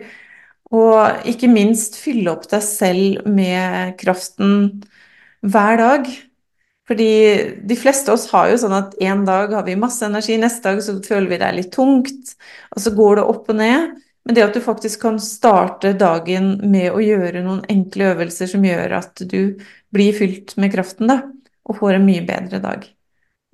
Og 0.72 1.28
ikke 1.28 1.50
minst 1.52 1.98
fylle 2.00 2.32
opp 2.32 2.46
deg 2.48 2.64
selv 2.64 3.26
med 3.28 3.96
kraften 4.00 4.54
hver 5.44 5.80
dag. 5.80 6.08
Fordi 6.90 7.10
de 7.68 7.76
fleste 7.78 8.10
av 8.10 8.18
oss 8.18 8.30
har 8.32 8.48
jo 8.50 8.56
sånn 8.64 8.74
at 8.74 8.96
en 9.06 9.22
dag 9.26 9.52
har 9.54 9.66
vi 9.66 9.78
masse 9.78 10.02
energi, 10.06 10.34
neste 10.40 10.72
dag 10.72 10.80
så 10.82 10.96
føler 11.04 11.30
vi 11.30 11.38
det 11.38 11.46
er 11.48 11.58
litt 11.60 11.70
tungt, 11.74 12.32
og 12.74 12.82
så 12.82 12.92
går 12.96 13.20
det 13.20 13.26
opp 13.34 13.52
og 13.52 13.60
ned. 13.60 13.92
Men 14.22 14.36
det 14.38 14.44
at 14.44 14.54
du 14.54 14.62
faktisk 14.62 15.02
kan 15.02 15.18
starte 15.22 15.94
dagen 15.98 16.54
med 16.70 16.92
å 16.94 17.02
gjøre 17.02 17.42
noen 17.42 17.64
enkle 17.70 18.12
øvelser 18.12 18.50
som 18.50 18.66
gjør 18.66 18.98
at 19.00 19.22
du 19.30 19.58
blir 19.94 20.14
fylt 20.14 20.54
med 20.62 20.74
kraften, 20.74 21.10
da, 21.10 21.22
og 21.66 21.78
får 21.80 21.98
en 21.98 22.06
mye 22.06 22.22
bedre 22.26 22.62
dag. 22.62 22.86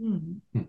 Mm. 0.00 0.66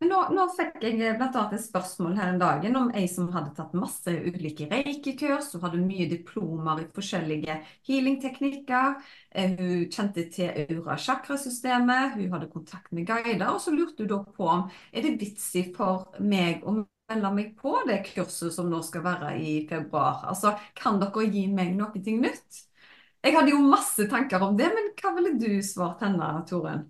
Nå, 0.00 0.16
nå 0.32 0.44
fikk 0.56 0.78
jeg 0.80 1.16
blant 1.18 1.34
annet 1.36 1.58
et 1.58 1.62
spørsmål 1.66 2.14
her 2.16 2.30
en 2.32 2.38
dag 2.40 2.62
om 2.78 2.86
ei 2.96 3.02
som 3.12 3.26
hadde 3.34 3.50
tatt 3.56 3.74
masse 3.76 4.08
ulike 4.30 4.64
reikekurs. 4.70 5.50
Hun 5.52 5.60
hadde 5.66 5.80
mye 5.84 6.06
diplomer 6.08 6.80
i 6.80 6.86
forskjellige 6.96 7.56
healing-teknikker. 7.88 8.94
Eh, 9.34 9.52
Hun 9.58 9.82
kjente 9.92 10.24
til 10.32 10.56
aura-chakrasystemet. 10.78 12.14
Hun 12.16 12.32
hadde 12.32 12.48
kontakt 12.54 12.88
med 12.96 13.06
guider. 13.10 13.44
Og 13.52 13.60
så 13.60 13.74
lurte 13.76 14.06
hun 14.06 14.08
da 14.14 14.22
på 14.38 14.48
om 14.48 14.64
er 14.92 15.04
det 15.04 15.18
vits 15.20 15.50
i 15.60 15.66
for 15.76 16.08
meg 16.32 16.64
å 16.64 16.78
melde 16.80 17.32
meg 17.36 17.52
på 17.60 17.74
det 17.90 17.98
kurset 18.08 18.54
som 18.56 18.70
nå 18.72 18.80
skal 18.86 19.04
være 19.04 19.34
i 19.36 19.52
februar. 19.68 20.24
Altså, 20.32 20.54
kan 20.80 20.96
dere 21.02 21.26
gi 21.28 21.44
meg 21.52 21.74
noe 21.76 22.00
nytt? 22.24 22.62
Jeg 23.24 23.36
hadde 23.36 23.52
jo 23.52 23.60
masse 23.68 24.08
tanker 24.08 24.40
om 24.48 24.56
det, 24.56 24.70
men 24.72 24.94
hva 24.96 25.12
ville 25.18 25.34
du 25.36 25.50
svart 25.66 26.00
henne, 26.06 26.32
Toren? 26.48 26.86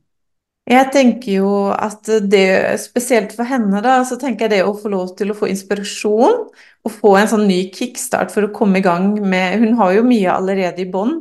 Jeg 0.71 0.87
tenker 0.95 1.33
jo 1.41 1.53
at 1.75 2.07
det, 2.31 2.79
spesielt 2.79 3.33
for 3.35 3.49
henne, 3.49 3.81
da, 3.83 3.97
så 4.07 4.15
tenker 4.21 4.47
jeg 4.47 4.53
det 4.53 4.61
å 4.69 4.77
få 4.79 4.93
lov 4.93 5.17
til 5.19 5.33
å 5.33 5.35
få 5.35 5.49
inspirasjon 5.51 6.45
og 6.87 6.93
få 6.95 7.17
en 7.19 7.31
sånn 7.33 7.49
ny 7.49 7.65
kickstart 7.75 8.31
for 8.31 8.47
å 8.47 8.53
komme 8.55 8.79
i 8.79 8.85
gang 8.85 9.17
med 9.19 9.59
Hun 9.65 9.75
har 9.81 9.97
jo 9.97 10.05
mye 10.07 10.31
allerede 10.31 10.85
i 10.85 10.91
bånn. 10.93 11.17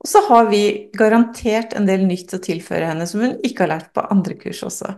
Og 0.00 0.08
så 0.08 0.22
har 0.28 0.48
vi 0.48 0.62
garantert 0.96 1.74
en 1.76 1.88
del 1.88 2.06
nytt 2.08 2.32
å 2.36 2.40
tilføre 2.40 2.88
henne 2.88 3.08
som 3.10 3.20
hun 3.24 3.36
ikke 3.44 3.66
har 3.66 3.74
lært 3.74 3.90
på 3.96 4.04
andre 4.12 4.38
kurs 4.40 4.62
også. 4.64 4.94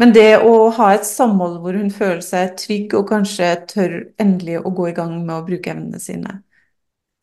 Men 0.00 0.14
det 0.14 0.38
å 0.46 0.70
ha 0.78 0.92
et 0.94 1.04
samhold 1.08 1.58
hvor 1.64 1.76
hun 1.76 1.90
føler 1.92 2.22
seg 2.24 2.54
trygg 2.62 2.94
og 2.96 3.08
kanskje 3.10 3.50
tør 3.68 3.96
endelig 4.22 4.60
å 4.62 4.72
gå 4.76 4.86
i 4.92 4.94
gang 4.96 5.18
med 5.18 5.34
å 5.34 5.44
bruke 5.50 5.74
evnene 5.74 5.98
sine. 6.00 6.38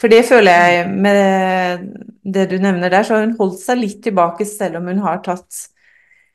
For 0.01 0.11
det 0.13 0.27
føler 0.27 0.51
jeg 0.51 0.91
med 0.93 1.87
det 2.27 2.45
du 2.51 2.59
nevner 2.61 2.91
der, 2.91 3.07
så 3.07 3.15
har 3.15 3.25
hun 3.25 3.37
holdt 3.39 3.63
seg 3.63 3.81
litt 3.81 4.03
tilbake 4.05 4.45
selv 4.45 4.81
om 4.81 4.91
hun 4.91 5.01
har 5.07 5.23
tatt 5.25 5.63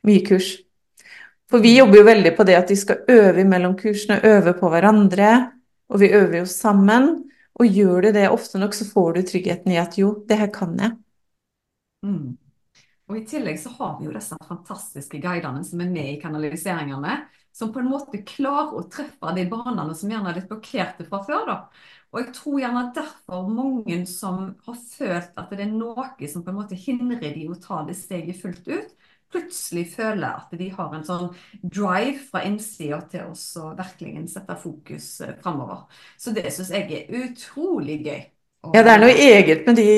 mye 0.07 0.22
kurs. 0.26 0.55
For 1.53 1.61
vi 1.61 1.74
jobber 1.76 2.00
jo 2.00 2.07
veldig 2.09 2.32
på 2.36 2.46
det 2.48 2.57
at 2.57 2.70
de 2.72 2.76
skal 2.80 3.03
øve 3.12 3.44
mellom 3.44 3.74
kursene, 3.76 4.22
øve 4.24 4.55
på 4.57 4.70
hverandre, 4.72 5.32
og 5.92 6.00
vi 6.00 6.12
øver 6.16 6.38
jo 6.40 6.46
sammen. 6.48 7.11
Og 7.61 7.68
gjør 7.68 8.07
du 8.07 8.12
det 8.16 8.30
ofte 8.32 8.59
nok, 8.59 8.72
så 8.74 8.86
får 8.88 9.18
du 9.18 9.26
tryggheten 9.28 9.74
i 9.74 9.80
at 9.80 9.98
jo, 10.00 10.14
det 10.28 10.38
her 10.40 10.48
kan 10.55 10.72
jeg. 10.80 10.96
Mm. 12.07 12.38
Og 13.12 13.18
I 13.18 13.26
tillegg 13.28 13.59
så 13.61 13.74
har 13.76 13.98
vi 13.98 14.09
jo 14.09 14.14
disse 14.14 14.38
fantastiske 14.48 15.20
guidene 15.20 15.61
som 15.68 15.82
er 15.84 15.90
med 15.92 16.14
i 16.14 16.20
kanaliseringene, 16.22 17.18
som 17.53 17.68
på 17.74 17.82
en 17.82 17.90
måte 17.92 18.22
klarer 18.24 18.78
å 18.78 18.86
treffe 18.88 19.34
de 19.36 19.44
banene 19.50 19.92
som 19.98 20.09
gjerne 20.09 20.30
er 20.32 20.38
litt 20.38 20.48
blokkerte 20.48 21.05
fra 21.05 21.20
før. 21.26 21.44
da. 21.50 21.59
Og 22.12 22.22
jeg 22.22 22.32
tror 22.38 22.59
gjerne 22.62 22.86
derfor 22.96 23.53
mange 23.53 23.98
som 24.09 24.40
har 24.64 24.80
følt 24.96 25.36
at 25.36 25.53
det 25.53 25.66
er 25.66 25.74
noe 25.76 26.09
som 26.32 26.44
på 26.44 26.53
en 26.53 26.61
måte 26.62 26.78
hindrer 26.80 27.36
de 27.36 27.44
å 27.53 27.61
ta 27.61 27.82
det 27.84 27.98
steget 28.00 28.40
fullt 28.40 28.68
ut, 28.72 28.96
plutselig 29.33 29.87
føler 29.95 30.28
at 30.28 30.53
de 30.59 30.68
har 30.74 30.95
en 30.95 31.05
sånn 31.07 31.30
drive 31.62 32.18
fra 32.30 32.45
innsida 32.49 33.01
til 33.11 33.33
å 33.33 33.72
virkelig 33.78 34.26
sette 34.33 34.57
fokus 34.61 35.09
eh, 35.24 35.35
framover. 35.43 35.87
Så 36.20 36.35
det 36.37 36.47
syns 36.53 36.70
jeg 36.74 36.87
er 37.01 37.24
utrolig 37.24 37.99
gøy. 38.07 38.22
Og- 38.62 38.76
Ja, 38.76 38.85
det 38.87 38.93
er 38.95 39.03
noe 39.03 39.16
eget 39.16 39.66
med 39.66 39.76
de, 39.80 39.91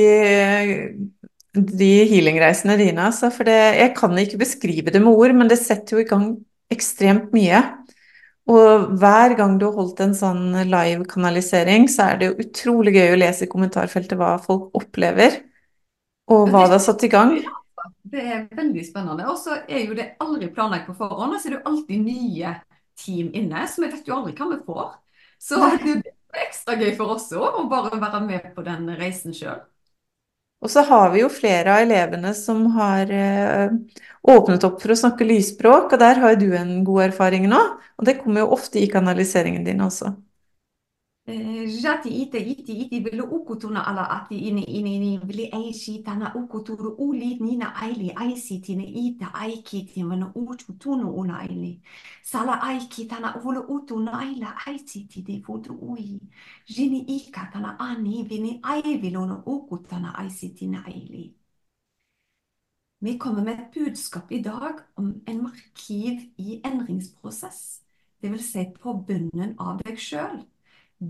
de 1.54 1.92
healingreisene 2.10 2.78
dine, 2.80 3.10
altså. 3.10 3.30
For 3.34 3.44
det, 3.44 3.58
jeg 3.78 3.94
kan 3.98 4.16
ikke 4.18 4.40
beskrive 4.40 4.90
det 4.94 5.02
med 5.02 5.12
ord, 5.12 5.34
men 5.34 5.50
det 5.50 5.58
setter 5.60 5.98
jo 5.98 6.04
i 6.04 6.08
gang 6.08 6.28
ekstremt 6.72 7.34
mye. 7.36 7.62
Og 8.50 8.90
hver 9.00 9.36
gang 9.38 9.56
du 9.60 9.66
har 9.70 9.76
holdt 9.78 10.00
en 10.04 10.14
sånn 10.16 10.42
live-kanalisering, 10.68 11.86
så 11.88 12.10
er 12.10 12.18
det 12.20 12.26
jo 12.28 12.44
utrolig 12.44 12.92
gøy 12.98 13.14
å 13.14 13.20
lese 13.20 13.46
i 13.46 13.48
kommentarfeltet 13.52 14.18
hva 14.20 14.34
folk 14.42 14.74
opplever, 14.76 15.38
og 16.28 16.50
hva 16.52 16.66
det 16.68 16.76
har 16.76 16.84
satt 16.84 17.04
i 17.06 17.12
gang. 17.12 17.38
Det 18.02 18.22
er 18.22 18.46
veldig 18.54 18.84
spennende. 18.86 19.26
Og 19.30 19.38
så 19.40 19.60
er 19.68 19.84
jo 19.84 19.96
det 19.98 20.14
aldri 20.22 20.48
planlagt 20.54 20.88
på 20.88 20.96
forhånd, 20.98 21.34
og 21.34 21.40
så 21.40 21.48
er 21.48 21.56
det 21.56 21.60
jo 21.60 21.70
alltid 21.72 22.04
nye 22.06 22.54
team 23.00 23.30
inne, 23.34 23.66
så 23.68 23.84
vi 23.84 23.90
vet 23.92 24.08
jo 24.08 24.16
aldri 24.18 24.34
hva 24.38 24.50
vi 24.52 24.60
får. 24.66 24.90
Så 25.42 25.60
det 25.60 25.94
er 25.98 26.44
ekstra 26.46 26.76
gøy 26.80 26.94
for 26.96 27.14
oss 27.16 27.30
òg, 27.34 27.60
å 27.60 27.68
bare 27.70 28.00
være 28.00 28.20
med 28.24 28.50
på 28.56 28.64
den 28.66 28.88
reisen 28.98 29.34
sjøl. 29.36 29.62
Og 30.64 30.70
så 30.72 30.80
har 30.88 31.10
vi 31.12 31.20
jo 31.20 31.28
flere 31.28 31.74
av 31.74 31.82
elevene 31.84 32.30
som 32.36 32.62
har 32.72 33.10
eh, 33.12 33.74
åpnet 34.32 34.64
opp 34.64 34.78
for 34.80 34.94
å 34.94 34.96
snakke 34.96 35.26
lysspråk, 35.28 35.92
og 35.92 36.00
der 36.00 36.22
har 36.22 36.32
jo 36.32 36.46
du 36.46 36.54
en 36.56 36.78
god 36.86 37.10
erfaring 37.10 37.44
nå. 37.50 37.60
Og 38.00 38.08
det 38.08 38.16
kommer 38.22 38.46
jo 38.46 38.54
ofte 38.56 38.80
i 38.80 38.88
kanaliseringen 38.88 39.66
din 39.66 39.84
også. 39.84 40.14
Jati 41.26 42.10
ite 42.22 42.38
iti 42.38 42.72
iti 42.82 43.00
vele 43.00 43.22
ukutuna 43.22 43.86
ala 43.86 44.04
ati 44.10 44.36
ini 44.48 44.62
ini 44.64 44.96
ini 44.96 45.18
vele 45.18 45.48
aishi 45.52 46.02
tana 46.04 46.34
ukuturu 46.34 46.90
uli 46.98 47.38
nina 47.40 47.74
aili 47.74 48.12
aisi 48.12 48.60
tine 48.60 48.84
ita 48.84 49.32
aiki 49.34 49.84
tine 49.84 50.08
vana 50.08 50.32
utu 50.34 50.72
tunu 50.78 51.08
una 51.16 51.38
aili. 51.38 51.80
Sala 52.22 52.60
aiki 52.62 53.06
tana 53.08 53.36
uvulu 53.36 53.60
utu 53.60 53.98
na 54.00 54.18
aila 54.18 54.56
aisi 54.66 55.04
tine 55.08 55.40
futu 55.42 55.72
ui. 55.72 56.20
Jini 56.66 57.00
ika 57.00 57.48
tana 57.52 57.78
ani 57.78 58.22
vini 58.24 58.60
ai 58.62 58.98
vilona 58.98 59.42
ukutana 59.46 60.14
aisi 60.18 60.48
tine 60.54 60.78
aili. 60.86 61.34
Vi 63.00 63.18
kommer 63.18 63.42
med 63.42 63.58
et 63.58 63.70
budskap 63.74 64.30
i 64.32 64.42
dag 64.42 64.80
om 64.96 65.22
en 65.26 65.42
markiv 65.42 66.20
i 66.38 66.60
endringsprosess. 66.64 67.80
Det 68.22 68.30
vil 68.30 68.42
si 68.42 68.64
på 68.82 68.92
bunnen 68.92 69.54
av 69.58 69.80
deg 69.84 69.98
sjøl. 69.98 70.44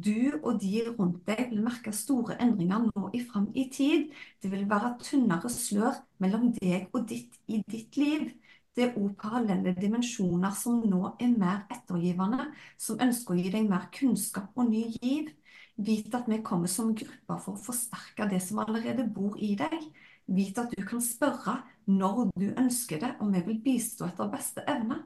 Du 0.03 0.41
og 0.43 0.59
de 0.63 0.81
rundt 0.89 1.27
deg 1.29 1.51
vil 1.51 1.63
merke 1.63 1.93
store 1.95 2.39
endringer 2.43 2.87
nå 2.89 3.11
i 3.15 3.21
fram 3.29 3.51
i 3.55 3.67
tid. 3.73 4.09
Det 4.43 4.51
vil 4.51 4.65
være 4.71 4.95
tynnere 5.03 5.51
slør 5.53 6.01
mellom 6.25 6.51
deg 6.57 6.89
og 6.93 7.07
ditt 7.11 7.37
i 7.47 7.61
ditt 7.71 7.99
liv. 8.01 8.31
Det 8.75 8.89
er 8.89 8.97
òg 8.99 9.13
parallelle 9.21 9.75
dimensjoner 9.79 10.55
som 10.59 10.81
nå 10.91 11.13
er 11.23 11.31
mer 11.39 11.63
ettergivende, 11.71 12.49
som 12.81 12.99
ønsker 13.05 13.35
å 13.35 13.39
gi 13.39 13.53
deg 13.55 13.69
mer 13.71 13.87
kunnskap 13.95 14.57
og 14.59 14.73
ny 14.73 14.89
giv. 14.97 15.31
Vit 15.77 16.15
at 16.15 16.27
vi 16.31 16.41
kommer 16.43 16.71
som 16.71 16.95
grupper 16.95 17.39
for 17.45 17.55
å 17.55 17.65
forsterke 17.69 18.27
det 18.31 18.41
som 18.43 18.63
allerede 18.65 19.07
bor 19.15 19.39
i 19.39 19.55
deg. 19.59 19.79
Vit 20.27 20.59
at 20.59 20.75
du 20.75 20.83
kan 20.87 21.03
spørre 21.05 21.61
når 21.87 22.31
du 22.35 22.49
ønsker 22.51 23.03
det, 23.03 23.15
og 23.21 23.35
vi 23.35 23.45
vil 23.51 23.63
bistå 23.63 24.09
etter 24.09 24.33
beste 24.33 24.65
evne. 24.71 25.05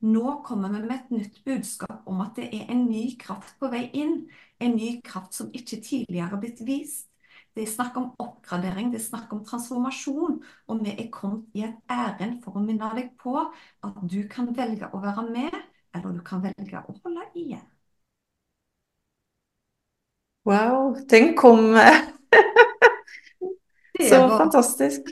Nå 0.00 0.42
kommer 0.44 0.68
vi 0.68 0.80
med 0.82 0.96
et 0.96 1.10
nytt 1.10 1.44
budskap 1.44 2.02
om 2.06 2.20
at 2.20 2.36
det 2.36 2.48
er 2.52 2.70
en 2.72 2.84
ny 2.90 3.16
kraft 3.20 3.56
på 3.60 3.70
vei 3.72 3.86
inn. 3.96 4.26
En 4.60 4.76
ny 4.76 5.00
kraft 5.04 5.34
som 5.34 5.50
ikke 5.52 5.80
tidligere 5.80 6.28
har 6.32 6.40
blitt 6.40 6.60
vist. 6.66 7.08
Det 7.54 7.62
er 7.62 7.70
snakk 7.70 7.96
om 7.96 8.08
oppgradering, 8.18 8.90
det 8.90 8.98
er 8.98 9.04
snakk 9.04 9.32
om 9.32 9.44
transformasjon. 9.46 10.40
Og 10.68 10.82
vi 10.84 10.96
er 10.98 11.10
kommet 11.14 11.46
i 11.54 11.62
et 11.68 11.76
ærend 11.90 12.40
for 12.44 12.58
å 12.58 12.64
minne 12.64 12.90
deg 12.98 13.12
på 13.20 13.36
at 13.38 14.02
du 14.10 14.24
kan 14.30 14.50
velge 14.56 14.90
å 14.90 15.02
være 15.02 15.28
med, 15.30 15.54
eller 15.94 16.18
du 16.18 16.24
kan 16.26 16.42
velge 16.42 16.82
å 16.82 16.96
holde 17.04 17.28
igjen. 17.38 17.62
Wow, 20.44 20.96
den 21.08 21.34
kom 21.36 21.74
så 24.10 24.28
fantastisk. 24.28 25.02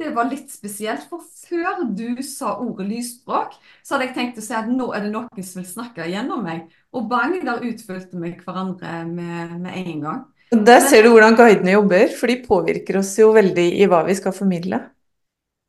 Det 0.00 0.10
var 0.16 0.28
litt 0.30 0.50
spesielt, 0.52 1.04
for 1.10 1.22
før 1.22 1.84
du 1.96 2.22
sa 2.24 2.56
ordet 2.62 2.88
lysspråk, 2.88 3.56
så 3.84 3.94
hadde 3.94 4.08
jeg 4.08 4.16
tenkt 4.16 4.40
å 4.40 4.44
si 4.44 4.56
at 4.56 4.68
nå 4.70 4.90
er 4.96 5.06
det 5.06 5.12
noen 5.14 5.46
som 5.46 5.60
vil 5.60 5.68
snakke 5.68 6.08
gjennom 6.10 6.44
meg. 6.46 6.70
Og 6.96 7.08
bang, 7.10 7.36
der 7.44 7.66
utfylte 7.68 8.20
vi 8.20 8.32
hverandre 8.40 9.02
med, 9.08 9.58
med 9.60 9.80
en 9.84 10.06
gang. 10.06 10.22
Der 10.50 10.80
ser 10.82 11.04
du 11.06 11.12
hvordan 11.12 11.36
guidene 11.38 11.76
jobber, 11.76 12.08
for 12.18 12.32
de 12.32 12.40
påvirker 12.42 12.98
oss 12.98 13.12
jo 13.20 13.30
veldig 13.36 13.68
i 13.78 13.86
hva 13.90 14.02
vi 14.08 14.16
skal 14.18 14.34
formidle. 14.34 14.80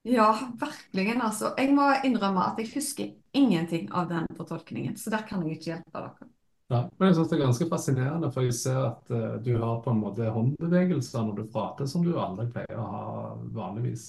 Ja, 0.10 0.32
virkelig. 0.58 1.12
Altså. 1.22 1.52
Jeg 1.58 1.76
må 1.78 1.92
innrømme 2.08 2.48
at 2.50 2.58
jeg 2.58 2.72
husker 2.74 3.12
ingenting 3.38 3.92
av 3.94 4.08
den 4.10 4.26
fortolkningen, 4.38 4.96
så 4.98 5.14
der 5.14 5.28
kan 5.28 5.44
jeg 5.46 5.60
ikke 5.60 5.70
hjelpe 5.76 6.00
dere. 6.00 6.32
Ja, 6.72 6.86
men 6.98 7.10
jeg 7.10 7.18
synes 7.18 7.30
det 7.30 7.36
er 7.36 7.44
ganske 7.44 7.68
fascinerende, 7.68 8.32
for 8.32 8.48
jeg 8.48 8.56
ser 8.56 8.80
at 8.80 9.10
uh, 9.12 9.36
du 9.44 9.52
har 9.60 9.82
på 9.84 9.92
en 9.92 10.00
måte 10.00 10.32
håndbevegelser 10.32 11.26
når 11.28 11.42
du 11.42 11.50
prater 11.52 11.90
som 11.90 12.06
du 12.06 12.14
aldri 12.16 12.48
pleier 12.54 12.80
å 12.80 12.86
ha 12.88 13.06
vanligvis. 13.54 14.06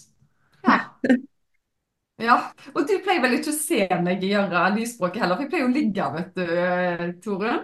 Ja. 2.23 2.37
Og 2.71 2.85
du 2.87 2.93
pleier 3.03 3.23
vel 3.25 3.39
ikke 3.39 3.51
å 3.51 3.57
se 3.57 3.87
meg 4.05 4.23
gjøre 4.23 4.67
lysspråket 4.77 5.25
heller, 5.25 5.39
for 5.39 5.43
jeg 5.43 5.51
pleier 5.51 5.67
å 5.67 5.73
ligge, 5.73 6.09
vet 6.15 6.37
du, 6.37 7.23
Tore. 7.25 7.55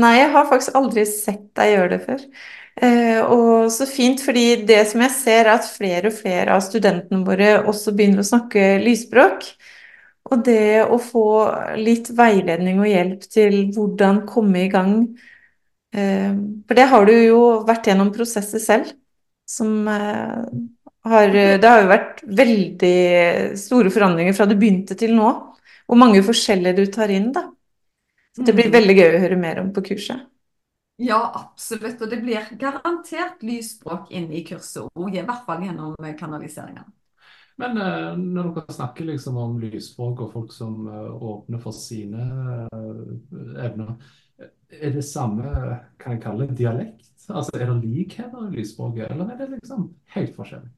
Nei, 0.00 0.12
jeg 0.20 0.30
har 0.32 0.46
faktisk 0.46 0.76
aldri 0.78 1.02
sett 1.08 1.48
deg 1.58 1.72
gjøre 1.74 1.90
det 1.92 1.98
før. 2.04 2.24
Eh, 2.80 3.18
og 3.20 3.72
så 3.74 3.86
fint, 3.90 4.22
fordi 4.22 4.62
det 4.68 4.84
som 4.92 5.02
jeg 5.02 5.12
ser, 5.16 5.42
er 5.42 5.56
at 5.56 5.66
flere 5.68 6.12
og 6.12 6.16
flere 6.16 6.54
av 6.54 6.62
studentene 6.64 7.26
våre 7.26 7.50
også 7.68 7.92
begynner 7.96 8.22
å 8.22 8.30
snakke 8.30 8.78
lysspråk. 8.84 9.48
Og 10.30 10.44
det 10.46 10.84
å 10.86 11.00
få 11.02 11.26
litt 11.80 12.12
veiledning 12.14 12.78
og 12.80 12.88
hjelp 12.88 13.26
til 13.34 13.56
hvordan 13.74 14.22
komme 14.28 14.62
i 14.62 14.70
gang 14.70 14.92
eh, 15.96 16.36
For 16.68 16.78
det 16.78 16.86
har 16.92 17.08
du 17.08 17.14
jo 17.16 17.40
vært 17.66 17.88
gjennom 17.90 18.12
prosesser 18.14 18.62
selv, 18.62 18.92
som 19.48 19.88
eh, 19.90 20.44
har 21.04 21.30
Det 21.32 21.64
har 21.64 21.82
jo 21.82 21.88
vært 21.90 22.22
veldig 22.40 22.94
store 23.58 23.90
forandringer 23.94 24.36
fra 24.36 24.46
du 24.46 24.56
begynte 24.58 24.96
til 24.98 25.14
nå. 25.16 25.30
Og 25.90 25.98
mange 25.98 26.22
forskjeller 26.22 26.76
du 26.76 26.84
tar 26.92 27.10
inn, 27.10 27.32
da. 27.34 27.48
Så 28.36 28.44
det 28.46 28.54
blir 28.56 28.70
Mm. 28.70 28.74
veldig 28.74 28.96
gøy 28.98 29.16
å 29.16 29.22
høre 29.24 29.36
mer 29.38 29.60
om 29.62 29.72
på 29.72 29.82
kurset. 29.90 30.26
Ja, 31.00 31.18
absolutt. 31.34 32.02
Og 32.04 32.10
det 32.12 32.18
blir 32.22 32.50
garantert 32.60 33.42
lysspråk 33.42 34.10
inn 34.20 34.30
i 34.32 34.44
kurset, 34.46 34.86
og 34.94 35.14
i 35.16 35.22
hvert 35.24 35.46
fall 35.48 35.64
gjennom 35.66 35.96
kanaliseringen. 36.20 36.92
Men 37.60 37.76
eh, 37.76 38.16
når 38.16 38.50
dere 38.56 38.74
snakker 38.74 39.04
liksom 39.10 39.36
om 39.40 39.58
lysspråk 39.60 40.22
og 40.24 40.32
folk 40.32 40.52
som 40.54 40.86
eh, 40.88 41.10
åpner 41.30 41.60
for 41.62 41.76
sine 41.76 42.24
eh, 42.70 43.64
evner, 43.66 43.94
er 44.70 44.94
det 44.94 45.04
samme, 45.04 45.50
kan 46.00 46.14
jeg 46.16 46.22
kalle 46.24 46.46
det, 46.48 46.56
dialekt? 46.62 47.08
Altså, 47.28 47.52
er 47.58 47.66
det 47.68 47.82
likheter 47.84 48.46
i 48.46 48.54
lysspråket, 48.56 49.10
eller 49.10 49.34
er 49.34 49.42
det 49.42 49.50
liksom 49.58 49.90
helt 50.16 50.36
forskjellig? 50.38 50.70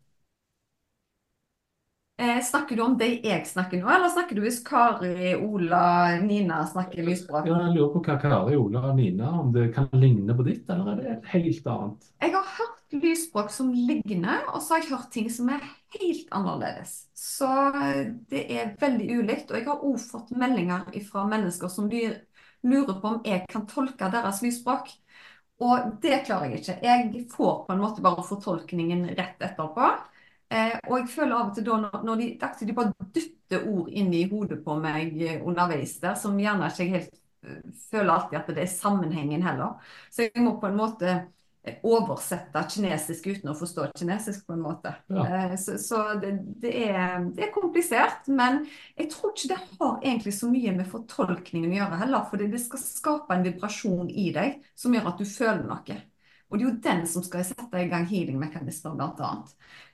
Eh, 2.21 2.43
snakker 2.45 2.77
du 2.77 2.83
om 2.83 2.99
de 2.99 3.07
jeg 3.25 3.47
snakker 3.49 3.81
nå, 3.81 3.89
eller 3.89 4.11
snakker 4.13 4.37
du 4.37 4.43
hvis 4.45 4.61
Kari, 4.67 5.33
Ola, 5.41 6.19
Nina 6.23 6.61
snakker 6.69 7.03
lysspråk? 7.07 7.49
Ja, 7.49 7.57
jeg 7.65 7.79
lurer 7.79 7.95
på 7.95 8.03
hva 8.05 8.19
Kari, 8.21 8.59
Ola 8.61 8.83
og 8.91 8.99
Nina, 8.99 9.31
om 9.41 9.49
det 9.55 9.71
kan 9.75 9.89
ligne 9.97 10.37
på 10.37 10.45
ditt, 10.47 10.69
eller 10.71 10.93
er 10.93 11.01
det 11.01 11.15
et 11.17 11.31
helt 11.33 11.71
annet? 11.73 12.11
Jeg 12.23 12.35
har 12.37 12.51
hørt 12.59 12.99
lysspråk 13.03 13.51
som 13.55 13.73
ligner, 13.73 14.45
og 14.53 14.61
så 14.61 14.77
har 14.77 14.85
jeg 14.85 14.93
hørt 14.93 15.09
ting 15.15 15.33
som 15.33 15.49
er 15.55 15.65
helt 15.97 16.37
annerledes. 16.37 16.95
Så 17.17 17.49
eh, 17.81 18.05
det 18.31 18.45
er 18.55 18.77
veldig 18.81 19.09
ulikt. 19.19 19.51
Og 19.51 19.59
jeg 19.59 19.67
har 19.71 19.83
òg 19.89 19.99
fått 20.05 20.35
meldinger 20.37 20.93
fra 21.09 21.25
mennesker 21.31 21.73
som 21.73 21.89
lurer 21.89 22.95
på 23.01 23.09
om 23.09 23.21
jeg 23.27 23.47
kan 23.51 23.67
tolke 23.71 24.13
deres 24.13 24.45
lysspråk. 24.45 24.93
Og 25.63 25.93
det 26.03 26.25
klarer 26.27 26.53
jeg 26.53 26.61
ikke. 26.61 26.79
Jeg 26.85 27.27
får 27.33 27.61
på 27.67 27.75
en 27.75 27.83
måte 27.83 28.05
bare 28.05 28.25
fortolkningen 28.27 29.07
rett 29.17 29.43
etterpå. 29.43 29.91
Eh, 30.53 30.75
og 30.91 30.99
jeg 31.01 31.09
føler 31.15 31.35
av 31.39 31.51
og 31.51 31.57
til 31.57 31.65
da 31.67 31.79
når, 31.81 32.01
når 32.05 32.21
de, 32.21 32.29
de 32.69 32.75
bare 32.77 33.09
dytter 33.17 33.67
ord 33.73 33.89
inn 33.89 34.13
i 34.17 34.25
hodet 34.29 34.59
på 34.65 34.77
meg 34.83 35.15
eh, 35.25 35.39
underveis 35.49 35.95
der, 36.03 36.17
som 36.21 36.37
gjerne 36.41 36.69
ikke 36.69 36.85
jeg 36.85 36.95
helt 36.97 37.15
eh, 37.47 37.61
føler 37.91 38.13
alltid 38.17 38.41
at 38.43 38.51
det 38.53 38.67
er 38.67 38.75
sammenhengen 38.75 39.47
heller. 39.47 39.79
Så 40.13 40.27
jeg 40.29 40.45
må 40.45 40.59
på 40.61 40.69
en 40.69 40.77
måte 40.77 41.15
eh, 41.15 41.79
oversette 41.89 42.65
kinesisk 42.75 43.31
uten 43.33 43.53
å 43.53 43.57
forstå 43.57 43.89
kinesisk 43.97 44.45
på 44.49 44.57
en 44.59 44.65
måte. 44.67 44.93
Ja. 45.15 45.25
Eh, 45.25 45.57
Så, 45.63 45.79
så 45.81 46.03
det, 46.21 46.35
det 46.63 46.75
er, 46.91 47.25
det 47.33 47.49
er 47.49 47.55
komplisert, 47.55 48.29
men 48.29 48.65
jeg 48.99 49.09
tror 49.15 49.33
ikke 49.33 49.55
det 49.55 49.61
har 49.81 49.99
egentlig 50.03 50.37
så 50.37 50.53
mye 50.53 50.77
med 50.77 50.91
fortolkningen 50.93 51.73
å 51.73 51.79
gjøre 51.81 52.03
heller, 52.05 52.29
for 52.29 52.45
det 52.45 52.61
skal 52.67 52.83
skape 52.85 53.37
en 53.39 53.49
vibrasjon 53.49 54.11
i 54.11 54.31
deg 54.37 54.61
som 54.77 54.95
gjør 54.97 55.13
at 55.15 55.23
du 55.23 55.29
føler 55.29 55.65
noe. 55.69 56.03
Og 56.53 56.59
det 56.59 56.67
er 56.67 56.69
jo 56.69 56.79
den 56.85 56.99
som 57.09 57.25
skal 57.25 57.45
sette 57.49 57.81
i 57.81 57.89
gang 57.89 58.03
healingmekanismer, 58.05 58.93
bl.a. 58.99 59.31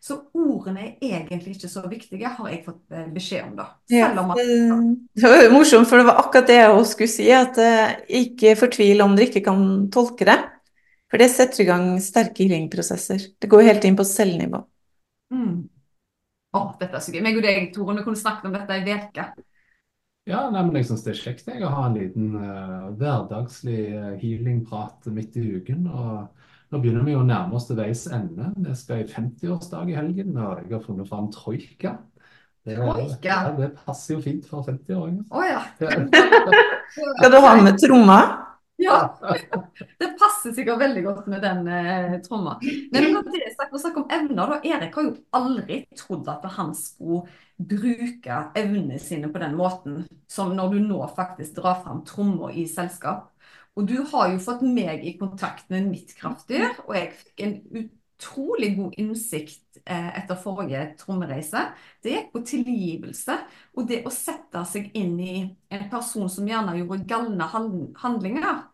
Så 0.02 0.16
ordene 0.34 0.88
er 0.96 1.20
egentlig 1.20 1.54
ikke 1.54 1.70
så 1.70 1.84
viktige, 1.86 2.32
har 2.34 2.48
jeg 2.50 2.64
fått 2.64 2.82
eh, 2.90 3.04
beskjed 3.14 3.44
om, 3.44 3.52
da. 3.60 3.66
Selv 3.92 4.22
om 4.24 4.32
at 4.34 4.40
det 4.42 4.56
det 5.22 5.30
var 5.30 5.54
morsomt, 5.54 5.86
for 5.86 6.02
det 6.02 6.08
var 6.08 6.18
akkurat 6.24 6.50
det 6.50 6.56
jeg 6.58 6.72
også 6.74 6.96
skulle 6.96 7.12
si, 7.12 7.28
at 7.30 7.60
eh, 7.62 7.94
ikke 8.24 8.56
fortvil 8.58 9.04
om 9.06 9.14
dere 9.14 9.30
ikke 9.30 9.44
kan 9.46 9.62
tolke 9.94 10.26
det. 10.26 10.38
For 11.08 11.22
det 11.22 11.30
setter 11.30 11.62
i 11.62 11.68
gang 11.68 11.86
sterke 12.02 12.42
healing-prosesser. 12.42 13.30
Det 13.38 13.50
går 13.50 13.68
helt 13.70 13.86
inn 13.86 13.98
på 13.98 14.06
cellenivå. 14.06 14.64
mm. 15.34 15.58
Oh, 16.56 16.72
dette 16.80 16.96
er 16.96 17.04
så 17.04 17.12
gøy. 17.12 17.20
Meg 17.22 17.36
og 17.38 17.44
deg, 17.44 17.70
Torunn, 17.74 18.00
vi 18.00 18.06
kunne 18.06 18.18
snakket 18.18 18.48
om 18.48 18.54
dette 18.56 18.76
i 18.80 18.94
uke. 18.98 19.24
Ja, 20.28 20.42
nei, 20.52 20.62
men 20.64 20.76
jeg 20.76 20.88
synes 20.88 21.04
det 21.04 21.12
er 21.12 21.20
kjekt 21.22 21.46
jeg, 21.48 21.60
å 21.64 21.72
ha 21.72 21.86
en 21.86 21.96
liten 21.96 22.32
uh, 22.36 22.88
hverdagslig 23.00 23.82
healingprat 24.20 25.08
midt 25.12 25.36
i 25.40 25.44
uken. 25.60 25.86
Og 25.88 26.37
nå 26.68 26.80
begynner 26.82 27.06
vi 27.06 27.16
å 27.16 27.24
nærme 27.24 27.56
oss 27.56 27.68
til 27.68 27.78
veis 27.78 28.04
ende. 28.12 28.50
Vi 28.60 28.74
skal 28.76 29.02
i 29.02 29.08
50-årsdag 29.08 29.92
i 29.92 29.96
helgen, 29.96 30.36
og 30.36 30.64
jeg 30.64 30.74
har 30.74 30.84
funnet 30.84 31.08
fram 31.08 31.30
troika. 31.32 31.96
Det, 32.68 32.76
Troika? 32.76 33.28
Ja, 33.28 33.54
det 33.56 33.70
passer 33.86 34.18
jo 34.18 34.20
fint 34.20 34.44
for 34.48 34.66
50-åringer. 34.66 35.24
Å 35.32 35.46
ja. 35.46 35.62
Skal 36.98 37.32
du 37.32 37.38
ha 37.40 37.54
med 37.62 37.80
tromma? 37.80 38.18
Ja, 38.78 38.98
det 39.98 40.12
passer 40.20 40.52
sikkert 40.54 40.78
veldig 40.78 41.00
godt 41.02 41.24
med 41.26 41.42
den 41.42 41.64
eh, 41.66 42.12
tromma. 42.22 42.58
Men 42.92 43.08
når 43.10 43.24
det 43.32 43.40
er 43.48 43.54
sagt, 43.56 43.96
om 43.98 44.04
evner, 44.06 44.52
da. 44.52 44.58
Erik 44.62 44.94
har 44.94 45.08
jo 45.08 45.16
aldri 45.34 45.80
trodd 45.98 46.28
at 46.30 46.44
han 46.54 46.70
skulle 46.78 47.24
bruke 47.58 48.36
evnene 48.54 49.00
sine 49.02 49.32
på 49.32 49.42
den 49.42 49.56
måten 49.58 50.04
som 50.30 50.54
når 50.54 50.76
du 50.76 50.78
nå 50.84 51.00
faktisk 51.16 51.58
drar 51.58 51.80
fram 51.82 52.04
tromma 52.06 52.52
i 52.54 52.68
selskap. 52.70 53.32
Og 53.78 53.86
du 53.86 54.00
har 54.10 54.32
jo 54.32 54.40
fått 54.42 54.64
meg 54.66 55.04
i 55.06 55.14
kontakt 55.20 55.68
med 55.70 55.86
mitt 55.92 56.10
kraftdyr, 56.18 56.80
og 56.88 56.96
jeg 56.96 57.12
fikk 57.14 57.42
en 57.46 57.54
utrolig 57.78 58.72
god 58.74 58.96
innsikt 58.98 59.78
eh, 59.84 60.08
etter 60.18 60.40
forrige 60.42 60.80
trommereise. 60.98 61.62
Det 62.02 62.16
gikk 62.16 62.32
på 62.32 62.42
tilgivelse, 62.50 63.36
og 63.78 63.86
det 63.86 64.00
å 64.02 64.14
sette 64.14 64.64
seg 64.66 64.90
inn 64.98 65.14
i 65.22 65.36
en 65.70 65.86
person 65.92 66.26
som 66.32 66.50
gjerne 66.50 66.74
gjorde 66.80 67.06
galne 67.12 67.46
handlinger, 67.54 68.64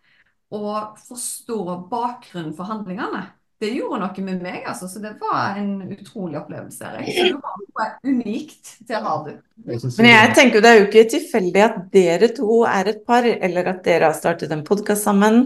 og 0.55 0.97
forstå 1.05 1.61
bakgrunnen 1.93 2.57
for 2.57 2.73
handlingene. 2.73 3.27
Det 3.65 3.71
gjorde 3.73 3.99
noe 4.03 4.23
med 4.27 4.43
meg, 4.45 4.61
altså, 4.69 4.89
så 4.93 5.01
det 5.01 5.15
var 5.21 5.57
en 5.57 5.71
utrolig 5.95 6.37
opplevelse. 6.43 6.91
Så 7.09 7.27
det 7.31 7.39
var 7.41 7.61
noe 7.63 7.87
unikt, 8.11 8.75
til 8.85 9.07
har 9.07 9.23
du. 9.25 9.31
Jeg 9.65 9.93
Men 9.97 10.11
jeg 10.11 10.35
tenker 10.37 10.59
jo 10.59 10.65
det 10.65 10.73
er 10.73 10.81
jo 10.81 10.87
ikke 10.91 11.05
tilfeldig 11.15 11.63
at 11.65 11.79
dere 11.95 12.29
to 12.37 12.59
er 12.69 12.91
et 12.93 13.05
par, 13.09 13.25
eller 13.25 13.71
at 13.73 13.81
dere 13.87 14.11
har 14.11 14.19
startet 14.19 14.53
en 14.53 14.67
podkast 14.67 15.09
sammen. 15.09 15.41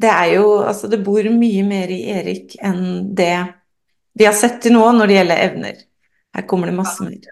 Det 0.00 0.08
er 0.08 0.38
jo 0.38 0.46
Altså, 0.62 0.88
det 0.88 1.02
bor 1.04 1.28
mye 1.36 1.66
mer 1.68 1.92
i 1.92 2.00
Erik 2.16 2.56
enn 2.64 3.12
det 3.14 3.36
vi 4.18 4.24
har 4.28 4.34
sett 4.36 4.60
til 4.64 4.74
nå 4.76 4.84
når 4.96 5.08
det 5.08 5.20
gjelder 5.20 5.44
evner. 5.46 5.84
Her 6.36 6.48
kommer 6.48 6.68
det 6.68 6.76
masse 6.76 7.04
mer. 7.04 7.30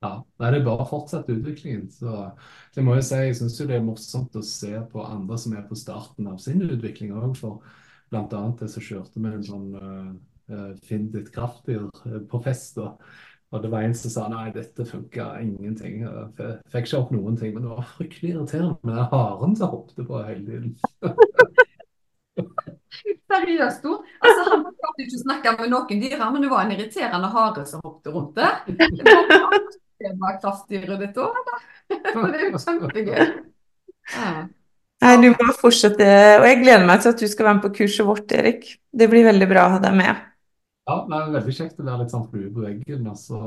Ja, 0.00 0.14
nei, 0.40 0.50
det 0.52 0.62
er 0.62 0.64
bare 0.64 0.84
å 0.84 0.88
fortsette 0.88 1.34
utviklingen. 1.36 1.86
Så 1.92 2.30
det 2.74 2.84
må 2.84 2.96
jeg 2.96 3.06
si, 3.08 3.20
jeg 3.20 3.36
syns 3.36 3.58
jo 3.60 3.66
det 3.68 3.76
er 3.76 3.84
morsomt 3.84 4.36
å 4.36 4.44
se 4.44 4.72
på 4.92 5.04
andre 5.04 5.36
som 5.40 5.56
er 5.56 5.66
på 5.68 5.76
starten 5.76 6.28
av 6.30 6.38
sin 6.40 6.62
utvikling 6.64 7.12
òg, 7.16 7.34
for 7.36 7.60
blant 8.10 8.34
annet 8.36 8.70
som 8.70 8.84
kjørte 8.84 9.22
med 9.22 9.38
en 9.38 9.46
sånn 9.46 9.68
eh, 9.80 10.70
Finn 10.86 11.10
ditt 11.14 11.30
kraftdyr 11.34 11.86
eh, 11.86 12.20
på 12.30 12.40
fest. 12.44 12.78
Og, 12.82 12.98
og 13.50 13.62
det 13.64 13.70
var 13.72 13.86
en 13.86 13.96
som 13.98 14.14
sa 14.14 14.26
nei, 14.30 14.48
dette 14.54 14.86
funka 14.86 15.32
ingenting. 15.42 16.04
Jeg 16.04 16.58
fikk 16.72 16.90
ikke 16.90 17.00
opp 17.00 17.14
noen 17.14 17.38
ting. 17.38 17.54
Men 17.54 17.66
det 17.66 17.72
var 17.74 17.90
fryktelig 17.96 18.34
irriterende 18.34 18.78
med 18.82 18.98
den 18.98 19.10
haren 19.14 19.56
som 19.58 19.74
hoppet 19.74 20.06
på 20.06 20.22
hele 20.26 20.44
tiden. 20.46 20.76
Seriøst, 23.30 23.84
du. 23.84 23.92
Altså, 24.24 24.46
han 24.50 24.64
klarte 24.66 25.04
ikke 25.04 25.20
snakke 25.22 25.54
med 25.60 25.70
noen 25.70 26.00
dyr, 26.02 26.22
men 26.34 26.42
det 26.44 26.50
var 26.50 26.64
en 26.64 26.74
irriterende 26.74 27.30
hare 27.30 27.66
som 27.68 27.82
hoppet 27.86 28.14
rundt 28.14 28.38
der. 28.38 28.54
Det 30.00 30.14
var 30.18 30.38
kraftdyret 30.42 31.02
ditt 31.04 31.18
òg, 31.20 31.36
eller? 31.42 31.60
Det 32.32 32.40
er 32.40 32.46
jo 32.48 32.58
kjempegøy. 32.62 33.30
Ja. 34.14 34.30
Nei, 35.00 35.14
du 35.16 35.30
må 35.32 35.52
fortsette, 35.56 36.06
og 36.36 36.44
jeg 36.44 36.58
gleder 36.60 36.82
meg 36.88 37.00
til 37.00 37.14
at 37.14 37.22
du 37.22 37.28
skal 37.30 37.46
være 37.46 37.56
med 37.56 37.64
på 37.64 37.76
kurset 37.78 38.04
vårt, 38.04 38.32
Erik. 38.36 38.66
Det 38.92 39.08
blir 39.08 39.24
veldig 39.24 39.46
bra 39.48 39.62
å 39.66 39.76
ha 39.76 39.78
deg 39.80 39.94
med. 39.96 40.26
Ja, 40.90 40.96
det 41.06 41.16
er 41.16 41.30
veldig 41.36 41.54
kjekt 41.56 41.80
å 41.80 41.86
være 41.86 42.02
litt 42.02 42.12
sånn 42.12 42.26
flue 42.28 42.50
på 42.52 42.64
veggen. 42.66 43.06
Og 43.08 43.16
så, 43.16 43.40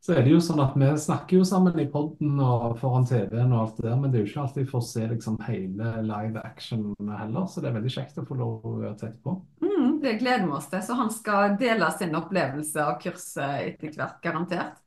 så 0.00 0.14
er 0.14 0.24
det 0.24 0.32
jo 0.32 0.40
sånn 0.44 0.62
at 0.64 0.76
vi 0.80 0.88
snakker 1.04 1.40
jo 1.40 1.46
sammen 1.48 1.76
i 1.82 1.88
podden 1.92 2.40
og 2.40 2.78
foran 2.80 3.04
TV-en 3.08 3.52
og 3.52 3.58
alt 3.60 3.80
det 3.82 3.88
der, 3.90 3.98
men 4.00 4.12
det 4.12 4.20
er 4.20 4.24
jo 4.24 4.30
ikke 4.30 4.44
alltid 4.46 4.62
vi 4.62 4.72
får 4.72 4.84
se 4.88 5.08
liksom 5.12 5.38
hele 5.48 5.92
live 6.08 6.44
action 6.46 6.86
heller, 7.20 7.48
så 7.50 7.60
det 7.60 7.68
er 7.68 7.76
veldig 7.76 7.94
kjekt 7.98 8.22
å 8.22 8.26
få 8.28 8.38
lov 8.40 8.68
å 8.68 8.76
være 8.80 8.94
tett 9.02 9.18
på. 9.26 9.36
Mm, 9.64 9.98
det 10.04 10.16
gleder 10.22 10.46
vi 10.46 10.56
oss 10.56 10.70
til. 10.72 10.84
Så 10.86 10.96
han 10.98 11.12
skal 11.12 11.58
dele 11.60 11.92
sin 11.98 12.16
opplevelse 12.16 12.86
av 12.86 12.96
kurset 13.02 13.68
etter 13.68 13.92
hvert, 13.98 14.22
garantert. 14.24 14.81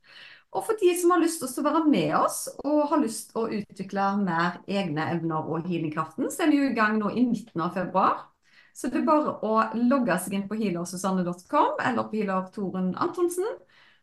Og 0.56 0.64
for 0.64 0.80
de 0.80 0.94
som 0.96 1.12
har 1.12 1.20
lyst 1.20 1.44
til 1.44 1.62
å 1.62 1.68
være 1.68 1.84
med 1.92 2.14
oss 2.16 2.46
og 2.64 2.86
har 2.92 3.02
lyst 3.02 3.34
til 3.34 3.42
å 3.42 3.50
utvikle 3.58 4.06
mer 4.22 4.62
egne 4.72 5.10
evner 5.12 5.50
og 5.52 5.68
healingkraften, 5.68 6.30
så 6.32 6.46
er 6.46 6.54
vi 6.54 6.62
jo 6.62 6.70
i 6.70 6.78
gang 6.78 6.96
nå 7.02 7.12
i 7.12 7.26
midten 7.28 7.64
av 7.66 7.76
februar. 7.76 8.30
Så 8.76 8.90
det 8.92 9.02
er 9.02 9.08
bare 9.08 9.38
å 9.48 9.54
logge 9.80 10.16
seg 10.20 10.36
inn 10.36 10.48
på 10.50 10.58
healersusanne.com 10.60 11.80
eller 11.84 12.08
på 12.08 12.20
healer 12.20 12.50
Toren 12.56 12.94
Antonsen. 13.00 13.48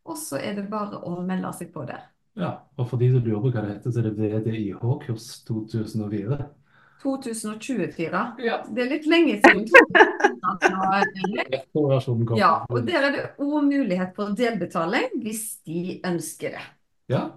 Og 0.08 0.16
så 0.18 0.40
er 0.40 0.56
det 0.58 0.68
bare 0.72 1.00
å 1.06 1.18
melde 1.24 1.52
seg 1.56 1.72
på 1.72 1.84
der. 1.88 2.08
Ja, 2.40 2.54
og 2.80 2.88
for 2.88 3.00
de 3.00 3.10
som 3.12 3.24
lurer 3.24 3.42
på 3.44 3.52
hva 3.52 3.64
det 3.64 3.74
heter, 3.74 3.92
så 3.92 4.00
er 4.00 4.08
det 4.08 4.30
VDIH-kurs 4.32 5.26
2004. 5.48 6.38
2024. 7.02 8.24
Ja. 8.46 8.60
Det 8.68 8.84
er 8.84 8.90
litt 8.96 9.08
lenge 9.10 9.38
siden. 9.42 9.66
2024, 10.42 11.44
Erik. 11.46 11.68
Versjonen 11.74 12.26
kommer. 12.26 12.40
Ja, 12.40 12.52
og 12.68 12.86
der 12.88 13.08
er 13.08 13.14
det 13.14 13.28
òg 13.42 13.60
mulighet 13.68 14.16
for 14.16 14.34
delbetaling 14.38 15.12
hvis 15.22 15.44
de 15.66 16.00
ønsker 16.08 16.56
det. 16.58 16.66
Ja. 17.12 17.28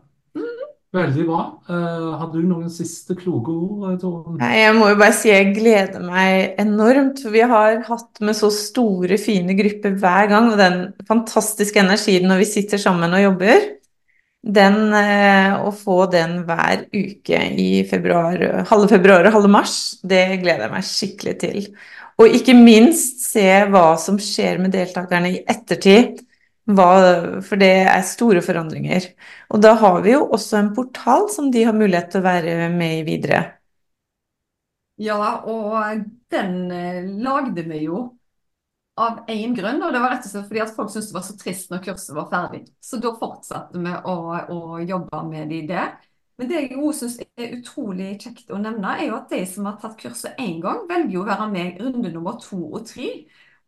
Veldig 0.96 1.26
bra. 1.28 1.40
Hadde 1.68 2.20
har 2.22 2.30
du 2.32 2.44
noen 2.48 2.70
siste 2.72 3.18
kloke 3.20 3.52
ord, 3.52 3.98
eh, 4.00 4.36
Nei, 4.40 4.52
Jeg 4.62 4.76
må 4.78 4.88
jo 4.94 5.00
bare 5.02 5.16
si 5.16 5.28
jeg 5.28 5.52
gleder 5.58 6.04
meg 6.04 6.56
enormt, 6.62 7.20
for 7.24 7.36
vi 7.36 7.44
har 7.44 7.82
hatt 7.90 8.22
med 8.24 8.38
så 8.38 8.48
store, 8.54 9.18
fine 9.20 9.58
grupper 9.58 9.98
hver 10.00 10.30
gang, 10.32 10.52
og 10.54 10.62
den 10.62 10.94
fantastiske 11.10 11.82
energien 11.84 12.30
når 12.30 12.44
vi 12.46 12.52
sitter 12.54 12.80
sammen 12.82 13.12
og 13.12 13.26
jobber, 13.26 13.68
den 14.46 14.94
eh, 14.94 15.56
å 15.58 15.72
få 15.74 16.06
den 16.14 16.44
hver 16.46 16.86
uke 16.94 17.40
i 17.58 17.70
februar, 17.90 18.42
halve 18.70 18.90
februar 18.92 19.26
og 19.26 19.38
halve 19.40 19.52
mars, 19.52 19.76
det 20.06 20.38
gleder 20.44 20.68
jeg 20.68 20.74
meg 20.76 20.88
skikkelig 20.90 21.36
til. 21.42 21.68
Og 22.22 22.38
ikke 22.38 22.56
minst 22.56 23.26
se 23.26 23.48
hva 23.72 23.96
som 24.00 24.20
skjer 24.22 24.62
med 24.62 24.76
deltakerne 24.76 25.34
i 25.34 25.42
ettertid, 25.50 26.22
hva, 26.66 26.90
for 27.46 27.62
det 27.62 27.74
er 27.90 28.06
store 28.08 28.42
forandringer. 28.46 29.10
Og 29.54 29.62
da 29.66 29.76
har 29.82 30.00
vi 30.06 30.16
jo 30.16 30.24
også 30.34 30.62
en 30.62 30.72
portal 30.78 31.28
som 31.34 31.52
de 31.54 31.66
har 31.68 31.76
mulighet 31.78 32.14
til 32.14 32.24
å 32.24 32.28
være 32.30 32.70
med 32.74 33.02
i 33.02 33.06
videre. 33.08 33.42
Ja, 35.02 35.42
og 35.44 36.06
den 36.32 36.72
eh, 36.72 37.02
lagde 37.04 37.66
vi 37.68 37.84
jo 37.90 38.06
av 38.98 39.24
én 39.32 39.54
grunn, 39.56 39.82
og 39.84 39.92
det 39.94 40.00
var 40.00 40.14
rett 40.14 40.26
og 40.28 40.32
slett 40.32 40.48
fordi 40.50 40.62
at 40.64 40.76
folk 40.76 40.92
syntes 40.92 41.10
det 41.12 41.16
var 41.18 41.26
så 41.28 41.36
trist 41.40 41.72
når 41.72 41.82
kurset 41.84 42.16
var 42.16 42.30
ferdig. 42.32 42.62
Så 42.80 43.00
da 43.04 43.12
fortsatte 43.20 43.82
vi 43.84 43.96
å, 44.08 44.16
å 44.56 44.80
jobbe 44.88 45.24
med 45.30 45.50
de 45.52 45.62
det. 45.68 45.86
Men 46.40 46.50
det 46.52 46.62
jeg 46.62 46.78
også 46.80 47.10
syns 47.10 47.18
er 47.40 47.54
utrolig 47.58 48.10
kjekt 48.24 48.52
å 48.52 48.60
nevne, 48.60 48.94
er 49.00 49.10
jo 49.10 49.18
at 49.18 49.30
de 49.32 49.42
som 49.48 49.68
har 49.70 49.78
tatt 49.80 49.98
kurset 50.00 50.40
én 50.42 50.58
gang, 50.64 50.82
velger 50.90 51.14
jo 51.16 51.24
å 51.24 51.28
være 51.28 51.50
med 51.52 51.68
i 51.80 51.84
runde 51.86 52.12
nummer 52.12 52.40
to 52.44 52.60
og 52.72 52.88
tre. 52.88 53.10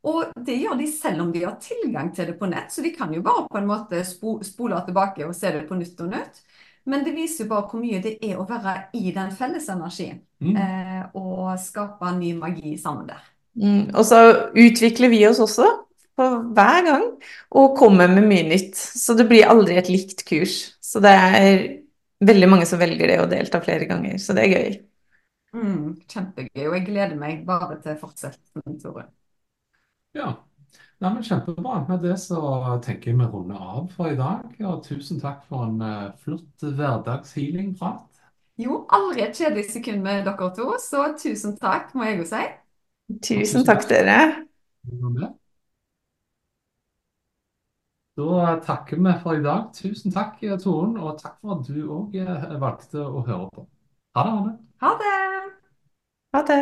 Og 0.08 0.32
det 0.48 0.56
gjør 0.62 0.78
de 0.80 0.88
selv 0.92 1.24
om 1.26 1.32
de 1.34 1.44
har 1.44 1.58
tilgang 1.64 2.12
til 2.16 2.30
det 2.32 2.38
på 2.40 2.48
nett, 2.52 2.72
så 2.72 2.84
de 2.86 2.92
kan 2.96 3.12
jo 3.16 3.24
bare 3.26 3.48
på 3.52 3.60
en 3.60 3.68
måte 3.68 4.04
spole 4.08 4.82
tilbake 4.88 5.26
og 5.28 5.36
se 5.36 5.52
det 5.56 5.66
på 5.68 5.76
nytt 5.80 6.00
og 6.06 6.12
nytt. 6.14 6.42
Men 6.88 7.04
det 7.04 7.16
viser 7.18 7.44
jo 7.44 7.50
bare 7.52 7.68
hvor 7.68 7.82
mye 7.84 8.00
det 8.04 8.14
er 8.24 8.38
å 8.40 8.46
være 8.48 8.78
i 8.96 9.12
den 9.16 9.32
fellesenergien 9.36 10.24
Mm. 10.38 10.54
eh, 10.54 11.06
og 11.18 11.56
skape 11.58 12.12
ny 12.14 12.36
magi 12.38 12.76
sammen 12.78 13.08
der. 13.10 13.24
Mm, 13.58 13.90
og 13.96 14.04
så 14.06 14.22
utvikler 14.54 15.10
vi 15.10 15.24
oss 15.28 15.42
også 15.42 15.68
på 16.18 16.28
hver 16.58 16.84
gang 16.86 17.06
og 17.58 17.78
kommer 17.78 18.10
med 18.12 18.26
mye 18.30 18.46
nytt. 18.50 18.78
Så 18.78 19.16
det 19.18 19.28
blir 19.30 19.50
aldri 19.50 19.78
et 19.80 19.90
likt 19.92 20.26
kurs. 20.28 20.60
Så 20.82 21.02
det 21.04 21.14
er 21.14 21.64
veldig 22.26 22.50
mange 22.50 22.68
som 22.70 22.82
velger 22.82 23.14
det 23.14 23.20
å 23.22 23.30
delta 23.30 23.62
flere 23.62 23.90
ganger, 23.90 24.18
så 24.22 24.34
det 24.38 24.48
er 24.48 24.54
gøy. 24.56 24.78
Mm, 25.58 25.96
kjempegøy, 26.10 26.66
og 26.68 26.76
jeg 26.76 26.86
gleder 26.90 27.18
meg 27.18 27.46
bare 27.48 27.80
til 27.84 27.98
fortsettelsen, 28.02 28.78
Tore. 28.82 29.08
Ja. 30.18 30.34
Nei, 30.98 31.12
men 31.14 31.22
Kjempebra. 31.22 31.84
Med 31.86 32.02
det 32.02 32.16
så 32.18 32.40
tenker 32.82 33.12
jeg 33.12 33.20
vi 33.20 33.26
runder 33.30 33.62
av 33.62 33.84
for 33.94 34.10
i 34.10 34.18
dag. 34.18 34.48
Og 34.66 34.80
tusen 34.86 35.22
takk 35.22 35.44
for 35.46 35.68
en 35.68 35.82
eh, 35.86 36.08
flott 36.24 36.66
hverdagshealing-prat. 36.66 38.24
Jo, 38.58 38.80
aldri 38.98 39.22
et 39.28 39.38
kjedelig 39.38 39.68
sekund 39.70 40.02
med 40.02 40.26
dere 40.26 40.48
to, 40.58 40.72
så 40.82 41.12
tusen 41.22 41.54
takk, 41.62 41.92
må 41.94 42.08
jeg 42.08 42.18
jo 42.24 42.26
si. 42.32 42.42
Tusen 43.08 43.64
takk, 43.64 43.86
dere. 43.90 44.18
Da 48.18 48.58
takker 48.66 48.98
vi 48.98 49.14
for 49.24 49.38
i 49.38 49.44
dag. 49.44 49.70
Tusen 49.78 50.12
takk, 50.12 50.42
Torunn, 50.64 50.98
og 51.00 51.20
takk 51.22 51.38
for 51.40 51.56
at 51.56 51.70
du 51.70 51.88
òg 51.88 52.18
valgte 52.60 53.06
å 53.06 53.24
høre 53.24 53.48
på. 53.56 53.68
Ha 54.18 54.28
det, 54.28 54.36
Anne. 54.36 54.54
Ha 54.84 54.94
det! 55.04 55.16
Ha 56.36 56.44
det. 56.52 56.62